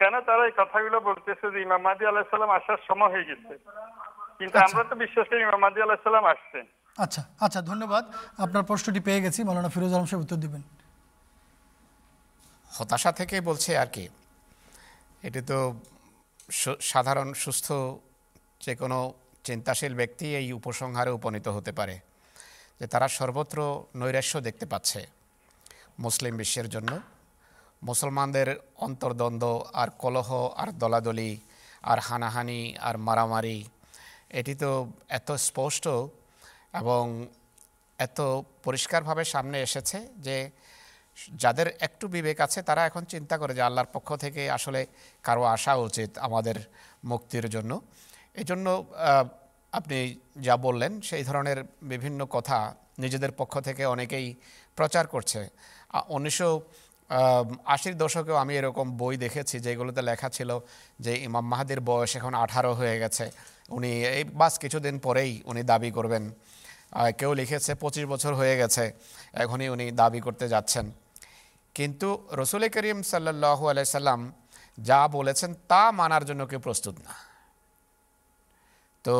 [0.00, 3.54] কেন তারা এই কথাগুলো বলতেছে যে ইমাম মাদি আলাহিসাল্লাম আসার সময় হয়ে গেছে?
[4.38, 6.64] কিন্তু আমরা তো বিশ্বাস করি ইমাম মাদি আলাহিসাল্লাম আসছেন।
[7.04, 8.04] আচ্ছা আচ্ছা ধন্যবাদ।
[8.44, 10.62] আপনার প্রশ্নটি পেয়ে গেছি। মৌলানা ফিরোজ আলম সাহেব উত্তর দিবেন।
[12.76, 14.04] হতাশা থেকে বলছে আর কি।
[15.26, 15.58] এটি তো
[16.90, 17.66] সাধারণ, সুস্থ
[18.64, 18.98] যে কোনো
[19.46, 21.96] চিন্তাশীল ব্যক্তি এই উপসংহারে উপনীত হতে পারে,
[22.78, 23.58] যে তারা সর্বত্র
[24.00, 25.00] নৈরাশ্য দেখতে পাচ্ছে
[26.04, 26.92] মুসলিম বিশ্বের জন্য।
[27.88, 28.48] মুসলমানদের
[28.86, 29.44] অন্তর্দ্বন্দ্ব
[29.80, 30.28] আর কলহ
[30.62, 31.32] আর দলাদলি
[31.90, 33.58] আর হানাহানি আর মারামারি,
[34.38, 34.70] এটি তো
[35.18, 35.84] এত স্পষ্ট
[36.80, 37.04] এবং
[37.98, 38.18] এত
[38.66, 40.36] পরিষ্কারভাবে সামনে এসেছে যে
[41.42, 44.80] যাদের একটু বিবেক আছে, তারা এখন চিন্তা করে যে আল্লাহর পক্ষ থেকে আসলে
[45.26, 46.56] কারও আসা উচিত আমাদের
[47.10, 47.72] মুক্তির জন্য।
[48.40, 48.66] এই জন্য
[49.72, 49.98] আপনি
[50.46, 51.58] যা বললেন, সেই ধরনের
[51.92, 52.58] বিভিন্ন কথা
[53.02, 54.26] নিজেদের পক্ষ থেকে অনেকেই
[54.78, 55.40] প্রচার করছে।
[56.16, 56.50] উনিশশো
[57.74, 60.50] আশির দশকেও আমি এরকম বই দেখেছি যেগুলোতে লেখা ছিল
[61.04, 63.24] যে ইমাম মাহাদির বয়স এখন আঠারো হয়ে গেছে।
[63.76, 66.24] উনি এই বাস কিছুদিন পরেই উনি দাবি করবেন।
[67.18, 68.84] কেউ লিখেছে পঁচিশ বছর হয়ে গেছে,
[69.42, 70.86] এখনই উনি দাবি করতে যাচ্ছেন।
[71.76, 72.08] কিন্তু
[72.40, 74.20] রসুল করিম সাল্লাহ আলাইসাল্লাম
[74.88, 77.12] যা বলেছেন তা মানার জন্য কেউ প্রস্তুত না।
[79.04, 79.14] তো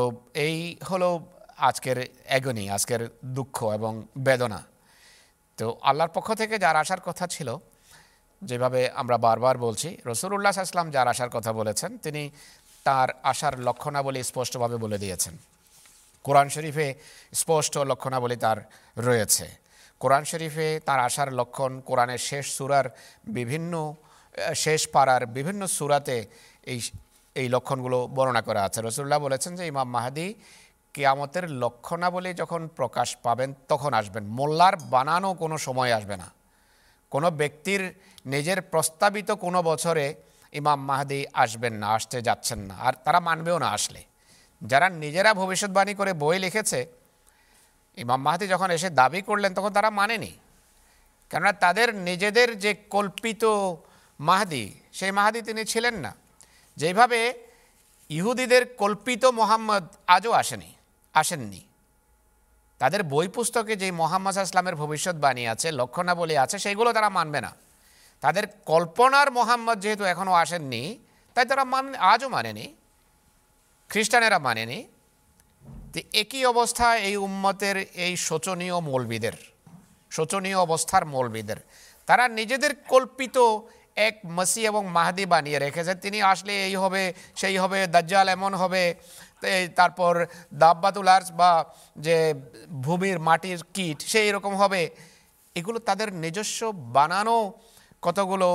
[0.47, 0.57] এই
[0.91, 1.09] হলো
[1.69, 1.99] আজকের
[2.37, 3.03] এগনি আজকের
[3.37, 3.93] দুঃখ এবং
[4.27, 4.61] বেদনা।
[5.59, 7.49] তো আল্লাহর পক্ষ থেকে যার আসার কথা ছিল,
[8.43, 12.23] যেভাবে আমরা বারবার বলছি রসুল্লাহ আসলাম যার আসার কথা বলেছেন, তিনি
[12.87, 15.35] তার আসার লক্ষণাবলী স্পষ্টভাবে বলে দিয়েছেন।
[16.25, 16.95] কোরআন শরীফে
[17.41, 18.59] স্পষ্ট লক্ষণাবলী তার
[18.97, 19.64] রয়েছে।
[20.01, 22.87] কোরআন শরীফে তার আসার লক্ষণ কোরআনের শেষ সুরার
[23.37, 23.95] বিভিন্ন
[24.55, 26.27] শেষ পাড়ার বিভিন্ন সুরাতে
[26.73, 26.81] এই
[27.35, 30.35] এই লক্ষণগুলো বর্ণনা করা আছে। রসুল্লাহ বলেছেন যে ইমাম মাহাদি
[30.95, 36.29] কেয়ামতের লক্ষণাবলী যখন প্রকাশ পাবেন, তখন আসবেন। মোল্লার বানানো কোনো সময় আসবে না।
[37.11, 37.83] কোনো ব্যক্তির
[38.27, 40.15] নিজের প্রস্তাবিত কোনো বছরে
[40.53, 44.03] ইমাম মাহাদি আসবেন না, আসতে যাচ্ছেন না। আর তারা মানবেও না আসলে।
[44.63, 46.87] যারা নিজেরা ভবিষ্যৎবাণী করে বই লিখেছে
[47.97, 50.33] ইমাম মাহাদি যখন এসে দাবি করলেন, তখন তারা মানেনি।
[51.31, 53.45] কেননা তাদের নিজেদের যে কল্পিত
[54.21, 56.15] মাহাদি, সেই মাহাদি তিনি ছিলেন না।
[56.77, 57.49] যেভাবে
[58.09, 60.75] ইহুদিদের কল্পিত মোহাম্মদ আজও আসেনি,
[61.15, 61.67] আসেননি।
[62.79, 67.55] তাদের বই পুস্তকে যে মোহাম্মদ ইসলামের ভবিষ্যৎবাণী আছে, লক্ষণাবলী আছে, সেইগুলো তারা মানবে না।
[68.21, 70.99] তাদের কল্পনার মোহাম্মদ যেহেতু এখনও আসেননি,
[71.35, 72.75] তাই তারা মান, আজও মানেনি।
[73.89, 74.89] খ্রিস্টানেরা মানেনি।
[75.95, 79.37] তো একই অবস্থা এই উম্মতের, এই শোচনীয় মৌলবিদের,
[80.13, 81.59] শোচনীয় অবস্থার মৌলবিদের।
[82.09, 83.37] তারা নিজেদের কল্পিত
[84.09, 87.03] এক মসি এবং মাহাদি বানিয়ে রেখেছে। তিনি আসলে এই হবে,
[87.41, 88.83] সেই হবে, দাজ্জাল এমন হবে
[89.79, 90.13] তারপর
[90.63, 91.51] দাব্বাতুল আর্স বা
[92.07, 92.17] যে
[92.87, 94.83] ভূমির মাটির কীট, সেই রকম হবে।
[95.57, 96.61] এগুলো তাদের নিজস্ব
[96.97, 97.37] বানানো
[98.07, 98.49] কতগুলো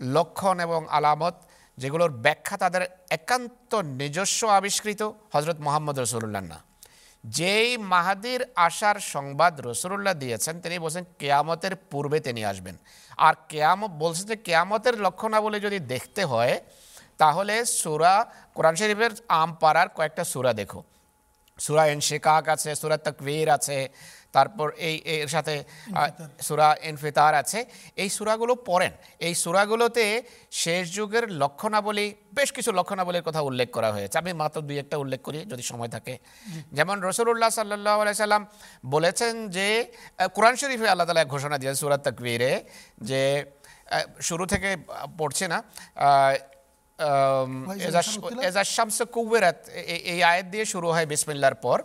[0.00, 1.36] লক্ষণ এবং আলামত,
[1.78, 2.82] যেগুলোর ব্যাখ্যা তাদের
[3.16, 3.70] একান্ত
[4.00, 5.02] নিজস্ব আবিষ্কৃত
[5.34, 6.42] হজরত মোহাম্মদ রসুল্লাহ
[7.24, 12.76] যেই মাহাদির আসার সংবাদ রসরুল্লাহ দিয়েছেন, তিনি বলছেন, কেয়ামতের পূর্বে তিনি আসবেন।
[13.18, 16.60] আর কেয়ামত বলছেন যে কেয়ামতের লক্ষণাবলী যদি দেখতে হয়,
[17.18, 18.14] তাহলে সুরা,
[18.54, 20.82] কোরআন শরীফের আম পাড়ার কয়েকটা সুরা দেখো।
[21.58, 23.88] সুরা এনশেকাক আছে, সুরা তকবীর আছে
[24.32, 25.64] তারপর এই এর সাথে
[26.40, 27.64] সুরা এনফিতার আছে।
[27.96, 34.18] এই সুরাগুলো পড়েন। এই সুরাগুলোতে শেষ যুগের লক্ষণাবলী বেশ কিছু লক্ষণাবলীর কথা উল্লেখ করা হয়েছে।
[34.18, 36.18] আমি মাত্র দুই একটা উল্লেখ করি যদি সময় থাকে।
[36.72, 38.46] যেমন রসুল্লাহ সাল্লাহ সাল্লাম
[38.86, 39.92] বলেছেন যে
[40.34, 42.64] কোরআন শরীফে আল্লাহ তালা এক ঘোষণা দিয়েছে সুরাত তকবীরে
[43.02, 43.44] যে
[44.20, 44.76] শুরু থেকে
[45.18, 45.62] পড়ছে না
[45.94, 46.34] আহ,
[46.98, 48.02] আম, এজা-
[48.42, 51.82] এজা শামস কুবেরাত এই আয়াত দিয়ে শুরু হয় বিসমিল্লার পর।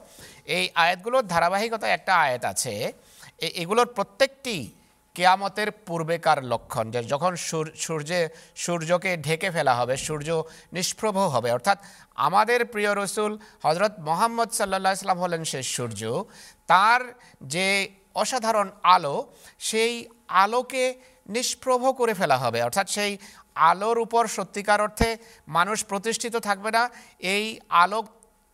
[0.47, 2.93] এই আয়াতগুলোর ধারাবাহিকতা একটা আয়াত আছে
[3.39, 4.73] এগুলোর প্রত্যেকটি
[5.15, 10.43] কেয়ামতের পূর্বেকার লক্ষণ, যে যখন সূর- সূর্যে, সূর্যকে ঢেকে ফেলা হবে, সূর্য
[10.73, 11.77] নিষ্প্রভ হবে। অর্থাৎ
[12.15, 16.23] আমাদের প্রিয় রসুল হজরত মোহাম্মদ সাল্লাহ ইসলাম হলেন সে সূর্য।
[16.67, 17.01] তার
[17.43, 20.95] যে অসাধারণ আলো, সেই আলোকে
[21.29, 23.17] নিষ্প্রভ করে ফেলা হবে। অর্থাৎ সেই
[23.55, 25.17] আলোর উপর সত্যিকার অর্থে
[25.47, 28.03] মানুষ প্রতিষ্ঠিত থাকবে না। এই আলো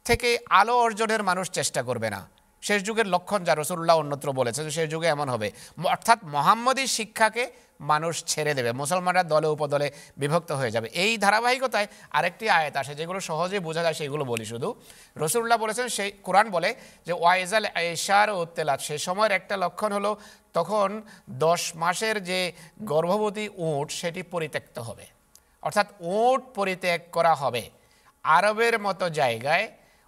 [0.05, 2.29] থেকে আলো অর্জনের মানুষ চেষ্টা করবে না।
[2.61, 5.51] শেষ যুগের লক্ষণ যা রসুল্লাহ অন্যত্র বলেছে যে শেষ যুগে এমন হবে।
[5.83, 12.49] অর্থাৎ মোহাম্মদী শিক্ষাকে মানুষ ছেড়ে দেবে, মুসলমানরা দলে উপদলে বিভক্ত হয়ে যাবে। এই ধারাবাহিকতায় আরেকটি
[12.49, 14.75] আয়াত আসে, যেগুলো সহজেই বোঝা যায়, সেগুলো বলি শুধু।
[15.17, 16.75] রসুল্লাহ বলেছেন, সেই কোরআন বলে
[17.07, 20.11] যে, ওয়াইজাল এশার ও উত্তেলাত, সে সময়ের একটা লক্ষণ হলো,
[20.53, 22.51] তখন দশ মাসের যে
[22.81, 25.05] গর্ভবতী উঁট, সেটি পরিত্যক্ত হবে।
[25.61, 27.69] অর্থাৎ উট পরিত্যাগ করা হবে।
[28.23, 29.67] আরবের মতো জায়গায়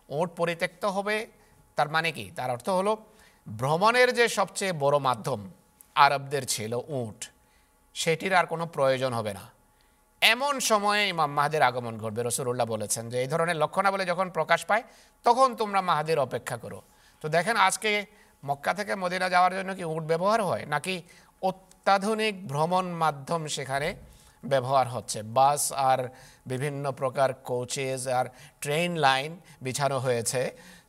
[0.10, 1.28] উট পরিত্যক্ত হবে,
[1.76, 2.32] তার মানে কি?
[2.36, 2.98] তার অর্থ হলো,
[3.48, 5.50] ভ্রমণের যে সবচেয়ে বড় মাধ্যম
[5.96, 7.26] আরবদের ছিল উট,
[7.96, 9.52] সেটির আর কোনো প্রয়োজন হবে না।
[10.22, 14.84] এমন সময়ে ইমাম মাহাদের আগমন ঘটবে রসুল্লাহ বলেছেন যে, এই ধরনের লক্ষণাবলী যখন প্রকাশ পায়,
[15.24, 16.82] তখন তোমরা মাহাদের অপেক্ষা করো।
[17.22, 18.06] তো দেখেন আজকে
[18.46, 20.66] মক্কা থেকে মদিনা যাওয়ার জন্য কি উট ব্যবহার হয়?
[20.66, 21.02] নাকি
[21.42, 23.96] অত্যাধুনিক ভ্রমণ মাধ্যম সেখানে
[24.52, 26.00] ব্যবহার হচ্ছে। বাস আর
[26.52, 28.26] বিভিন্ন প্রকার কোচেস আর
[28.64, 29.32] ট্রেন লাইন
[29.66, 30.42] বিছানো হয়েছে।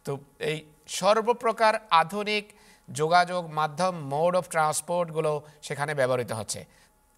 [0.05, 0.13] তো
[0.51, 0.59] এই
[1.01, 2.45] সর্বপ্রকার আধুনিক
[2.89, 5.33] যোগাযোগ মাধ্যম মোড অফ ট্রান্সপোর্টগুলো
[5.67, 6.61] সেখানে ব্যবহৃত হচ্ছে।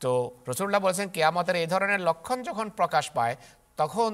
[0.00, 0.10] তো
[0.48, 3.36] রসুল্লাহ বলছেন, কেয়ামতের এই ধরনের লক্ষণ যখন প্রকাশ পায়,
[3.76, 4.10] তখন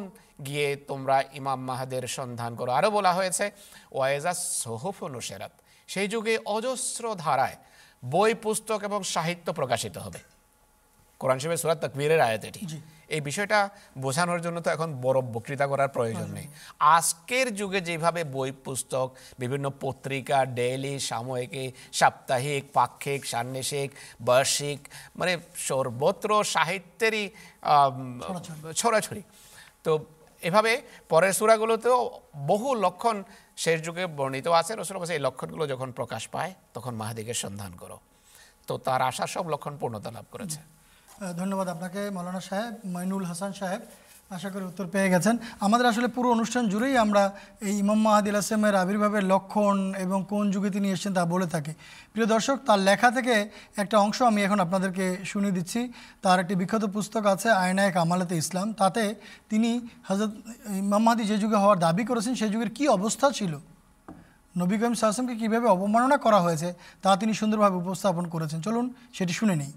[0.47, 3.45] গিয়ে তোমরা ইমাম মাহাদের সন্ধান করো। আরও বলা হয়েছে,
[3.93, 4.33] ওয়াইজা
[4.63, 5.53] সোহফ অনুসেরাত
[5.89, 7.57] সেই যুগে অজস্র ধারায়
[8.03, 10.21] বই, পুস্তক এবং সাহিত্য প্রকাশিত হবে।
[11.25, 12.63] কোরআন শিবের সুরাত তকবীরের আয়াত এটি।
[13.15, 13.59] এই বিষয়টা
[14.05, 16.47] বোঝানোর জন্য তো এখন বড় বক্তৃতা করার প্রয়োজন নেই।
[16.97, 19.09] আজকের যুগে যেভাবে বই পুস্তক
[19.43, 21.65] বিভিন্ন পত্রিকা ডেইলি সাময়িকী
[21.99, 23.89] সাপ্তাহিক পাক্ষিক সান্নিশিক
[24.29, 24.81] বার্ষিক
[25.19, 25.33] মানে
[25.69, 27.25] সর্বত্র সাহিত্যেরই
[28.81, 29.23] ছড়াছড়ি।
[29.85, 29.93] তো
[30.49, 30.73] এভাবে
[31.13, 31.99] পরের সুরাগুলোতেও
[32.51, 33.17] বহু লক্ষণ
[33.65, 37.97] শেষ যুগে বর্ণিত আছে। রসুল এই লক্ষণগুলো যখন প্রকাশ পায় তখন মাহাদিকের সন্ধান করো।
[38.69, 40.61] তো তার আশা সব লক্ষণ পূর্ণতা লাভ করেছে।
[41.41, 43.83] ধন্যবাদ আপনাকে, মৌলানা সাহেব, মাইনুল হাসান সাহেব,
[44.37, 45.35] আশা করি উত্তর পেয়ে গেছেন।
[45.67, 47.23] আমাদের আসলে পুরো অনুষ্ঠান জুড়েই আমরা
[47.69, 51.73] এই ইমাম মাহাদিল আসলামের আবির্ভাবের লক্ষণ এবং কোন যুগে তিনি এসেছেন তা বলে থাকি।
[52.13, 53.35] প্রিয় দর্শক, তার লেখা থেকে
[53.83, 55.81] একটা অংশ আমি এখন আপনাদেরকে শুনিয়ে দিচ্ছি।
[56.25, 59.03] তার একটি বিখ্যাত পুস্তক আছে আয়নায় কামালাতে ইসলাম। তাতে
[59.51, 59.71] তিনি
[60.09, 60.33] হজরত
[60.83, 63.53] ইমাম মাহাদি যে যুগে হওয়ার দাবি করেছেন সেই যুগের কী অবস্থা ছিল?
[64.61, 66.69] নবী করিম সাহসামকে কীভাবে অবমাননা করা হয়েছে,
[67.03, 68.85] তা তিনি সুন্দরভাবে উপস্থাপন করেছেন। চলুন,
[69.17, 69.73] সেটি শুনে নিই।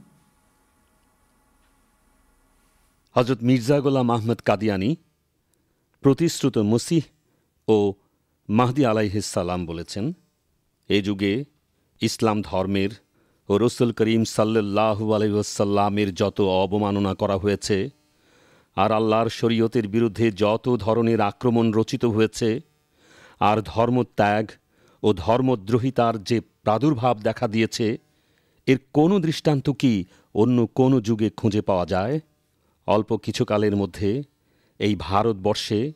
[3.18, 4.92] হজরত মির্জা গোলাম আহমদ কাদিয়ানি
[6.04, 7.04] প্রতিশ্রুত মসিহ
[7.68, 7.78] ও
[8.50, 10.06] মাহদি আলাইহিসাল্লাম বলেছেন,
[10.90, 11.34] এ যুগে
[12.02, 12.92] ইসলাম ধর্মের
[13.50, 17.78] ও রসুল করিম সাল্লাহু আলাইসাল্লামের যত অবমাননা করা হয়েছে
[18.78, 22.50] আর আল্লাহর শরীয়তের বিরুদ্ধে যত ধরনের আক্রমণ রচিত হয়েছে
[23.50, 24.46] আর ধর্মত্যাগ
[25.04, 27.88] ও ধর্মদ্রোহিতার যে প্রাদুর্ভাব দেখা দিয়েছে,
[28.68, 29.94] এর কোনো দৃষ্টান্ত কি
[30.36, 32.16] অন্য কোনো যুগে খুঁজে পাওয়া যায়?
[32.88, 34.24] অল্প কিছুকালের মধ্যে
[34.80, 35.94] এই ভারতবর্ষে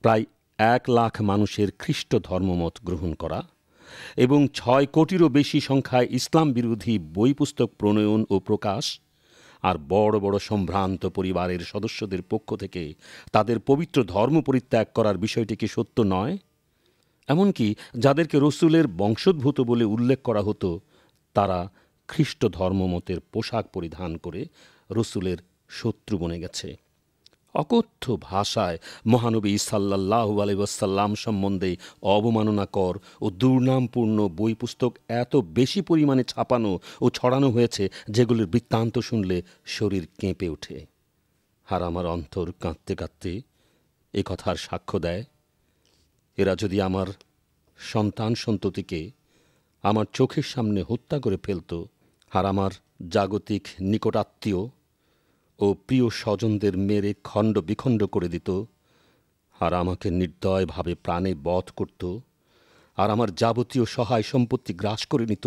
[0.00, 0.24] প্রায়
[0.58, 3.42] এক লাখ মানুষের খ্রিস্ট ধর্মমত গ্রহণ করা
[4.16, 9.00] এবং ছয় কোটিরও বেশি সংখ্যায় ইসলাম বিরোধী বই পুস্তক প্রণয়ন ও প্রকাশ
[9.62, 12.94] আর বড় বড় সম্ভ্রান্ত পরিবারের সদস্যদের পক্ষ থেকে
[13.32, 16.38] তাদের পবিত্র ধর্ম পরিত্যাগ করার বিষয়টি কি সত্য নয়?
[17.28, 20.80] এমনকি যাদেরকে রসুলের বংশোদ্ভূত বলে উল্লেখ করা হতো,
[21.34, 21.70] তারা
[22.08, 24.44] খ্রিস্ট ধর্মমতের পোশাক পরিধান করে
[24.90, 25.36] রসুলের
[25.70, 26.68] শত্রু বনে গেছে।
[27.54, 36.72] অকথ্য ভাষায় মহানবী সাল্লাহু আলাইসাল্লাম সম্বন্ধে অবমাননাকর ও দুর্নামপূর্ণ বই পুস্তক এত বেশি পরিমাণে ছাপানো
[37.00, 40.86] ও ছড়ানো হয়েছে যেগুলির বৃত্তান্ত শুনলে শরীর কেঁপে ওঠে।
[41.68, 43.32] আর আমার অন্তর কাঁদতে কাঁদতে
[44.14, 45.22] এ কথার সাক্ষ্য দেয়,
[46.38, 47.06] এরা যদি আমার
[47.78, 49.10] সন্তান সন্ততিকে
[49.82, 51.72] আমার চোখের সামনে হত্যা করে ফেলত
[52.32, 52.70] আর আমার
[53.08, 54.60] জাগতিক নিকটাত্মীয়
[55.60, 58.48] ও প্রিয় স্বজনদের মেরে খণ্ড বিখণ্ড করে দিত
[59.60, 62.18] আর আমাকে নির্দয়ভাবে প্রাণে বধ করত
[62.96, 65.46] আর আমার যাবতীয় সহায় সম্পত্তি গ্রাস করে নিত।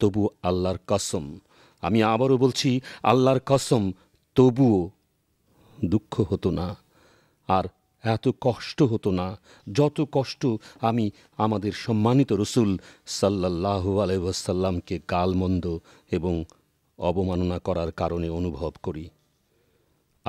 [0.00, 1.38] তবু আল্লাহর কসম,
[1.80, 3.92] আমি আবারও বলছি, আল্লাহর কসম,
[4.34, 4.90] তবুও
[5.84, 6.76] দুঃখ হতো না
[7.48, 7.64] আর
[8.04, 9.38] এত কষ্ট হতো না
[9.72, 10.46] যত কষ্ট
[10.80, 15.78] আমি আমাদের সম্মানিত রসুল সাল্লাহ আলহাসাল্লামকে গালমন্দ
[16.10, 16.44] এবং
[16.98, 19.08] অবমাননা করার কারণে অনুভব করি।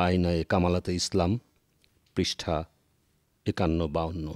[0.06, 1.32] আয়নায়ে কামালাতে ইসলাম
[2.16, 2.56] পৃষ্ঠা
[3.46, 4.28] একান্ন বাউন্ন।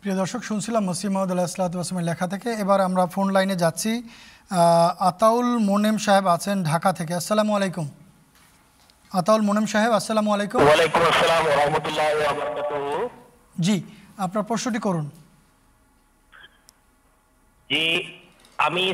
[0.00, 3.92] প্রিয় দর্শক শুনছিলাম মসিম মাহমুদ আল্লাহ সাল্লামের লেখা থেকে। এবার আমরা ফোন লাইনে যাচ্ছি।
[5.10, 7.86] আতাউল মোনেম সাহেব আছেন ঢাকা থেকে। আসসালামু আলাইকুম।
[9.20, 12.92] আতাউল মোনেম সাহেব আসসালামু আলাইকুম। ওয়ালাইকুম আসসালাম ওয়া রাহমাতুল্লাহি ওয়া বারাকাতুহু।
[13.64, 13.76] জি
[14.24, 15.06] আপনার প্রশ্নটি করুন।
[17.70, 17.82] জি
[18.66, 18.84] আমি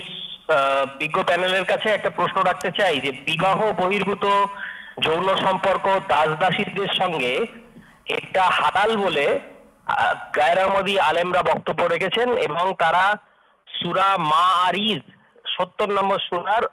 [1.00, 4.24] বিজ্ঞ প্যানেলের কাছে একটা প্রশ্ন রাখতে চাই যে, বিবাহ বহির্ভূত
[5.04, 7.32] যৌন সম্পর্ক দাস দাসীদের সঙ্গে
[8.18, 9.26] একটা হালাল বলে
[10.36, 13.04] গায়রামদি আলেমরা বক্তব্য রেখেছেন এবং তারা
[13.68, 15.02] সুরা মা আরিজ,
[15.54, 16.64] সত্তর নম্বর সুরার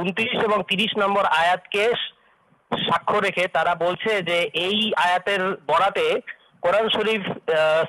[0.00, 1.84] উনত্রিশ এবং তিরিশ নম্বর আয়াতকে
[2.70, 6.06] সাক্ষ্য রেখে তারা বলছে যে, এই আয়াতের বরাতে
[6.64, 7.22] কোরআন শরীফ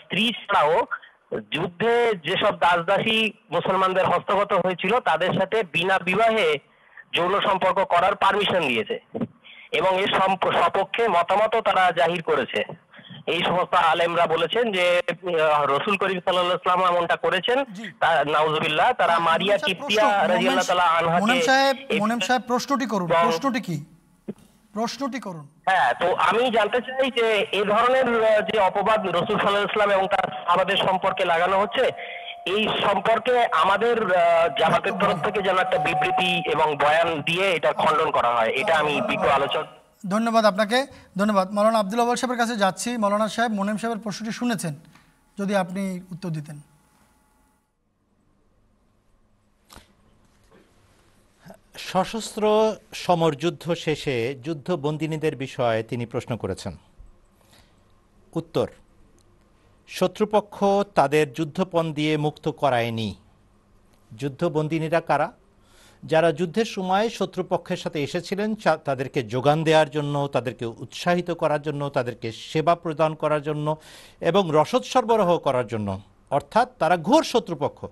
[0.02, 0.76] স্ত্রী ছাড়াও
[1.56, 1.92] যুদ্ধে
[2.28, 3.18] যেসব দাস দাসী
[3.56, 6.50] মুসলমানদের হস্তগত হয়েছিল তাদের সাথে বিনা বিবাহে
[7.16, 8.98] যৌন সম্পর্ক করার পারমিশন দিয়েছে।
[9.80, 10.12] এবং এর
[10.62, 12.64] সপক্ষে মতামতও তারা জাহির করেছে।
[13.34, 14.86] এই সমস্ত আলেমরা বলেছেন যে
[15.74, 17.58] রসুল করিম সাল্লাম এমনটা করেছেন।
[18.34, 23.78] নাউজুবিল্লাহ তারা মারিয়া কিপ্তিয়া রাজিয়াল্লাহ তাআলা আনহাকে মোনেম সাহেব মোনেম সাহেব প্রশ্নটি করুন। প্রশ্নটি কি?
[24.74, 27.28] প্রশ্নটি করুন। হ্যাঁ তো আমি জানতে চাই যে
[27.58, 28.08] এই ধরনের
[28.50, 31.86] যে অপবাদ রসুল সাল্লাহ ইসলাম এবং তার আমাদের সম্পর্কে লাগানো হচ্ছে
[32.54, 33.96] এই সম্পর্কে আমাদের
[34.60, 38.94] জামাতের তরফ থেকে যেন একটা বিবৃতি এবং বয়ান দিয়ে এটা খণ্ডন করা হয় এটা আমি
[39.10, 39.66] বিজ্ঞ আলোচক
[40.14, 40.78] ধন্যবাদ আপনাকে
[41.20, 44.74] ধন্যবাদ। মৌলানা আব্দুল আবাল সাহেবের কাছে যাচ্ছি। মৌলানা সাহেব মোনেম সাহেবের প্রশ্নটি শুনেছেন
[45.38, 45.84] যদি আপনি
[46.14, 46.58] উত্তর দিতেন।
[51.88, 56.78] সশস্ত্র সমর যুদ্ধ শেষে যুদ্ধবন্দিনীদের বিষয়ে তিনি প্রশ্ন করেছেন।
[58.34, 58.68] উত্তর,
[59.88, 60.66] শত্রুপক্ষ
[60.96, 63.16] তাদের যুদ্ধপণ দিয়ে মুক্ত করায়নি।
[64.18, 65.32] যুদ্ধবন্দিনীরা কারা?
[66.04, 72.32] যারা যুদ্ধের সময় শত্রুপক্ষের সাথে এসেছিলেন তাদেরকে যোগান দেওয়ার জন্য, তাদেরকে উৎসাহিত করার জন্য, তাদেরকে
[72.32, 73.78] সেবা প্রদান করার জন্য
[74.22, 77.86] এবং রসদ সরবরাহ করার জন্য। অর্থাৎ তারা ঘোর শত্রুপক্ষ।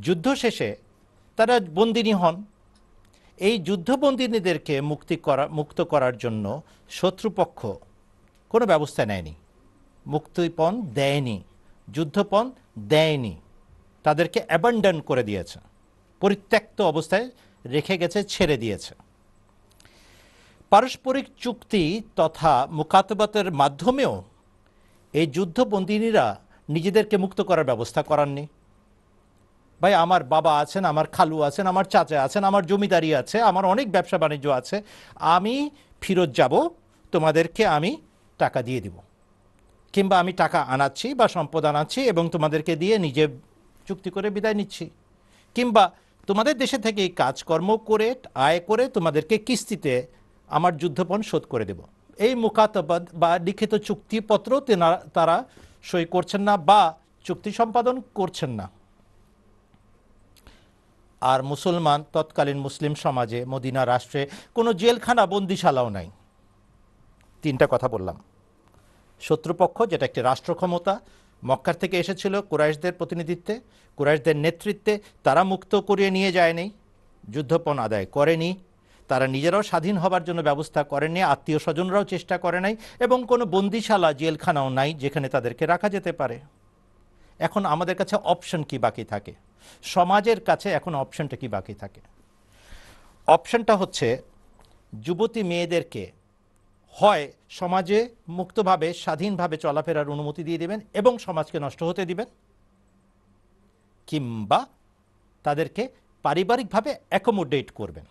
[0.00, 0.89] যুদ্ধ শেষে
[1.36, 2.44] তারা বন্দিনী হন।
[3.36, 7.66] এই যুদ্ধবন্দিনীদেরকে মুক্তি করা, মুক্ত করার জন্য শত্রুপক্ষ
[8.48, 9.34] কোনো ব্যবস্থা নেয়নি।
[10.06, 11.42] মুক্তিপণ দেয়নি,
[11.92, 13.36] যুদ্ধপণ দেয়নি।
[14.02, 15.58] তাদেরকে অ্যাবান্ডন করে দিয়েছে।
[16.20, 17.30] পরিত্যক্ত অবস্থায়
[17.66, 18.94] রেখে গেছে, ছেড়ে দিয়েছে।
[20.70, 24.22] পারস্পরিক চুক্তি তথা মুকাতবাতের মাধ্যমেও
[25.12, 28.46] এই যুদ্ধবন্দিনীরা নিজেদেরকে মুক্ত করার ব্যবস্থা করাননি।
[29.80, 33.86] ভাই, আমার বাবা আছেন, আমার খালু আছেন, আমার চাচা আছেন, আমার জমিদারি আছে, আমার অনেক
[33.94, 34.76] ব্যবসা বাণিজ্য আছে।
[35.36, 35.54] আমি
[36.02, 36.54] ফিরত যাব,
[37.12, 37.90] তোমাদেরকে আমি
[38.40, 38.96] টাকা দিয়ে দিব।
[39.94, 43.24] কিংবা আমি টাকা আনাচ্ছি বা সম্পদ আনাচ্ছি এবং তোমাদেরকে দিয়ে নিজে
[43.88, 44.84] চুক্তি করে বিদায় নিচ্ছি।
[45.56, 45.84] কিংবা
[46.28, 48.08] তোমাদের দেশে থেকে এই কাজকর্ম করে,
[48.46, 49.94] আয় করে তোমাদেরকে কিস্তিতে
[50.56, 51.80] আমার যুদ্ধপণ শোধ করে দেব।
[52.26, 54.50] এই মুকাতবাদ বা লিখিত চুক্তিপত্র
[55.16, 55.36] তারা
[55.88, 56.82] সই করছেন না বা
[57.26, 58.66] চুক্তি সম্পাদন করছেন না।
[61.20, 66.10] আর মুসলমান তৎকালীন মুসলিম সমাজে মদিনা রাষ্ট্রে কোনো জেলখানা, বন্দিশালাও নাই।
[67.42, 68.22] তিনটা কথা বললাম।
[69.20, 71.00] শত্রুপক্ষ, যেটা একটি রাষ্ট্র ক্ষমতা,
[71.44, 73.60] মক্কার থেকে এসেছিল কুরাইশদের প্রতিনিধিত্বে,
[73.96, 76.70] কুরাইশদের নেতৃত্বে তারা মুক্ত করিয়ে নিয়ে যায়নি,
[77.30, 78.60] যুদ্ধপণ আদায় করেনি,
[79.08, 84.12] তারা নিজেরাও স্বাধীন হবার জন্য ব্যবস্থা করেনি আত্মীয় স্বজনরাও চেষ্টা করে নাই, এবং কোনো বন্দিশালা,
[84.12, 86.40] জেলখানাও নাই যেখানে তাদেরকে রাখা যেতে পারে।
[87.38, 89.34] এখন আমাদের কাছে অপশন কি বাকি থাকে?
[89.82, 92.00] সমাজের কাছে এখন অপশনটা কি বাকি থাকে?
[93.26, 94.22] অপশনটা হচ্ছে,
[95.00, 96.12] যুবতী মেয়েদেরকে
[96.92, 102.26] হয় সমাজে মুক্তভাবে, স্বাধীনভাবে চলাফেরার অনুমতি দিয়ে দেবেন এবং সমাজকে নষ্ট হতে দিবেন,
[104.06, 104.66] কিংবা
[105.42, 105.88] তাদেরকে
[106.22, 108.04] পারিবারিকভাবে অ্যাকোমোডেট করবেন।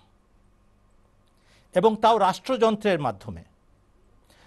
[1.76, 3.44] এবং তাও রাষ্ট্রযন্ত্রের মাধ্যমে।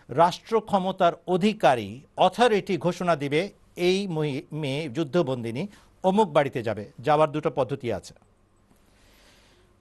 [0.08, 4.08] রাষ্ট্র ক্ষমতার অধিকারী অথরিটি ঘোষণা দিবে, এই
[4.52, 5.66] মেয়ে, যুদ্ধবন্দিনী
[6.02, 8.14] অমুক বাড়িতে যাবে, যাওয়ার দুটো পদ্ধতি আছে।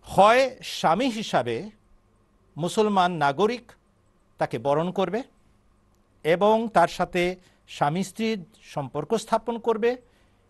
[0.07, 1.55] হয় স্বামী হিসাবে
[2.57, 3.71] মুসলমান নাগরিক
[4.37, 5.23] তাকে বরণ করবে
[6.23, 7.35] এবং তার সাথে
[7.67, 9.97] স্বামী স্ত্রীর সম্পর্ক স্থাপন করবে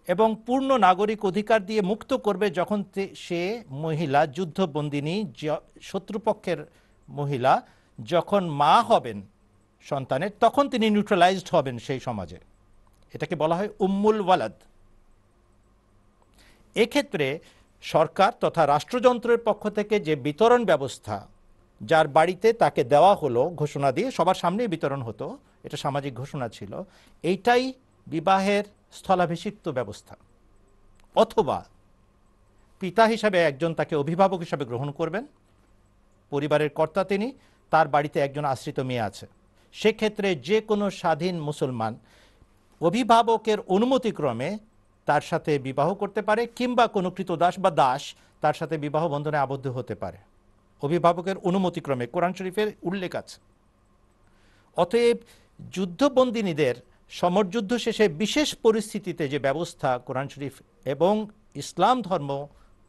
[0.08, 2.84] এবং পূর্ণ নাগরিক অধিকার দিয়ে মুক্ত করবে যখন
[3.16, 5.16] সে মহিলা যুদ্ধবন্দিনী
[5.82, 6.60] শত্রুপক্ষের
[7.10, 7.54] মহিলা
[8.04, 9.22] যখন মা হবেন
[9.82, 12.40] সন্তানের, তখন তিনি নিউট্রালাইজড হবেন সেই সমাজে।
[13.14, 14.54] এটাকে বলা হয় উম্মুল ওয়ালাদ।
[16.76, 17.40] এক্ষেত্রে
[17.82, 21.28] সরকার তথা রাষ্ট্রযন্ত্রের পক্ষ থেকে যে বিতরণ ব্যবস্থা,
[21.82, 26.84] যার বাড়িতে তাকে দেওয়া হলো ঘোষণা দিয়ে, সবার সামনেই বিতরণ হতো, এটা সামাজিক ঘোষণা ছিল,
[27.24, 27.74] এইটাই
[28.08, 30.16] বিবাহের স্থলাভিষিক্ত ব্যবস্থা।
[31.16, 31.66] অথবা
[32.80, 35.28] পিতা হিসাবে একজন তাকে অভিভাবক হিসাবে গ্রহণ করবেন,
[36.30, 37.38] পরিবারের কর্তা তিনি,
[37.72, 39.28] তার বাড়িতে একজন আশ্রিত মেয়ে আছে।
[39.74, 41.96] সেক্ষেত্রে যে কোনো স্বাধীন মুসলমান
[42.82, 44.58] অভিভাবকের অনুমতিক্রমে
[45.12, 48.04] তার সাথে বিবাহ করতে পারে কিংবা কোনো কৃতদাস বা দাস
[48.44, 50.20] তার সাথে বিবাহ বন্ধনে আবদ্ধ হতে পারে।
[50.82, 53.38] অভিভাবকের অনুমতিক্রমে কোরআন শরীফের উল্লেখ আছে।
[54.78, 55.18] অতএব
[55.76, 56.76] যুদ্ধবন্দিনীদের
[57.22, 60.56] সমরযুদ্ধ শেষে বিশেষ পরিস্থিতিতে যে ব্যবস্থা কোরআন শরীফ
[60.94, 61.14] এবং
[61.62, 62.32] ইসলাম ধর্ম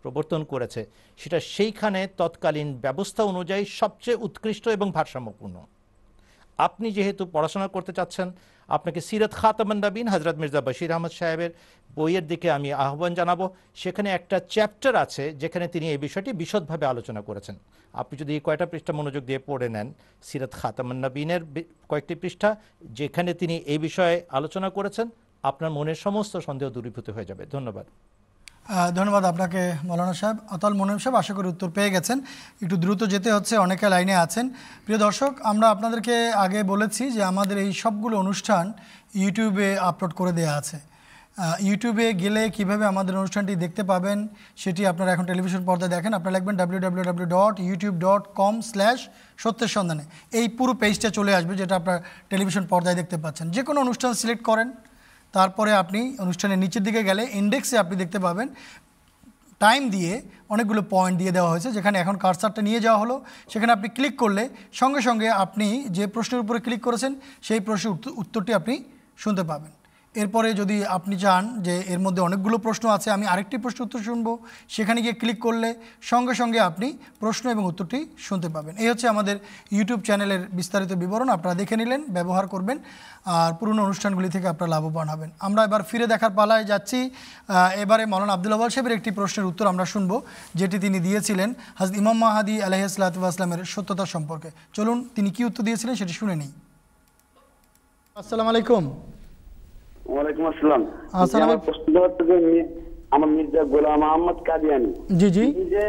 [0.02, 0.80] প্রবর্তন করেছে,
[1.20, 5.56] সেটা সেইখানে তৎকালীন ব্যবস্থা অনুযায়ী সবচেয়ে উৎকৃষ্ট এবং ভারসাম্যপূর্ণ।
[6.58, 8.28] আপনি যেহেতু পড়াশোনা করতে চাচ্ছেন
[8.76, 9.78] আপনাকে সিরত খাতামান
[10.12, 11.50] হজরত মির্জা বশির আহমদ সাহেবের
[11.96, 13.40] বইয়ের দিকে আমি আহ্বান জানাব।
[13.82, 17.56] সেখানে একটা চ্যাপ্টার আছে যেখানে তিনি এই বিষয়টি বিশদভাবে আলোচনা করেছেন।
[17.94, 19.88] আপনি যদি এই কয়টা পৃষ্ঠা মনোযোগ দিয়ে পড়ে নেন,
[20.28, 21.42] সিরত খাতামান নবীনের
[21.90, 22.50] কয়েকটি পৃষ্ঠা
[22.98, 25.06] যেখানে তিনি এই বিষয়ে আলোচনা করেছেন,
[25.50, 27.86] আপনার মনের সমস্ত সন্দেহ দূরীভূত হয়ে যাবে। ধন্যবাদ।
[28.97, 32.18] ধন্যবাদ আপনাকে, মৌলানা সাহেব। অতল মনিম সাহেব, আশা করি উত্তর পেয়ে গেছেন।
[32.64, 34.44] একটু দ্রুত যেতে হচ্ছে, অনেকে লাইনে আছেন।
[34.84, 36.14] প্রিয় দর্শক, আমরা আপনাদেরকে
[36.44, 38.64] আগে বলেছি যে আমাদের এই সবগুলো অনুষ্ঠান
[39.22, 40.78] ইউটিউবে আপলোড করে দেওয়া আছে।
[41.68, 44.18] ইউটিউবে গেলে কীভাবে আমাদের অনুষ্ঠানটি দেখতে পাবেন,
[44.62, 46.80] সেটি আপনারা এখন টেলিভিশন পর্দায় দেখেন। আপনারা লিখবেন W
[47.36, 48.98] dot YouTube dot com slash
[49.43, 50.05] সত্যের সন্ধানে।
[50.39, 51.98] এই পুরো পেজটা চলে আসবে, যেটা আপনার
[52.32, 54.68] টেলিভিশন পর্দায় দেখতে পাচ্ছেন। যে কোনো অনুষ্ঠান সিলেক্ট করেন
[55.36, 58.48] তারপরে আপনি অনুষ্ঠানের নিচের দিকে গেলে ইন্ডেক্সে আপনি দেখতে পাবেন
[59.62, 60.12] টাইম দিয়ে
[60.54, 63.16] অনেকগুলো পয়েন্ট দিয়ে দেওয়া হয়েছে, যেখানে এখন কারসারটা নিয়ে যাওয়া হলো।
[63.52, 64.42] সেখানে আপনি ক্লিক করলে
[64.80, 67.12] সঙ্গে সঙ্গে আপনি যে প্রশ্নের উপরে ক্লিক করেছেন,
[67.46, 67.92] সেই প্রশ্নের
[68.22, 68.74] উত্তরটি আপনি
[69.22, 69.72] শুনতে পাবেন।
[70.14, 74.26] এরপরে যদি আপনি চান যে এর মধ্যে অনেকগুলো প্রশ্ন আছে, আমি আরেকটি প্রশ্ন উত্তর শুনব।
[74.74, 75.68] সেখানে গিয়ে ক্লিক করলে
[76.10, 76.89] সঙ্গে সঙ্গে আপনি
[77.22, 79.36] প্রশ্ন এবং উত্তরটি শুনতে পাবেন। এই হচ্ছে আমাদের
[79.76, 82.76] ইউটিউব চ্যানেলের বিস্তারিত বিবরণ। আপনারা দেখে নিলেন, ব্যবহার করবেন,
[83.36, 86.98] আর পুরনো অনুষ্ঠানগুলি থেকে আপনারা লাভবান হবেন। আমরা এবার ফিরে দেখার পালায় যাচ্ছি।
[87.82, 90.12] এবারে মৌলানা আব্দুল আবাল সাহেবের একটি প্রশ্নের উত্তর আমরা শুনব,
[90.60, 91.48] যেটি তিনি দিয়েছিলেন
[91.78, 96.51] হাজরত ইমাম মাহাদি আলহিসাল্লামের সত্যতা সম্পর্কে। চলুন তিনি কি উত্তর দিয়েছিলেন সেটি শুনে নিই।
[98.16, 98.84] আসসালামু আলাইকুম।
[100.12, 100.82] ওয়ালাইকুম আসসালাম।
[101.68, 102.60] প্রশ্ন হচ্ছে যে
[103.14, 104.90] আমার মির্জা গোলাম আহমদ কাদিয়ানি।
[105.20, 105.84] জি জি। যে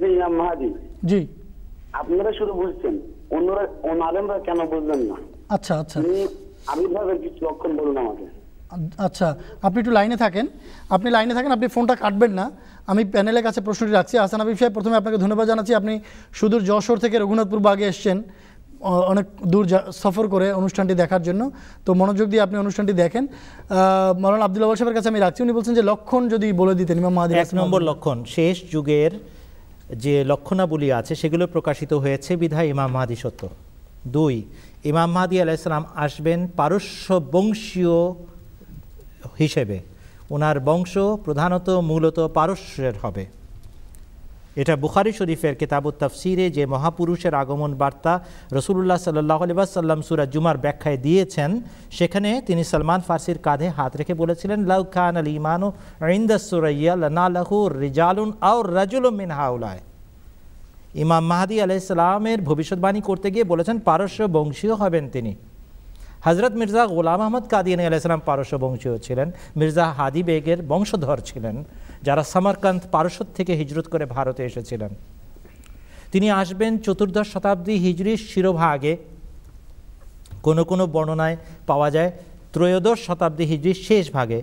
[0.00, 0.70] যে ইমাম মাহাদি।
[1.10, 1.20] জি।
[2.00, 2.94] আপনারা শুধু বুঝছেন
[3.36, 5.16] অন্যরা অন্য আলেমরা কেন বুঝলেন না?
[5.56, 6.20] আচ্ছা আচ্ছা। তিনি
[6.72, 8.26] আবির্ভাবের কিছু লক্ষণ বলুন আমাকে।
[9.06, 9.28] আচ্ছা
[9.66, 10.46] আপনি একটু লাইনে থাকেন।
[10.96, 12.46] আপনি লাইনে থাকেন আপনি ফোনটা কাটবেন না।
[12.90, 15.94] আমি প্যানেলের কাছে প্রশ্নটি রাখছি। আসান আবিব সাহেব প্রথমে আপনাকে ধন্যবাদ জানাচ্ছি। আপনি
[16.38, 18.18] সুদূর যশোর থেকে রঘুনাথপুর বাগে এসছেন।
[19.12, 19.64] অনেক দূর
[20.02, 21.42] সফর করে অনুষ্ঠানটি দেখার জন্য।
[21.84, 23.24] তো মনোযোগ দিয়ে আপনি অনুষ্ঠানটি দেখেন।
[24.22, 27.14] মৌলানা আব্দুল আবাল সাহেবের কাছে আমি রাখছি। উনি বলছেন যে লক্ষণ যদি বলে দিতেন ইমাম
[27.18, 29.12] মাহাদি এক নম্বর লক্ষণ শেষ যুগের
[30.04, 33.42] যে লক্ষণাবলী আছে সেগুলো প্রকাশিত হয়েছে বিধায় ইমাম মাহাদি সত্য।
[34.16, 34.34] দুই
[34.90, 37.96] ইমাম মাহাদি আলাইসালাম আসবেন পারস্য বংশীয়
[39.42, 39.76] হিসেবে।
[40.34, 40.94] ওনার বংশ
[41.24, 43.24] প্রধানত মূলত পারস্যের হবে।
[44.60, 48.14] এটা বুখারি শরীফের কেতাবুত তাফসিরে যে মহাপুরুষের আগমন বার্তা
[48.58, 51.50] রসুল্লাহ সাল্লাহ আলিবাসাল্লাম সুরা জুমার ব্যাখ্যায় দিয়েছেন,
[51.98, 55.68] সেখানে তিনি সলমান ফার্সির কাঁধে হাত রেখে বলেছিলেন, লাউ খান আল ইমানু
[56.16, 56.36] ইন্দা
[57.84, 59.80] রিজালুন আও রাজুল মিন হাউলায়
[61.02, 65.32] ইমাম মাহাদি আলাইসালামের ভবিষ্যৎবাণী করতে গিয়ে বলেছেন, পারস্য বংশীয় হবেন তিনি।
[66.24, 71.64] হজরত মির্জা গোলাম আহমদ কাদিয়ানি আলাইসালাম পারস্য বংশীয় ছিলেন। মির্জা হাদি বেগের বংশধর ছিলেন,
[72.02, 74.90] যারা সামারকান্ত পারস্য থেকে হিজরত করে ভারতে এসেছিলেন।
[76.12, 78.96] তিনি আসবেন চতুর্দশ শতাব্দী হিজরির শিরোভাগে।
[80.42, 81.36] কোনো কোনো বর্ণনায়
[81.66, 82.10] পাওয়া যায়
[82.52, 84.42] ত্রয়োদশ শতাব্দী হিজরির শেষ ভাগে।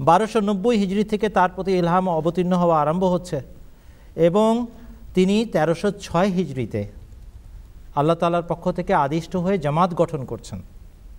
[0.00, 3.40] বারোশো নব্বই হিজড়ি থেকে তার প্রতি ইলহাম অবতীর্ণ হওয়া আরম্ভ হচ্ছে
[4.16, 4.66] এবং
[5.14, 6.99] তিনি তেরোশো ছয় হিজড়িতে
[7.94, 10.62] আল্লাহ তালার পক্ষ থেকে আদিষ্ট হয়ে জামাত গঠন করছেন।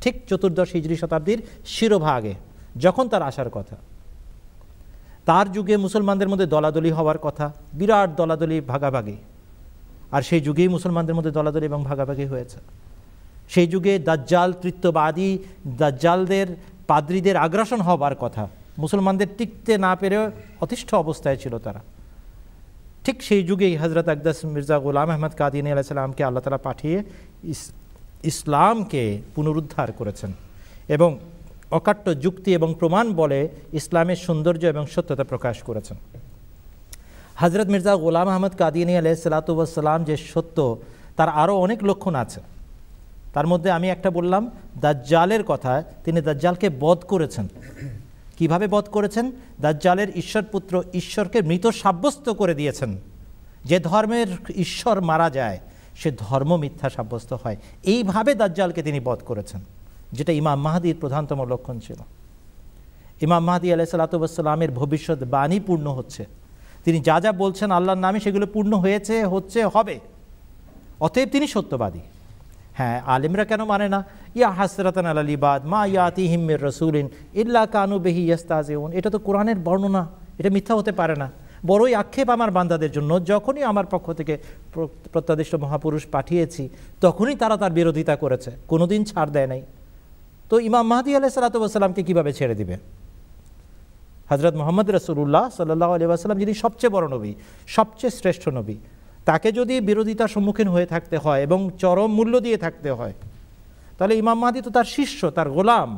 [0.01, 2.33] ঠিক চতুর্দশ হিজড়ি শতাব্দীর শিরোভাগে
[2.77, 3.75] যখন তার আসার কথা।
[5.25, 9.17] তার যুগে মুসলমানদের মধ্যে দলাদলি হওয়ার কথা, বিরাট দলাদলি ভাগাভাগি।
[10.11, 12.59] আর সেই যুগেই মুসলমানদের মধ্যে দলাদলি এবং ভাগাভাগি হয়েছে।
[13.49, 15.37] সেই যুগে দাজ্জাল, তৃত্ববাদী
[15.67, 16.47] দাজ্জালদের,
[16.87, 20.31] পাদ্রীদের আগ্রাসন হবার কথা, মুসলমানদের টিকতে না পেরে
[20.61, 21.79] অতিষ্ঠ অবস্থায় ছিল তারা।
[23.05, 26.97] ঠিক সেই যুগেই হজরত আকদাস মির্জা গোলাম আহমদ কাদিনী আলাইসাল্লামকে আল্লাহ তালা পাঠিয়ে
[28.31, 29.03] ইসলামকে
[29.35, 30.31] পুনরুদ্ধার করেছেন
[30.95, 31.09] এবং
[31.71, 33.39] অকাট্য যুক্তি এবং প্রমাণ বলে
[33.73, 35.97] ইসলামের সৌন্দর্য এবং সত্যতা প্রকাশ করেছেন।
[37.41, 40.57] হজরত মির্জা গোলাম আহমদ কাদিনী আলাইসালাতাম যে সত্য,
[41.17, 42.39] তার আরও অনেক লক্ষণ আছে।
[43.33, 44.43] তার মধ্যে আমি একটা বললাম,
[44.81, 47.45] দাজ্জালের কথা তিনি দাজ্জালকে বধ করেছেন।
[48.41, 49.31] কীভাবে বধ করেছেন?
[49.61, 52.97] দাজ্জালের ঈশ্বরপুত্র ঈশ্বরকে মৃত সাব্যস্ত করে দিয়েছেন।
[53.65, 55.59] যে ধর্মের ঈশ্বর মারা যায়,
[55.95, 59.61] সে ধর্ম মিথ্যা সাব্যস্ত হয়। এইভাবে দাজ্জালকে তিনি বধ করেছেন,
[60.13, 61.95] যেটা ইমাম মাহাদির প্রধানতম লক্ষণ ছিল।
[63.21, 66.25] ইমাম মাহাদি আলাহ সাল্লাতামের ভবিষ্যৎ বাণী পূর্ণ হচ্ছে।
[66.85, 69.99] তিনি যা যা বলছেন আল্লাহর নামে সেগুলো পূর্ণ হয়েছে, হচ্ছে, হবে।
[70.99, 71.99] অতএব তিনি সত্যবাদী।
[72.77, 73.99] হ্যাঁ আলিমরা কেন মানে না?
[74.39, 77.05] ইয়া হাসরাতান আল আলিবাদ মা ইয়াতি হিমের রসুলিন,
[77.41, 80.03] ইল্লা কানু বেহি ইয়াস্তাজেউন। এটা তো কোরআনের বর্ণনা,
[80.39, 81.27] এটা মিথ্যা হতে পারে না।
[81.69, 84.33] বড়ই আক্ষেপ আমার বান্দাদের জন্য, যখনই আমার পক্ষ থেকে
[85.13, 86.63] প্রত্যাদিষ্ট মহাপুরুষ পাঠিয়েছি,
[87.05, 89.61] তখনই তারা তার বিরোধিতা করেছে, কোনোদিন ছাড় দেয় নাই।
[90.49, 92.75] তো ইমাম মাহাদি আলাহ সাল্লাতামকে কীভাবে ছেড়ে দিবে?
[94.31, 97.31] হজরত মোহাম্মদ রসুল্লাহ সাল্লাহ আলি আসাল্লাম যিনি সবচেয়ে বড় নবী,
[97.77, 98.75] সবচেয়ে শ্রেষ্ঠ নবী
[99.29, 103.15] তাকে যদি বিরোধিতার সম্মুখীন হয়ে থাকতে হয় এবং চরম মূল্য দিয়ে থাকতে হয়,
[103.97, 105.89] তাহলে ইমাম মাহাদি তো তার শিষ্য, তার গোলাম।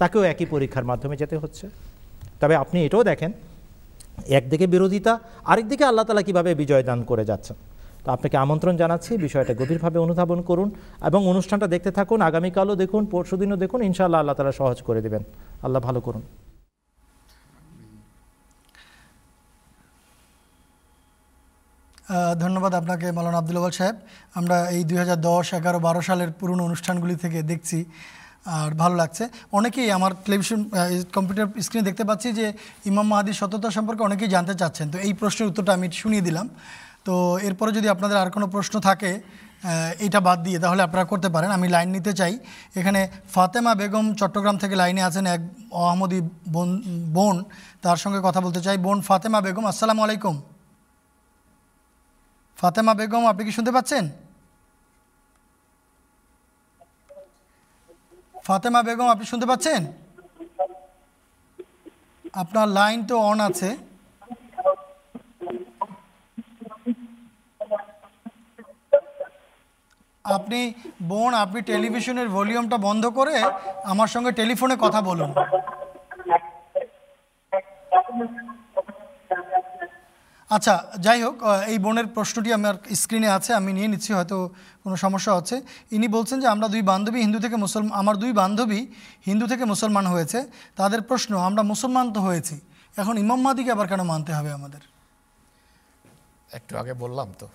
[0.00, 1.66] তাকেও একই পরীক্ষার মাধ্যমে যেতে হচ্ছে।
[2.40, 3.30] তবে আপনি এটাও দেখেন,
[4.38, 5.12] একদিকে বিরোধিতা
[5.50, 7.56] আরেকদিকে আল্লাহ তালা কীভাবে বিজয় দান করে যাচ্ছেন।
[8.04, 10.68] তো আপনাকে আমন্ত্রণ জানাচ্ছি, বিষয়টা গভীরভাবে অনুধাবন করুন
[11.08, 15.22] এবং অনুষ্ঠানটা দেখতে থাকুন, আগামীকালও দেখুন, পরশুদিনও দেখুন, ইনশাআল্লাহ আল্লাহ তালা সহজ করে দেবেন।
[15.62, 16.22] আল্লাহ ভালো করুন।
[22.42, 23.96] ধন্যবাদ আপনাকে মালানা আব্দুল আওয়াল সাহেব।
[24.38, 27.78] আমরা এই দুই হাজার দশ, এগারো, বারো সালের পুরনো অনুষ্ঠানগুলি থেকে দেখছি,
[28.56, 29.24] আর ভালো লাগছে।
[29.58, 30.60] অনেকেই আমার টেলিভিশন
[31.16, 32.46] কম্পিউটার স্ক্রিনে দেখতে পাচ্ছি যে
[32.90, 36.46] ইমাম মাহাদির সততা সম্পর্কে অনেকেই জানতে চাচ্ছেন। তো এই প্রশ্নের উত্তরটা আমি শুনিয়ে দিলাম।
[37.06, 37.14] তো
[37.48, 39.10] এরপরে যদি আপনাদের আর কোনো প্রশ্ন থাকে
[40.06, 42.34] এটা বাদ দিয়ে তাহলে আপনারা করতে পারেন। আমি লাইন নিতে চাই।
[42.80, 43.00] এখানে
[43.34, 45.42] ফাতেমা বেগম চট্টগ্রাম থেকে লাইনে আছেন এক
[45.88, 46.20] আহমদি
[46.54, 46.70] বোন
[47.16, 47.36] বোন।
[47.84, 50.36] তার সঙ্গে কথা বলতে চাই। বোন ফাতেমা বেগম, আসসালামু আলাইকুম।
[52.60, 54.04] ফাতেমা বেগম, আপনি কি শুনতে পাচ্ছেন?
[58.46, 59.80] ফাতেমা বেগম, আপনি শুনতে পাচ্ছেন?
[62.42, 63.70] আপনার লাইন তো অন আছে।
[70.24, 70.60] আপনি
[71.10, 73.36] বোন, আপনি টেলিভিশনের ভলিউমটা বন্ধ করে
[73.92, 75.30] আমার সঙ্গে টেলিফোনে কথা বলুন।
[80.50, 80.74] আচ্ছা
[81.04, 81.36] যাই হোক
[81.72, 84.36] এই বোনের প্রশ্নটি আমার স্ক্রিনে আছে আমি নিয়ে নিচ্ছি হয়তো
[84.82, 85.56] কোনো সমস্যা হচ্ছে।
[85.96, 88.80] ইনি বলছেন যে আমরা দুই বান্ধবী হিন্দু থেকে মুসলমান আমার দুই বান্ধবী
[89.28, 90.38] হিন্দু থেকে মুসলমান হয়েছে।
[90.80, 92.56] তাদের প্রশ্ন আমরা মুসলমান তো হয়েছি।
[93.00, 94.82] এখন ইমাম মাদিকে আবার কেন মানতে হবে আমাদের?
[96.58, 97.46] একটু আগে বললাম তো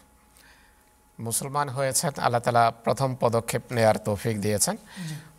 [1.20, 4.76] মুসলমান হয়েছেন আল্লাহ তালা প্রথম পদক্ষেপ নেয়ার তৌফিক দিয়েছেন।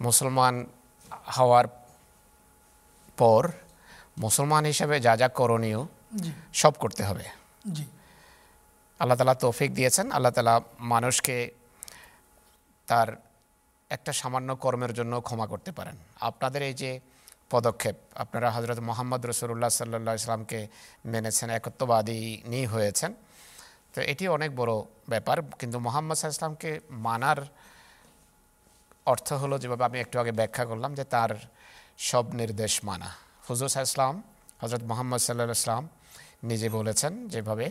[0.07, 0.55] মুসলমান
[1.37, 1.67] হওয়ার
[3.21, 3.43] পর
[4.25, 5.81] মুসলমান হিসেবে যা যা করণীয়
[6.61, 7.27] সব করতে হবে।
[7.75, 7.87] জি।
[9.01, 10.61] আল্লাহ তালা তৌফিক দিয়েছেন। আল্লাহ তালা
[10.93, 11.37] মানুষকে
[12.89, 13.09] তার
[13.91, 15.97] একটা সামান্য কর্মের জন্য ক্ষমা করতে পারেন।
[16.29, 16.91] আপনাদের এই যে
[17.51, 20.69] পদক্ষেপ, আপনারা হজরত মোহাম্মদ রসুল্লাহ সাল্লা ইসলামকে
[21.13, 23.11] মেনেছেন, একত্ববাদী নিয়ে হয়েছেন।
[23.93, 24.73] তো এটি অনেক বড়
[25.13, 26.71] ব্যাপার, কিন্তু মোহাম্মদ ইসলামকে
[27.07, 27.41] মানার
[29.13, 31.31] অর্থ হলো যেভাবে আমি একটু আগে ব্যাখ্যা করলাম যে তার
[31.99, 33.11] সব নির্দেশ মানা।
[33.49, 34.15] হুজুর ইসলাম
[34.63, 35.85] হজরত মোহাম্মদ সাল্লাহ ইসলাম
[36.51, 37.67] নিজে বলেছেন যেভাবে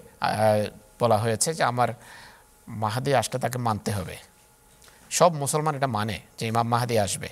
[1.01, 1.89] বলা হয়েছে যে আমার
[2.83, 4.15] মাহাদি আসলে তাকে মানতে হবে।
[5.19, 7.29] সব মুসলমান এটা মানে যে ইমাম মাহাদি আসবে।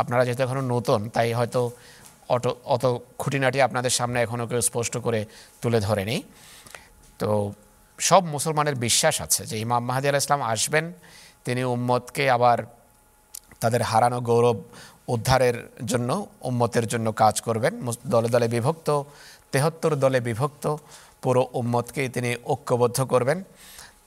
[0.00, 1.60] আপনারা যেহেতু এখনও নতুন তাই হয়তো
[2.34, 2.84] অত অত
[3.20, 5.20] খুঁটিনাটি আপনাদের সামনে এখনও কেউ স্পষ্ট করে
[5.62, 6.16] তুলে ধরেনি।
[7.20, 7.28] তো
[8.08, 10.84] সব মুসলমানের বিশ্বাস আছে যে ইমাম মাহাদি আলাহ ইসলাম আসবেন
[11.46, 12.58] তিনি উম্মতকে আবার
[13.62, 14.58] তাদের হারানো গৌরব
[15.14, 15.56] উদ্ধারের
[15.90, 16.10] জন্য
[16.48, 17.72] উম্মতের জন্য কাজ করবেন।
[18.12, 18.88] দলে দলে বিভক্ত
[19.52, 20.64] তেহত্তর দলে বিভক্ত
[21.22, 23.38] পুরো উম্মতকে তিনি ঐক্যবদ্ধ করবেন।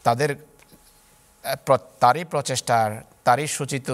[0.06, 0.30] তাদের
[2.04, 2.90] তারই প্রচেষ্টার
[3.26, 3.90] তারই সূচিত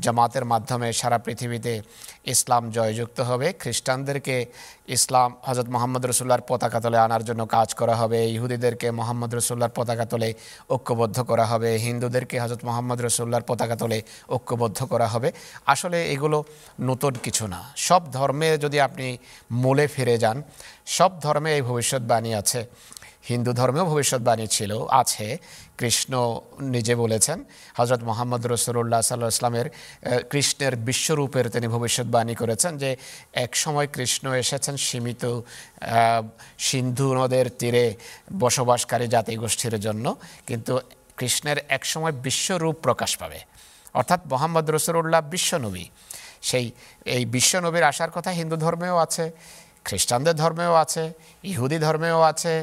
[0.00, 1.82] জামাতের মাধ্যমে সারা পৃথিবীতে
[2.24, 4.46] ইসলাম জয়যুক্ত হবে। খ্রিস্টানদেরকে
[4.88, 10.04] ইসলাম হজরত মোহাম্মদ রসুল্লার পতাকা তলে আনার জন্য কাজ করা হবে। ইহুদিদেরকে মোহাম্মদ রসুল্লার পতাকা
[10.04, 10.34] তলে
[10.70, 15.32] ঐক্যবদ্ধ করা হবে। হিন্দুদেরকে হজরত মোহাম্মদ রসুল্লার পতাকা তলে ঐক্যবদ্ধ করা হবে।
[15.66, 16.44] আসলে এগুলো
[16.80, 19.18] নতুন কিছু না। সব ধর্মে যদি আপনি
[19.50, 20.42] মূলে ফিরে যান,
[20.86, 22.66] সব ধর্মে এই ভবিষ্যৎবাণী আছে।
[23.28, 25.38] হিন্দু ধর্মেও ভবিষ্যৎবাণী ছিল, আছে।
[25.80, 26.12] কৃষ্ণ
[26.74, 27.38] নিজে বলেছেন
[27.78, 29.66] হজরত মোহাম্মদ রসুল্লাহ সাল্লাহ ইসলামের
[30.30, 32.90] কৃষ্ণের বিশ্বরূপের তিনি ভবিষ্যৎবাণী করেছেন যে,
[33.44, 35.24] এক সময় কৃষ্ণ এসেছেন সীমিত
[36.66, 37.84] সিন্ধু নদের তীরে
[38.42, 40.06] বসবাসকারী জাতিগোষ্ঠীর জন্য,
[40.48, 40.72] কিন্তু
[41.18, 43.40] কৃষ্ণের এক সময় বিশ্বরূপ প্রকাশ পাবে।
[43.98, 45.84] অর্থাৎ মোহাম্মদ রসুল্লাহ বিশ্বনবী।
[46.48, 46.66] সেই,
[47.16, 49.24] এই বিশ্বনবীর আসার কথা হিন্দু ধর্মেও আছে,
[49.86, 51.04] খ্রিস্টানদের ধর্মেও আছে,
[51.50, 52.54] ইহুদি ধর্মেও আছে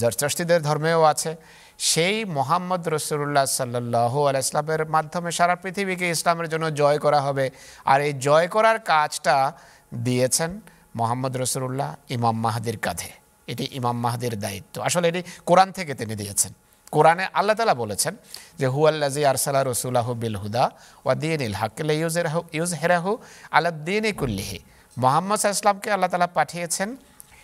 [0.00, 1.32] জরচস্তিদের ধর্মেও আছে
[1.78, 7.50] সেই মোহাম্মদ রসুল্লাহ সাল্লাহ আলাইসলামের মাধ্যমে সারা পৃথিবীকে ইসলামের জন্য জয় করা হবে।
[7.84, 9.52] আর এই জয় করার কাজটা
[9.94, 10.60] দিয়েছেন
[10.96, 13.10] মোহাম্মদ রসুল্লাহ ইমাম মাহাদির কাঁধে।
[13.46, 16.52] এটি ইমাম মাহাদির দায়িত্ব। আসলে এটি কোরআন থেকে তিনি দিয়েছেন।
[16.90, 18.16] কোরআনে আল্লাহ তালা বলেছেন
[18.58, 20.64] যে হুয়াল্লাজি আরসালা রসুল্লাহ বিল হুদা
[21.04, 22.16] ওয়া দিন ইল হাকিল ইউজ
[22.52, 23.12] ইউজ হেরাহু
[23.50, 24.58] আল্লাহ দিন কুল্লিহি।
[24.96, 26.96] মোহাম্মদ ইসলামকে আল্লাহ তালা পাঠিয়েছেন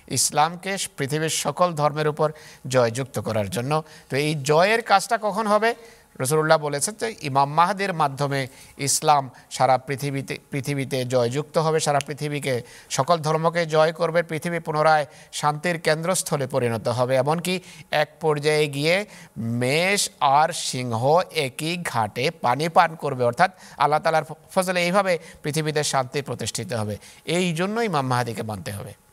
[0.09, 2.33] ইসলামকে পৃথিবীর সকল ধর্মের উপর
[2.69, 5.75] জয়যুক্ত করার জন্য। তো এই জয়ের কাজটা কখন হবে?
[6.21, 8.47] রসুল্লাহ বলেছেন যে ইমাম মাহাদের মাধ্যমে
[8.79, 15.79] ইসলাম সারা পৃথিবীতে পৃথিবীতে জয়যুক্ত হবে, সারা পৃথিবীকে, সকল ধর্মকে জয় করবে, পৃথিবী পুনরায় শান্তির
[15.79, 17.61] কেন্দ্রস্থলে পরিণত হবে। এমনকি
[17.91, 19.05] এক পর্যায়ে গিয়ে
[19.37, 24.25] মেষ আর সিংহ একই ঘাটে পানি পান করবে। অর্থাৎ আল্লাহ তালার
[24.55, 29.04] ফজলে এইভাবে পৃথিবীতে শান্তি প্রতিষ্ঠিত হবে। এই জন্যই ইমাম মাহাদিকে মানতে হবে।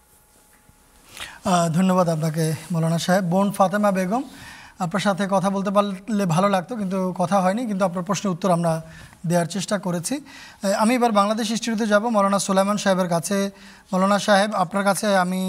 [1.77, 4.23] ধন্যবাদ আপনাকে, মৌলানা সাহেব। বোন ফাতেমা বেগম,
[4.83, 8.73] আপনার সাথে কথা বলতে পারলে ভালো লাগতো, কিন্তু কথা হয়নি, কিন্তু আপনার প্রশ্নের উত্তর আমরা
[9.29, 10.15] দেওয়ার চেষ্টা করেছি।
[10.83, 13.37] আমি এবার বাংলাদেশ ইনস্টিটিউটে যাব, মৌলানা সুলাইমান সাহেবের কাছে।
[13.91, 15.41] মৌলানা সাহেব, আপনার কাছে আমি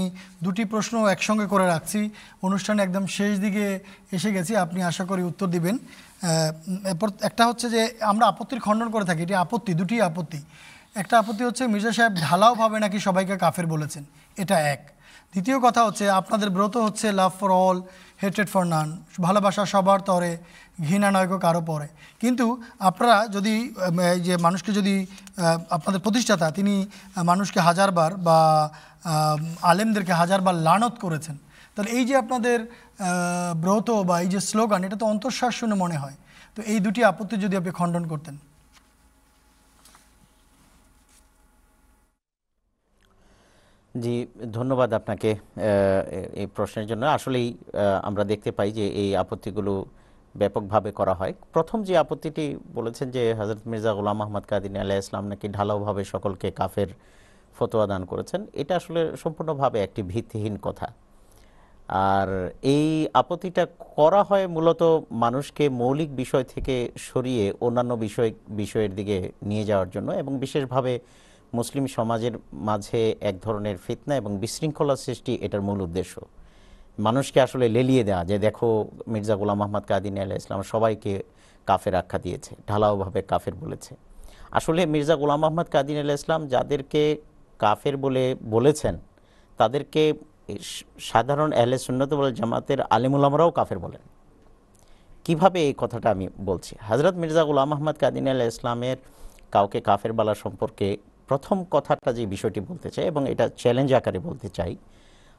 [0.44, 2.00] দুটি প্রশ্ন একসঙ্গে করে রাখছি।
[2.46, 3.66] অনুষ্ঠানে একদম শেষ দিকে
[4.16, 5.76] এসে গেছি, আপনি আশা করি উত্তর দিবেন।
[6.92, 10.40] এরপর একটা হচ্ছে যে আমরা আপত্তির খণ্ডন করে থাকি, এটি আপত্তি, দুটি আপত্তি।
[11.02, 14.02] একটা আপত্তি হচ্ছে, মির্জা সাহেব ঢালাওভাবে নাকি সবাইকে কাফের বলেছেন,
[14.36, 14.82] এটা এক।
[15.32, 17.78] দ্বিতীয় কথা হচ্ছে, আপনাদের ব্রত হচ্ছে love for all
[18.22, 18.88] hatred for none
[19.26, 20.32] ভালোবাসা সবার তরে,
[20.86, 21.88] ঘৃণা নয়ক কারও পরে।
[22.22, 22.46] কিন্তু
[22.88, 23.54] আপনারা যদি
[24.26, 24.94] যে মানুষকে যদি
[25.76, 26.74] আপনাদের প্রতিষ্ঠাতা, তিনি
[27.30, 28.38] মানুষকে হাজারবার বা
[29.70, 31.36] আলেমদেরকে হাজারবার লানত করেছেন,
[31.74, 32.58] তাহলে এই যে আপনাদের
[33.62, 36.16] ব্রত বা এই যে স্লোগান, এটা তো অন্তঃশ্বাস শুনে মনে হয়।
[36.56, 38.36] তো এই দুটি আপত্তি যদি আপনি খণ্ডন করতেন।
[43.94, 44.14] জি,
[44.56, 45.30] ধন্যবাদ আপনাকে
[46.40, 47.48] এই প্রশ্নের জন্য। আসলেই
[48.08, 49.72] আমরা দেখতে পাই যে এই আপত্তিগুলো
[50.40, 52.44] ব্যাপকভাবে করা হয়। প্রথম যে আপত্তিটি
[52.76, 56.90] বলেছেন যে হজরত মির্জা গোলাম আহমদ কাদিনী আলাহ ইসলাম নাকি ঢালাওভাবে সকলকে কাফের
[57.56, 60.88] ফতোয়া দান করেছেন, এটা আসলে সম্পূর্ণভাবে একটি ভিত্তিহীন কথা।
[62.12, 62.28] আর
[62.74, 62.88] এই
[63.20, 63.64] আপত্তিটা
[63.96, 64.82] করা হয় মূলত
[65.24, 66.76] মানুষকে মৌলিক বিষয় থেকে
[67.08, 69.16] সরিয়ে অন্যান্য বিষয়, বিষয়ের দিকে
[69.50, 70.92] নিয়ে যাওয়ার জন্য এবং বিশেষভাবে
[71.58, 72.34] মুসলিম সমাজের
[72.68, 73.00] মাঝে
[73.30, 76.14] এক ধরনের ফিতনা এবং বিশৃঙ্খলা সৃষ্টি, এটার মূল উদ্দেশ্য।
[77.06, 78.68] মানুষকে আসলে লেলিয়ে দেওয়া যে দেখো
[79.12, 81.12] মির্জা গোলাম আহমদ কাদিন আলাহ ইসলাম সবাইকে
[81.68, 83.92] কাফের আখ্যা দিয়েছে, ঢালাওভাবে কাফের বলেছে।
[84.58, 87.02] আসলে মির্জা গোলাম আহমদ কাদিন আলাহ ইসলাম যাদেরকে
[87.62, 88.24] কাফের বলে
[88.54, 88.94] বলেছেন,
[89.58, 90.02] তাদেরকে
[91.10, 94.02] সাধারণ আহলে সুন্নত বলে জামাতের আলিমুলামরাও কাফের বলেন।
[95.26, 96.72] কীভাবে এই কথাটা আমি বলছি?
[96.88, 98.98] হজরত মির্জা গুলাম আহমদ কাদিন আলাহ ইসলামের
[99.54, 100.88] কাউকে কাফের বলা সম্পর্কে
[101.32, 104.72] প্রথম কথাটা যে বিষয়টি বলতে চাই এবং এটা চ্যালেঞ্জ আকারে বলতে চাই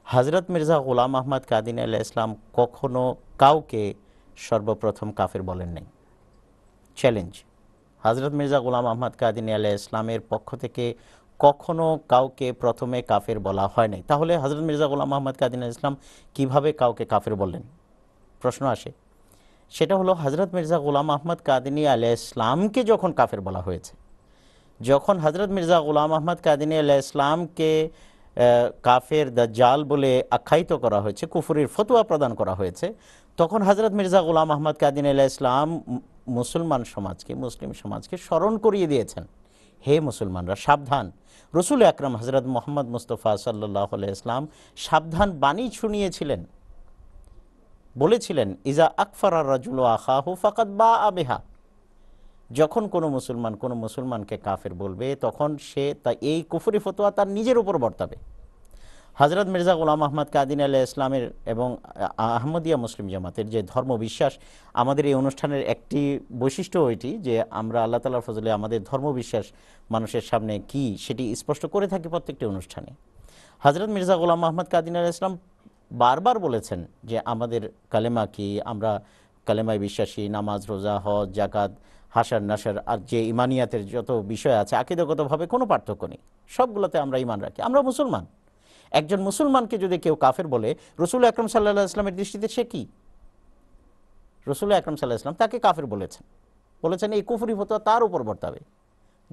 [0.06, 3.04] হজরত মির্জা গোলাম আহমদ কাদিন আলাহ ইসলাম কখনো
[3.38, 3.84] কাউকে
[4.38, 5.86] সর্বপ্রথম কাফের বলেন নাই।
[6.98, 7.34] চ্যালেঞ্জ
[8.04, 10.86] হজরত মির্জা গোলাম আহমদ কাদিনী আলাহ ইসলামের পক্ষ থেকে
[11.40, 15.94] কখনো কাউকে প্রথমে কাফের বলা হয় নাই। তাহলে হজরত মির্জা গোলাম আহমদ কাদিন আলাহ ইসলাম
[16.36, 17.64] কীভাবে কাউকে কাফের বললেন?
[18.42, 18.92] প্রশ্ন আসে।
[19.70, 23.94] সেটা হলো হজরত মির্জা গোলাম আহমদ কাদিনী আলাহ ইসলামকে যখন কাফের বলা হয়েছে
[24.90, 27.72] যখন হজরত মির্জা গোলাম আহমদ কাদিনী আলাহ ইসলামকে
[28.88, 32.88] কাফের দাজ্জাল বলে আখ্যায়িত করা হয়েছে, কুফুরির ফতুয়া প্রদান করা হয়েছে,
[33.40, 35.68] তখন হজরত মির্জা গোলাম আহমদ কাদিন আলাহ ইসলাম
[36.40, 39.24] মুসলমান সমাজকে, মুসলিম সমাজকে স্মরণ করিয়ে দিয়েছেন।
[39.86, 41.06] হে মুসলমানরা, সাবধান।
[41.54, 43.86] রসুল আকরম হজরত মোহাম্মদ মুস্তফা সাল্লাহ
[44.18, 44.44] ইসলাম
[44.86, 46.42] সাবধান বাণী শুনিয়েছিলেন
[48.02, 51.38] বলেছিলেন, ইজা আকফর রাজুল আখাহু ফাকাত বা আবেহা
[52.60, 57.58] যখন কোনো মুসলমান কোনো মুসলমানকে কাফের বলবে, তখন সে তা এই কুফরি ফতোয়া তার নিজের
[57.62, 58.18] উপর বর্তাবে।
[59.20, 61.70] হজরত মির্জা গোলাম আহমদ কাদিন আলাহ ইসলামের এবং
[62.38, 64.34] আহমদিয়া মুসলিম জামাতের যে ধর্ম বিশ্বাস,
[64.82, 66.02] আমাদের এই অনুষ্ঠানের একটি
[66.42, 69.46] বৈশিষ্ট্য এটি যে আমরা আল্লাহ তালার ফজলে আমাদের ধর্ম বিশ্বাস
[69.94, 72.92] মানুষের সামনে কি সেটি স্পষ্ট করে থাকি প্রত্যেকটি অনুষ্ঠানে।
[73.64, 75.34] হজরত মির্জা গোলাম আহমদ কাদিন আলাহ ইসলাম
[76.04, 77.62] বারবার বলেছেন যে আমাদের
[77.94, 78.48] কালেমা কি?
[78.72, 78.92] আমরা
[79.48, 81.72] কালেমায় বিশ্বাসী, নামাজ, রোজা, হজ জাকাত
[82.16, 86.18] হাসার, নাসার, আর যে ইমানিয়াতের যত বিষয় আছে, আকিদগতভাবে কোনো পার্থক্য নেই।
[86.48, 88.26] সবগুলোতে আমরা ইমান রাখি। আমরা মুসলমান।
[88.92, 92.88] একজন মুসলমানকে যদি কেউ কাফের বলে, রসুল আকরম সাল্লাহ ইসলামের দৃষ্টিতে সে কি?
[94.48, 96.24] রসুল আকরম সাল্লাহ ইসলাম তাকে কাফের বলেছেন।
[96.82, 98.60] বলেছেন, এই কুফুরি ফতোয়া তার উপর বর্তাবে।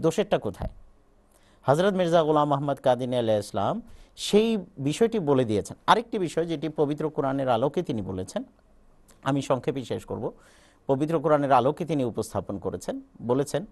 [0.00, 0.70] দোষেরটা কোথায়?
[1.62, 3.74] হজরত মির্জা গোলাম আহমদ কাদিনী আলাহ ইসলাম
[4.16, 4.48] সেই
[4.78, 8.42] বিষয়টি বলে দিয়েছেন। আরেকটি বিষয় যেটি পবিত্র কোরআনের আলোকে তিনি বলেছেন,
[9.22, 10.32] আমি সংক্ষেপে শেষ করব।
[10.90, 12.94] পবিত্র কোরআনের আলোকে তিনি উপস্থাপন করেছেন,
[13.30, 13.62] বলেছেন,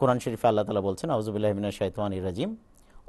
[0.00, 2.50] কোরআন শরীফে আল্লাহ তালা বলছেন আউজুবিল্লাহমিনা শৈতানি রাজিম।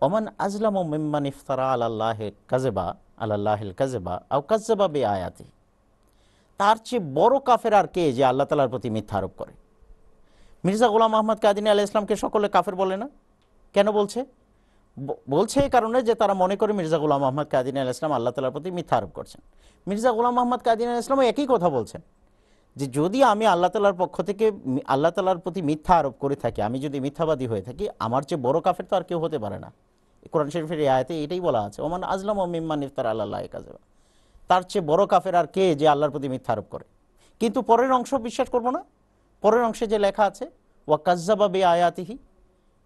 [0.06, 2.20] ওমান আজলাম মিম্মান ইফতারা আল্লাহ
[2.52, 2.86] কাজেবা
[3.24, 5.48] আল্লাহ কাজেবা আউ কাজেবা বে আয়াতি
[6.60, 9.54] তার চেয়ে বড় কাফের আর কে যে আল্লাহ তালার প্রতি মিথ্যা আরোপ করে?
[10.66, 13.08] মির্জা গোলাম আহমদ কাদিনী আলাহ ইসলামকে সকলে কাফের বলে না?
[13.76, 14.20] কেন বলছে?
[15.34, 18.54] বলছে এই কারণে যে তারা মনে করে মির্জা গোলাম আহমদ কাদিন আল ইসলাম আল্লাহ তালার
[18.56, 19.42] প্রতি মিথ্যা আরোপ করছেন।
[19.88, 22.02] মির্জা গোলাম আহমদ কাদিন আল ইসলামও একই কথা বলছেন।
[22.80, 24.46] যে যদি আমি আল্লাহ তালার পক্ষ থেকে
[24.94, 28.58] আল্লাহ তালার প্রতি মিথ্যা আরোপ করে থাকি, আমি যদি মিথ্যাবাদী হয়ে থাকি, আমার চেয়ে বড়
[28.66, 29.70] কাফের তো আর কেউ হতে পারে না।
[30.32, 33.72] কোরআন শরীফের আয়তে এটাই বলা আছে, ওমান আজলাম ও মিম্মান ইফতার আল্লাহ কাজে
[34.50, 36.86] তার চেয়ে বড় কাফের আর কে যে আল্লাহর প্রতি মিথ্যা আরোপ করে?
[37.42, 38.82] কিন্তু পরের অংশ বিশ্বাস করব না।
[39.44, 40.46] পরের অংশে যে লেখা আছে,
[40.88, 42.16] ওয়া কাজ্জাবা বে আয়াতিহি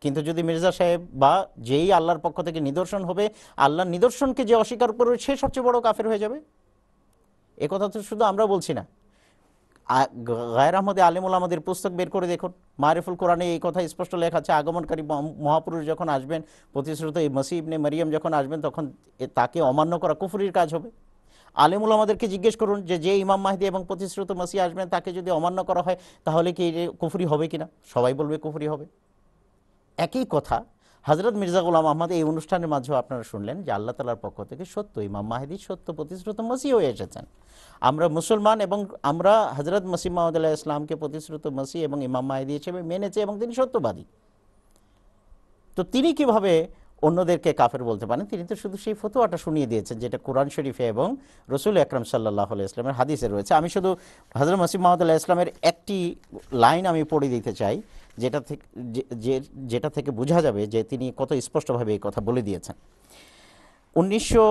[0.01, 1.33] কিন্তু যদি মির্জা সাহেব বা
[1.69, 3.25] যেই আল্লাহর পক্ষ থেকে নিদর্শন হবে,
[3.65, 6.37] আল্লাহর নিদর্শনকে যে অস্বীকার করবে, সে সবচেয়ে বড় কাফের হয়ে যাবে?
[7.71, 8.83] কথা তো শুধু আমরা বলছি না।
[10.29, 12.51] গায়ের আহমদে আলিমুল আমাদের পুস্তক বের করে দেখুন।
[12.83, 15.03] মারিফুল কোরআনে এই কথা স্পষ্ট লেখা আছে, আগমনকারী
[15.45, 16.41] মহাপুরুষ যখন আসবেন,
[16.73, 18.83] প্রতিশ্রুত এই মসি ইবনে মারিয়াম যখন আসবেন, তখন
[19.37, 20.89] তাকে অমান্য করা কুফুরির কাজ হবে।
[21.63, 25.59] আলিমুল আমাদেরকে জিজ্ঞেস করুন যে যে ইমাম মাহিদি এবং প্রতিশ্রুত মসি আসবেন, তাকে যদি অমান্য
[25.69, 26.65] করা হয়, তাহলে কি
[27.01, 27.67] কুফুরি হবে কিনা?
[27.93, 28.85] সবাই বলবে কুফুরি হবে।
[29.97, 30.57] একই কথা
[31.07, 34.95] হজরত মির্জা গুলাম আহমদ এই অনুষ্ঠানের মাঝেও আপনারা শুনলেন যে আল্লাহ তালার পক্ষ থেকে সত্য,
[35.09, 37.25] ইমাম মাহিদি সত্য প্রতিশ্রুত মসি হয়ে এসেছেন।
[37.89, 38.79] আমরা মুসলমান এবং
[39.11, 43.53] আমরা হজরত মসি মাহমুদ আল্লাহ ইসলামকে প্রতিশ্রুত মসি এবং ইমাম মাহিদি হিসেবে মেনেছে এবং তিনি
[43.59, 44.05] সত্যবাদী।
[45.77, 46.53] তো তিনি কীভাবে
[47.07, 51.07] অন্যদেরকে কাফের বলতে পারেন, তিনি তো শুধু সেই ফতোয়াটা শুনিয়ে দিয়েছেন যেটা কোরআন শরীফে এবং
[51.53, 53.89] রসুল আকরম সাল্লাহ ইসলামের হাদিসে রয়েছে। আমি শুধু
[54.39, 55.97] হজরত মসিম মাহমুদুল্লাহ ইসলামের একটি
[56.63, 57.75] লাইন আমি পড়ে দিতে চাই,
[58.21, 58.65] যেটা থেকে
[59.71, 62.75] যেটা থেকে বোঝা যাবে যে তিনি কত স্পষ্টভাবে এই কথা বলে দিয়েছেন।
[63.95, 64.45] উনিশশো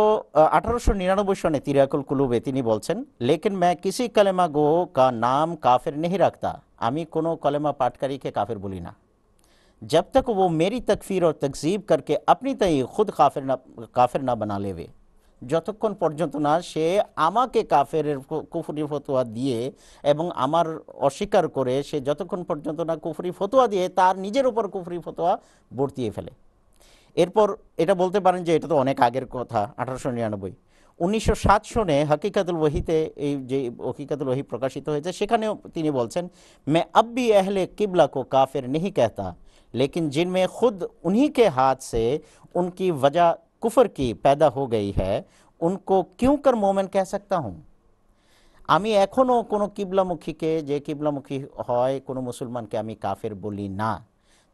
[0.57, 2.97] আঠারোশো নিরানব্বই সনে তিরাকুল কুলুবে তিনি বলছেন,
[3.29, 4.67] লেকিন ম্যা কিসি কালেমা গো
[4.97, 6.51] কা নাম কাফের নেহি রাখতা।
[6.87, 8.93] আমি কোনো কলেমা পাটকারীকে কাফের বলি না।
[9.82, 13.58] जब तक वो मेरी तकफीर और तकजीब करके अपनी तय खुद काफिर ना
[13.96, 14.88] काफिर ना बना लेवे
[15.42, 16.86] যতক্ষণ পর্যন্ত না সে
[17.26, 18.06] আমাকে কাফের
[18.52, 19.60] কুফুরি ফতোয়া দিয়ে
[20.04, 20.66] এবং আমার
[21.08, 25.34] অস্বীকার করে সে যতক্ষণ পর্যন্ত না কুফুরি ফতোয়া দিয়ে তার নিজের উপর কুফুরি ফতোয়া
[25.72, 26.32] বর্তিয়ে ফেলে
[27.18, 27.48] এরপর
[27.78, 30.54] এটা বলতে পারেন যে এটা তো অনেক আগের কথা আঠারোশো নিরানব্বই
[31.00, 36.24] উনিশশো সাত সনে হকিকাতুল ওহিতে এই যে হকিকাতুল ওহি প্রকাশিত হয়েছে সেখানেও তিনি বলছেন
[36.68, 39.28] মে আব্বি আহলে কিবলা কো কাফের নেহি कहता
[39.74, 42.04] लेकिन जिनमें खुद उन्हीं के हाथ से
[42.56, 45.26] उनकी वजह कुफर की पैदा हो गई है
[45.62, 47.56] उनको क्यों कर मोमेन कह सकता हूँ
[48.70, 51.38] আমি এখনও কোনো কিবলামুখীকে যে কিবলামুখী
[51.68, 53.92] হয় কোনো মুসলমানকে আমি কাফের বলি না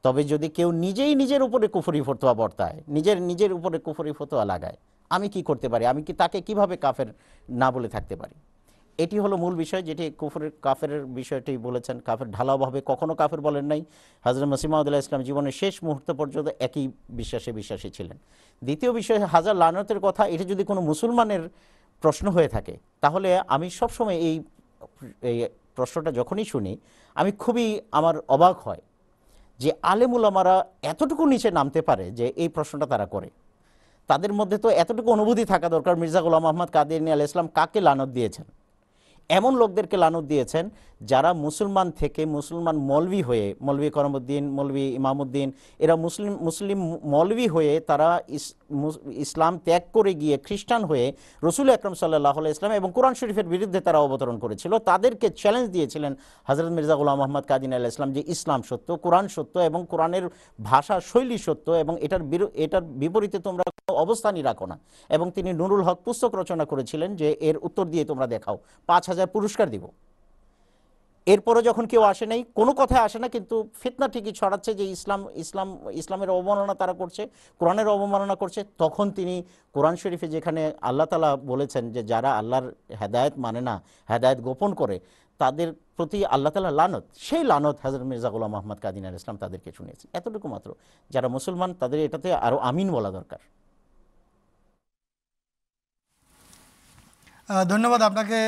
[0.06, 4.78] তবে যদি কেউ নিজেই নিজের উপরে কুফরি ফতোয়া বর্তায় নিজের নিজের উপরে কুফরি ফতোয়া লাগায়
[5.12, 7.10] আমি কি করতে পারি আমি কি তাকে কিভাবে কাফের
[7.50, 8.36] না বলে থাকতে পারি
[9.03, 13.81] এটি হলো মূল বিষয় যেটি কুফরের কাফের বিষয়টি বলেছেন। কাফের ঢালাওভাবে কখনো কাফের বলেন নাই।
[14.25, 16.85] হাজরত মসিমাউদ্দাহ ইসলাম জীবনের শেষ মুহূর্ত পর্যন্ত একই
[17.19, 18.19] বিশ্বাসে বিশ্বাসী ছিলেন।
[18.63, 21.43] দ্বিতীয় বিষয়, হাজার লানতের কথা, এটি যদি কোনো মুসলমানের
[22.03, 24.35] প্রশ্ন হয়ে থাকে, তাহলে আমি সবসময় এই
[25.77, 26.73] প্রশ্নটা যখনই শুনি,
[27.21, 27.67] আমি খুবই
[27.99, 28.83] আমার অবাক হয়
[29.61, 33.29] যে আলেমুলামারা এতটুকু নিচে নামতে পারে যে এই প্রশ্নটা তারা করে।
[34.11, 38.11] তাদের মধ্যে তো এতটুকু অনুভূতি থাকা দরকার, মির্জা গোলাম আহমদ কাদির আল ইসলাম কাকে লানত
[38.17, 38.47] দিয়েছেন?
[39.37, 40.65] এমন লোকদেরকে লানত দিয়েছেন
[41.11, 45.49] যারা মুসলমান থেকে মুসলমান মলবি হয়ে মলবি করমুদ্দিন মলবি ইমামুদ্দিন,
[45.85, 46.79] এরা মুসলিম মুসলিম
[47.15, 48.09] মলবি হয়ে তারা
[49.25, 51.07] ইসলাম ত্যাগ করে গিয়ে খ্রিস্টান হয়ে
[51.47, 56.13] রসুল আকরম সাল্লাহ ইসলাম এবং কোরআন শরীফের বিরুদ্ধে তারা অবতরণ করেছিল। তাদেরকে চ্যালেঞ্জ দিয়েছিলেন
[56.49, 60.25] হজরত মির্জা গুলাম মোহাম্মদ কাদিন আল্লাহ ইসলাম যে ইসলাম সত্য, কোরআন সত্য এবং কোরআনের
[60.71, 62.23] ভাষা শৈলী সত্য এবং এটার
[62.65, 63.65] এটার বিপরীতে তোমরা
[64.05, 64.77] অবস্থানই রাখো না।
[65.17, 68.57] এবং তিনি নুরুল হক পুস্তক রচনা করেছিলেন যে এর উত্তর দিয়ে তোমরা দেখাও।
[68.89, 69.85] পাঁচ হাজার হাজার পুরস্কার দিব।
[71.33, 75.21] এরপরে যখন কেউ আসে নাই, কোনো কথায় আসে না, কিন্তু ফিতনা ঠিকই ছড়াচ্ছে যে ইসলাম
[75.43, 75.69] ইসলাম,
[76.01, 77.23] ইসলামের অবমাননা তারা করছে,
[77.61, 79.35] কোরআনের অবমাননা করছে, তখন তিনি
[79.75, 82.67] কোরআন শরীফে যেখানে আল্লাহ তালা বলেছেন যে যারা আল্লাহর
[83.01, 83.75] হেদায়ত মানে না,
[84.13, 84.97] হেদায়েত গোপন করে,
[85.43, 89.71] তাদের প্রতি আল্লাহ তালা লানত, সেই লানত হাজরত মির্জা গোলাম মোহাম্মদ কাদিন আল ইসলাম তাদেরকে
[89.79, 90.69] শুনিয়েছেন। এতটুকু মাত্র।
[91.15, 93.41] যারা মুসলমান, তাদের এটাতে আরও আমিন বলা দরকার।
[97.49, 98.39] ধন্যবাদ আপনাকে,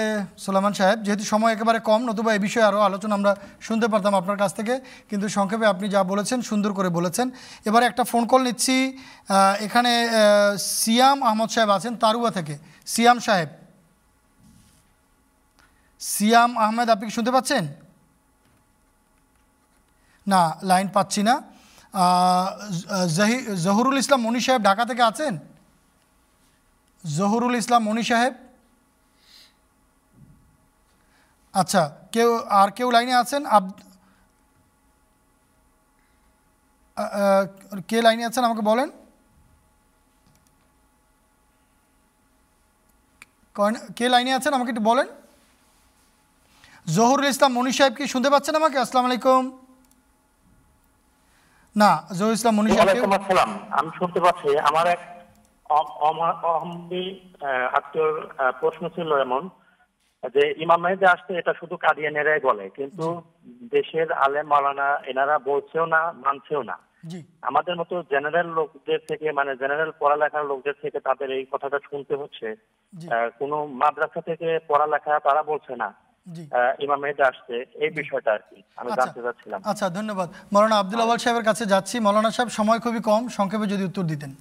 [0.44, 3.32] সোলামান সাহেব। যেহেতু সময় একেবারে কম, নতুবা এই বিষয়ে আরও আলোচনা আমরা
[3.66, 4.74] শুনতে পারতাম আপনার কাছ থেকে।
[5.10, 7.26] কিন্তু সংক্ষেপে আপনি যা বলেছেন, সুন্দর করে বলেছেন।
[7.68, 8.76] এবারে একটা ফোন কল নিচ্ছি
[9.66, 9.92] এখানে
[10.80, 12.54] সিয়াম আহমদ সাহেব আছেন তারুয়া থেকে।
[12.92, 13.48] সিয়াম সাহেব।
[16.00, 17.64] সিয়াম আহমেদ, আপনি কি শুনতে পাচ্ছেন?
[20.26, 21.34] না লাইন পাচ্ছি না।
[23.66, 25.32] জহুরুল ইসলাম মনি সাহেব ঢাকা থেকে আছেন?
[27.04, 28.34] জহুরুল ইসলাম মনি সাহেব।
[31.54, 31.82] আচ্ছা
[32.14, 33.42] কেউ, আর কেউ লাইনে আছেন?
[33.56, 33.64] আব
[37.90, 38.88] কে লাইনে আছেন আমাকে বলেন?
[43.98, 45.08] কে লাইনে আছেন আমাকে একটু বলেন?
[46.96, 48.76] জহুরুল ইসলাম মনি সাহেব কি শুনতে পাচ্ছেন আমাকে?
[48.82, 49.42] আসসালামু আলাইকুম।
[51.76, 52.88] না, জহুরুল ইসলাম মনি সাহেব
[53.78, 55.00] আমি শুনতে পাচ্ছি, আমার এক
[57.78, 58.14] আত্মীয়র
[58.60, 59.42] প্রশ্ন ছিল এমন।
[60.24, 63.06] যে ইমাম মেহেদি আসতে এটা শুধু কাদিয়ানেরাই বলে কিন্তু
[63.74, 66.76] দেশের আলেম মালানা এনারা বলছেও না মানছেও না।
[67.50, 72.48] আমাদের মতো জেনারেল লোকদের থেকে মানে জেনারেল পড়ালেখার লোকদের থেকে তাদের এই কথাটা শুনতে হচ্ছে।
[73.40, 75.88] কোনো মাদ্রাসা থেকে পড়ালেখা তারা বলছে না
[76.84, 81.00] ইমাম মেহেদি আসছে এই বিষয়টা আর কি আমি আচ্ছা। জানতে চাচ্ছিলাম। আচ্ছা ধন্যবাদ। মৌলানা আব্দুল
[81.04, 84.32] আওয়াল সাহেবের কাছে যাচ্ছি। মৌলানা সাহেব সময় খুবই কম সংক্ষেপে যদি উত্তর দিতেন।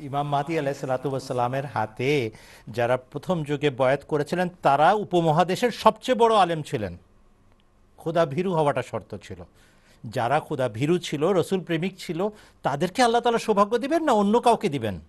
[0.00, 2.30] ইমাম মাতি আলাহ সালাতামের হাতে
[2.68, 6.96] যারা প্রথম যুগে বয়াত করেছিলেন, তারা উপমহাদেশের সবচেয়ে বড় আলেম ছিলেন।
[7.98, 9.44] খোদা ভীরু হওয়াটা শর্ত ছিল।
[10.04, 12.28] যারা খোদা ভীরু ছিল, রসুল প্রেমিক ছিল,
[12.62, 15.00] তাদেরকে আল্লাহ তালা সৌভাগ্য দিবেন না অন্য কাউকে দিবেন?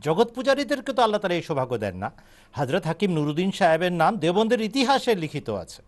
[0.00, 2.10] জগৎ পূজারীদেরকে তো আল্লাহ তালা এই সৌভাগ্য দেন না।
[2.52, 5.82] হজরত হাকিম নুরুদ্দিন সাহেবের নাম দেবন্দের ইতিহাসে লিখিত আছে।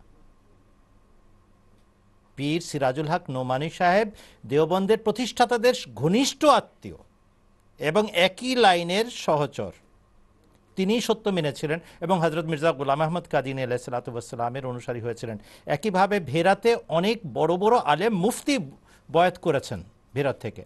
[2.37, 4.11] পীর সিরাজুল হক নোমানি সাহেব
[4.47, 6.97] দেওবন্দের প্রতিষ্ঠাতাদের ঘনিষ্ঠ আত্মীয়।
[7.79, 9.73] এবং একই লাইনের সহচর।
[10.77, 17.19] তিনি সত্য মেনেছিলেন এবং হজরত মির্জা গুলাম আহমদ কাদিন আলাইসালাতামের অনুসারী হয়েছিলেন। একইভাবে ভেরাতে অনেক
[17.35, 18.59] বড় বড় আলেম মুফতি
[19.13, 19.83] বয়াত করেছেন
[20.15, 20.65] ভেরাত থেকে।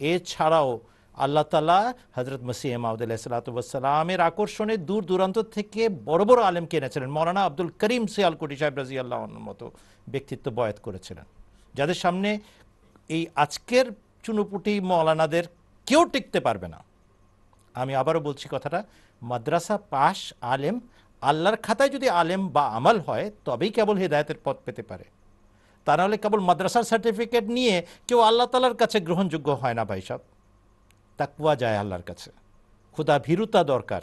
[0.00, 0.80] এছাড়াও
[1.14, 7.44] আল্লাহ তালা হজরত মসিহ মাউদ আলাহিসাল্লামের আকর্ষণে দূর দূরান্ত থেকে বড় বড় আলেমকে এনেছিলেন। মৌলানা
[7.44, 9.70] আব্দুল করিম সিয়ালকুটি সাহেব রাজি আল্লাহর মতো
[10.08, 11.24] ব্যক্তিত্ব বয়াত করেছিলেন।
[11.74, 12.38] যাদের সামনে
[13.08, 13.86] এই আজকের
[14.22, 15.44] চুনুপুটি মৌলানাদের
[15.90, 16.80] কেউ টিকতে পারবে না।
[17.74, 18.80] আমি আবারও বলছি কথাটা,
[19.22, 20.18] মাদ্রাসা পাশ
[20.52, 20.76] আলেম,
[21.28, 25.04] আল্লাহর খাতায় যদি আলেম বা আমাল হয়, তবেই কেবল হেদায়তের পথ পেতে পারে।
[25.86, 27.74] তা নাহলে কেবল মাদ্রাসার সার্টিফিকেট নিয়ে
[28.08, 30.20] কেউ আল্লাহ তালার কাছে গ্রহণযোগ্য হয় না ভাই সব
[31.18, 32.30] তাকুয়া যায় আল্লাহর কাছে।
[32.94, 34.02] খুদা ভীরুতা দরকার।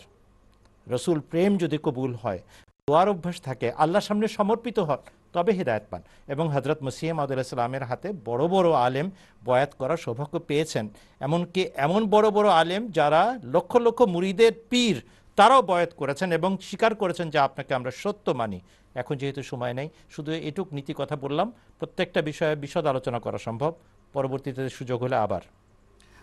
[0.87, 2.39] রসুল প্রেম যদি কবুল হয়,
[2.87, 5.01] দোয়ার অভ্যাস থাকে, আল্লাহর সামনে সমর্পিত হন
[5.37, 9.07] তবে হৃদায়ত পান। এবং হজরত মসিহ মাদুল্লাহামের হাতে বড় বড় আলেম
[9.45, 10.85] বয়াত করার সৌভাগ্য পেয়েছেন।
[11.19, 14.95] এমনকি এমন বড় বড় আলেম যারা লক্ষ লক্ষ মুরিদের পীর,
[15.35, 18.59] তারাও বয়াত করেছেন এবং স্বীকার করেছেন যে আপনাকে আমরা সত্য মানি।
[18.95, 21.47] এখন যেহেতু সময় নেই, শুধু এটুক নীতি কথা বললাম।
[21.79, 23.71] প্রত্যেকটা বিষয়ে বিশদ আলোচনা করা সম্ভব।
[24.13, 25.41] পরবর্তীতে সুযোগ হলে আবার।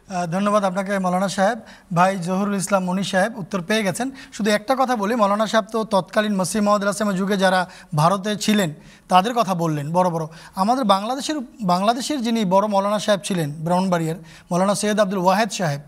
[0.09, 1.59] ধন্যবাদ আপনাকে, মৌলানা সাহেব।
[1.97, 4.07] ভাই জহুরুল ইসলাম মনি সাহেব উত্তর পেয়ে গেছেন।
[4.37, 7.61] শুধু একটা কথা বলি, মৌলানা সাহেব তো তৎকালীন মসিম আসলামের যুগে যারা
[8.01, 8.71] ভারতে ছিলেন,
[9.13, 10.25] তাদের কথা বললেন, বড় বড়।
[10.63, 11.39] আমাদের বাংলাদেশের
[11.73, 14.19] বাংলাদেশের যিনি বড় মৌলানা সাহেব ছিলেন, ব্রাহ্মণবাড়িয়ার,
[14.51, 15.81] মৌলানা সৈয়দ আব্দুল ওয়াহেদ সাহেব,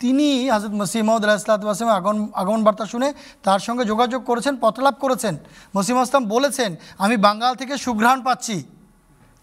[0.00, 3.08] তিনি হাজরত মসিম মহম্মদ আলাহিসাল্লামের আগমন আগমন বার্তা শুনে
[3.46, 5.34] তার সঙ্গে যোগাযোগ করেছেন, পথলাভ করেছেন।
[5.76, 6.70] মসিম আসলাম বলেছেন,
[7.04, 8.56] আমি বাঙ্গাল থেকে সুঘ্রাণ পাচ্ছি।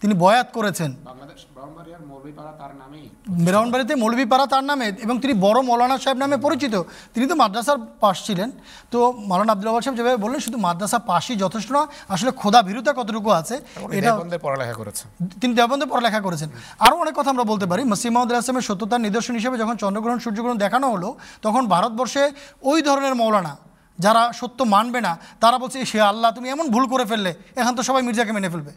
[0.02, 0.90] তিনি বয়াত করেছেন।
[3.46, 6.74] ব্রাহ্মণবাড়িতে মৌলভীপাড়া তার নামে এবং তিনি বড় মৌলানা সাহেব নামে পরিচিত।
[7.14, 8.48] তিনি তো মাদ্রাসার পাশ ছিলেন।
[8.92, 8.98] তো
[9.30, 11.82] মৌলানা আব্দুল সাহেব যেভাবে বললেন শুধু মাদ্রাসা পাশই যথেষ্ট না
[12.14, 13.56] আসলে খোদা ভীরুতা কতটুকু আছে
[13.98, 14.10] এটা
[14.44, 15.04] পড়ালেখা করেছে
[15.40, 16.48] তিনি দেবন্দে পড়ালেখা করেছেন।
[16.86, 20.58] আরও অনেক কথা আমরা বলতে পারি। মসিম মাহমুদ আসলামের সত্যতার নিদর্শন হিসেবে যখন চন্দ্রগ্রহণ সূর্যগ্রহণ
[20.64, 21.08] দেখানো হলো
[21.46, 22.22] তখন ভারতবর্ষে
[22.70, 23.52] ওই ধরনের মৌলানা
[23.98, 25.12] যারা সত্য মানবে না
[25.42, 27.30] তারা বলছে সে আল্লাহ তুমি এমন ভুল করে ফেললে
[27.60, 28.72] এখন তো সবাই মির্জাকে মেনে ফেলবে।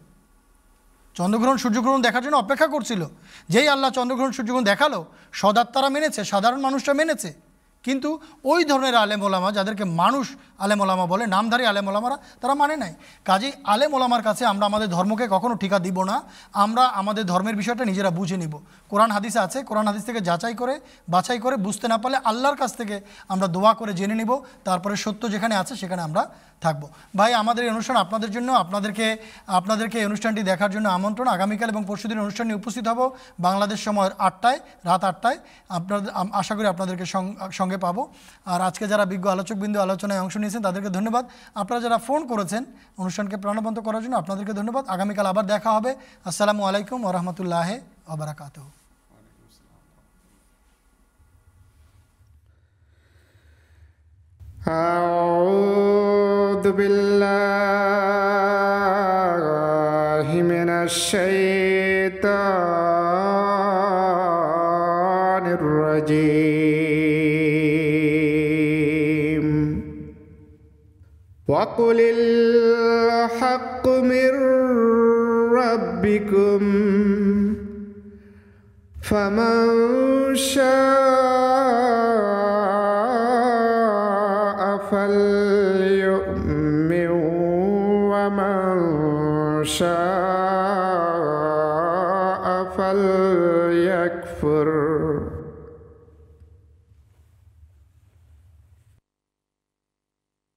[1.15, 3.01] চন্দ্রগ্রহণ, সূর্যগ্রহণ দেখার জন্য অপেক্ষা করছিল।
[3.49, 7.50] যেই আল্লাহ চন্দ্রগ্রহণ, সূর্যগ্রহণ দেখাল, সদাত্মারা মেনেছে, সাধারণ মানুষরা মেনেছে।
[7.83, 12.77] কিন্তু ওই ধরনের আলেম ওলামা যাদেরকে মানুষ আলেম ওলামা বলে, নামধারী আলেম ওলামারা তারা মানে
[12.77, 12.93] নাই।
[13.25, 16.21] কাজেই আলেম ওলামার কাছে আমরা আমাদের ধর্মকে কখনো ঠিকা দিব না।
[16.53, 18.59] আমরা আমাদের ধর্মের বিষয়টা নিজেরা বুঝে নিব।
[18.89, 20.79] কোরআন হাদিসে আছে, কোরআন হাদিস থেকে যাচাই করে,
[21.09, 25.31] বাছাই করে বুঝতে না পারলে আল্লাহর কাছ থেকে আমরা দোয়া করে জেনে নিব। তারপরে সত্য
[25.31, 26.29] যেখানে আছে সেখানে আমরা
[26.61, 29.17] থাকব। ভাই, আমাদের এই অনুষ্ঠান আপনাদের জন্য, আপনাদেরকে
[29.47, 34.11] আপনাদেরকে এই অনুষ্ঠানটি দেখার জন্য আমন্ত্রণ। আগামীকাল এবং পরশু পরশুদিন অনুষ্ঠানে উপস্থিত হব। বাংলাদেশ সময়ের
[34.17, 35.37] আটটায়, রাত আটটায়।
[35.69, 38.02] আপনাদের আশা করি আপনাদেরকে সং- সঙ্গে পাবো
[38.46, 41.24] আর আজকে যারা বিজ্ঞ আলোচকবিন্দু আলোচনায় অংশ নিয়েছেন তাদেরকে ধন্যবাদ
[41.56, 42.62] আপনারা যারা ফোন করেছেন
[43.02, 45.90] অনুষ্ঠানকে প্রাণবন্ত করার জন্য আপনাদেরকে ধন্যবাদ আগামীকাল আবার দেখা হবে
[46.26, 47.68] আসসালামু আলাইকুম ওরহমতুল্লাহ
[48.14, 48.56] আবরাকাত
[55.38, 57.06] أعوذ بالله
[60.44, 60.68] من
[64.56, 66.49] الشيطان الرجيم
[71.81, 74.29] وقل الحق من
[75.53, 76.61] ربكم
[79.01, 79.65] فمن
[80.35, 81.90] شاء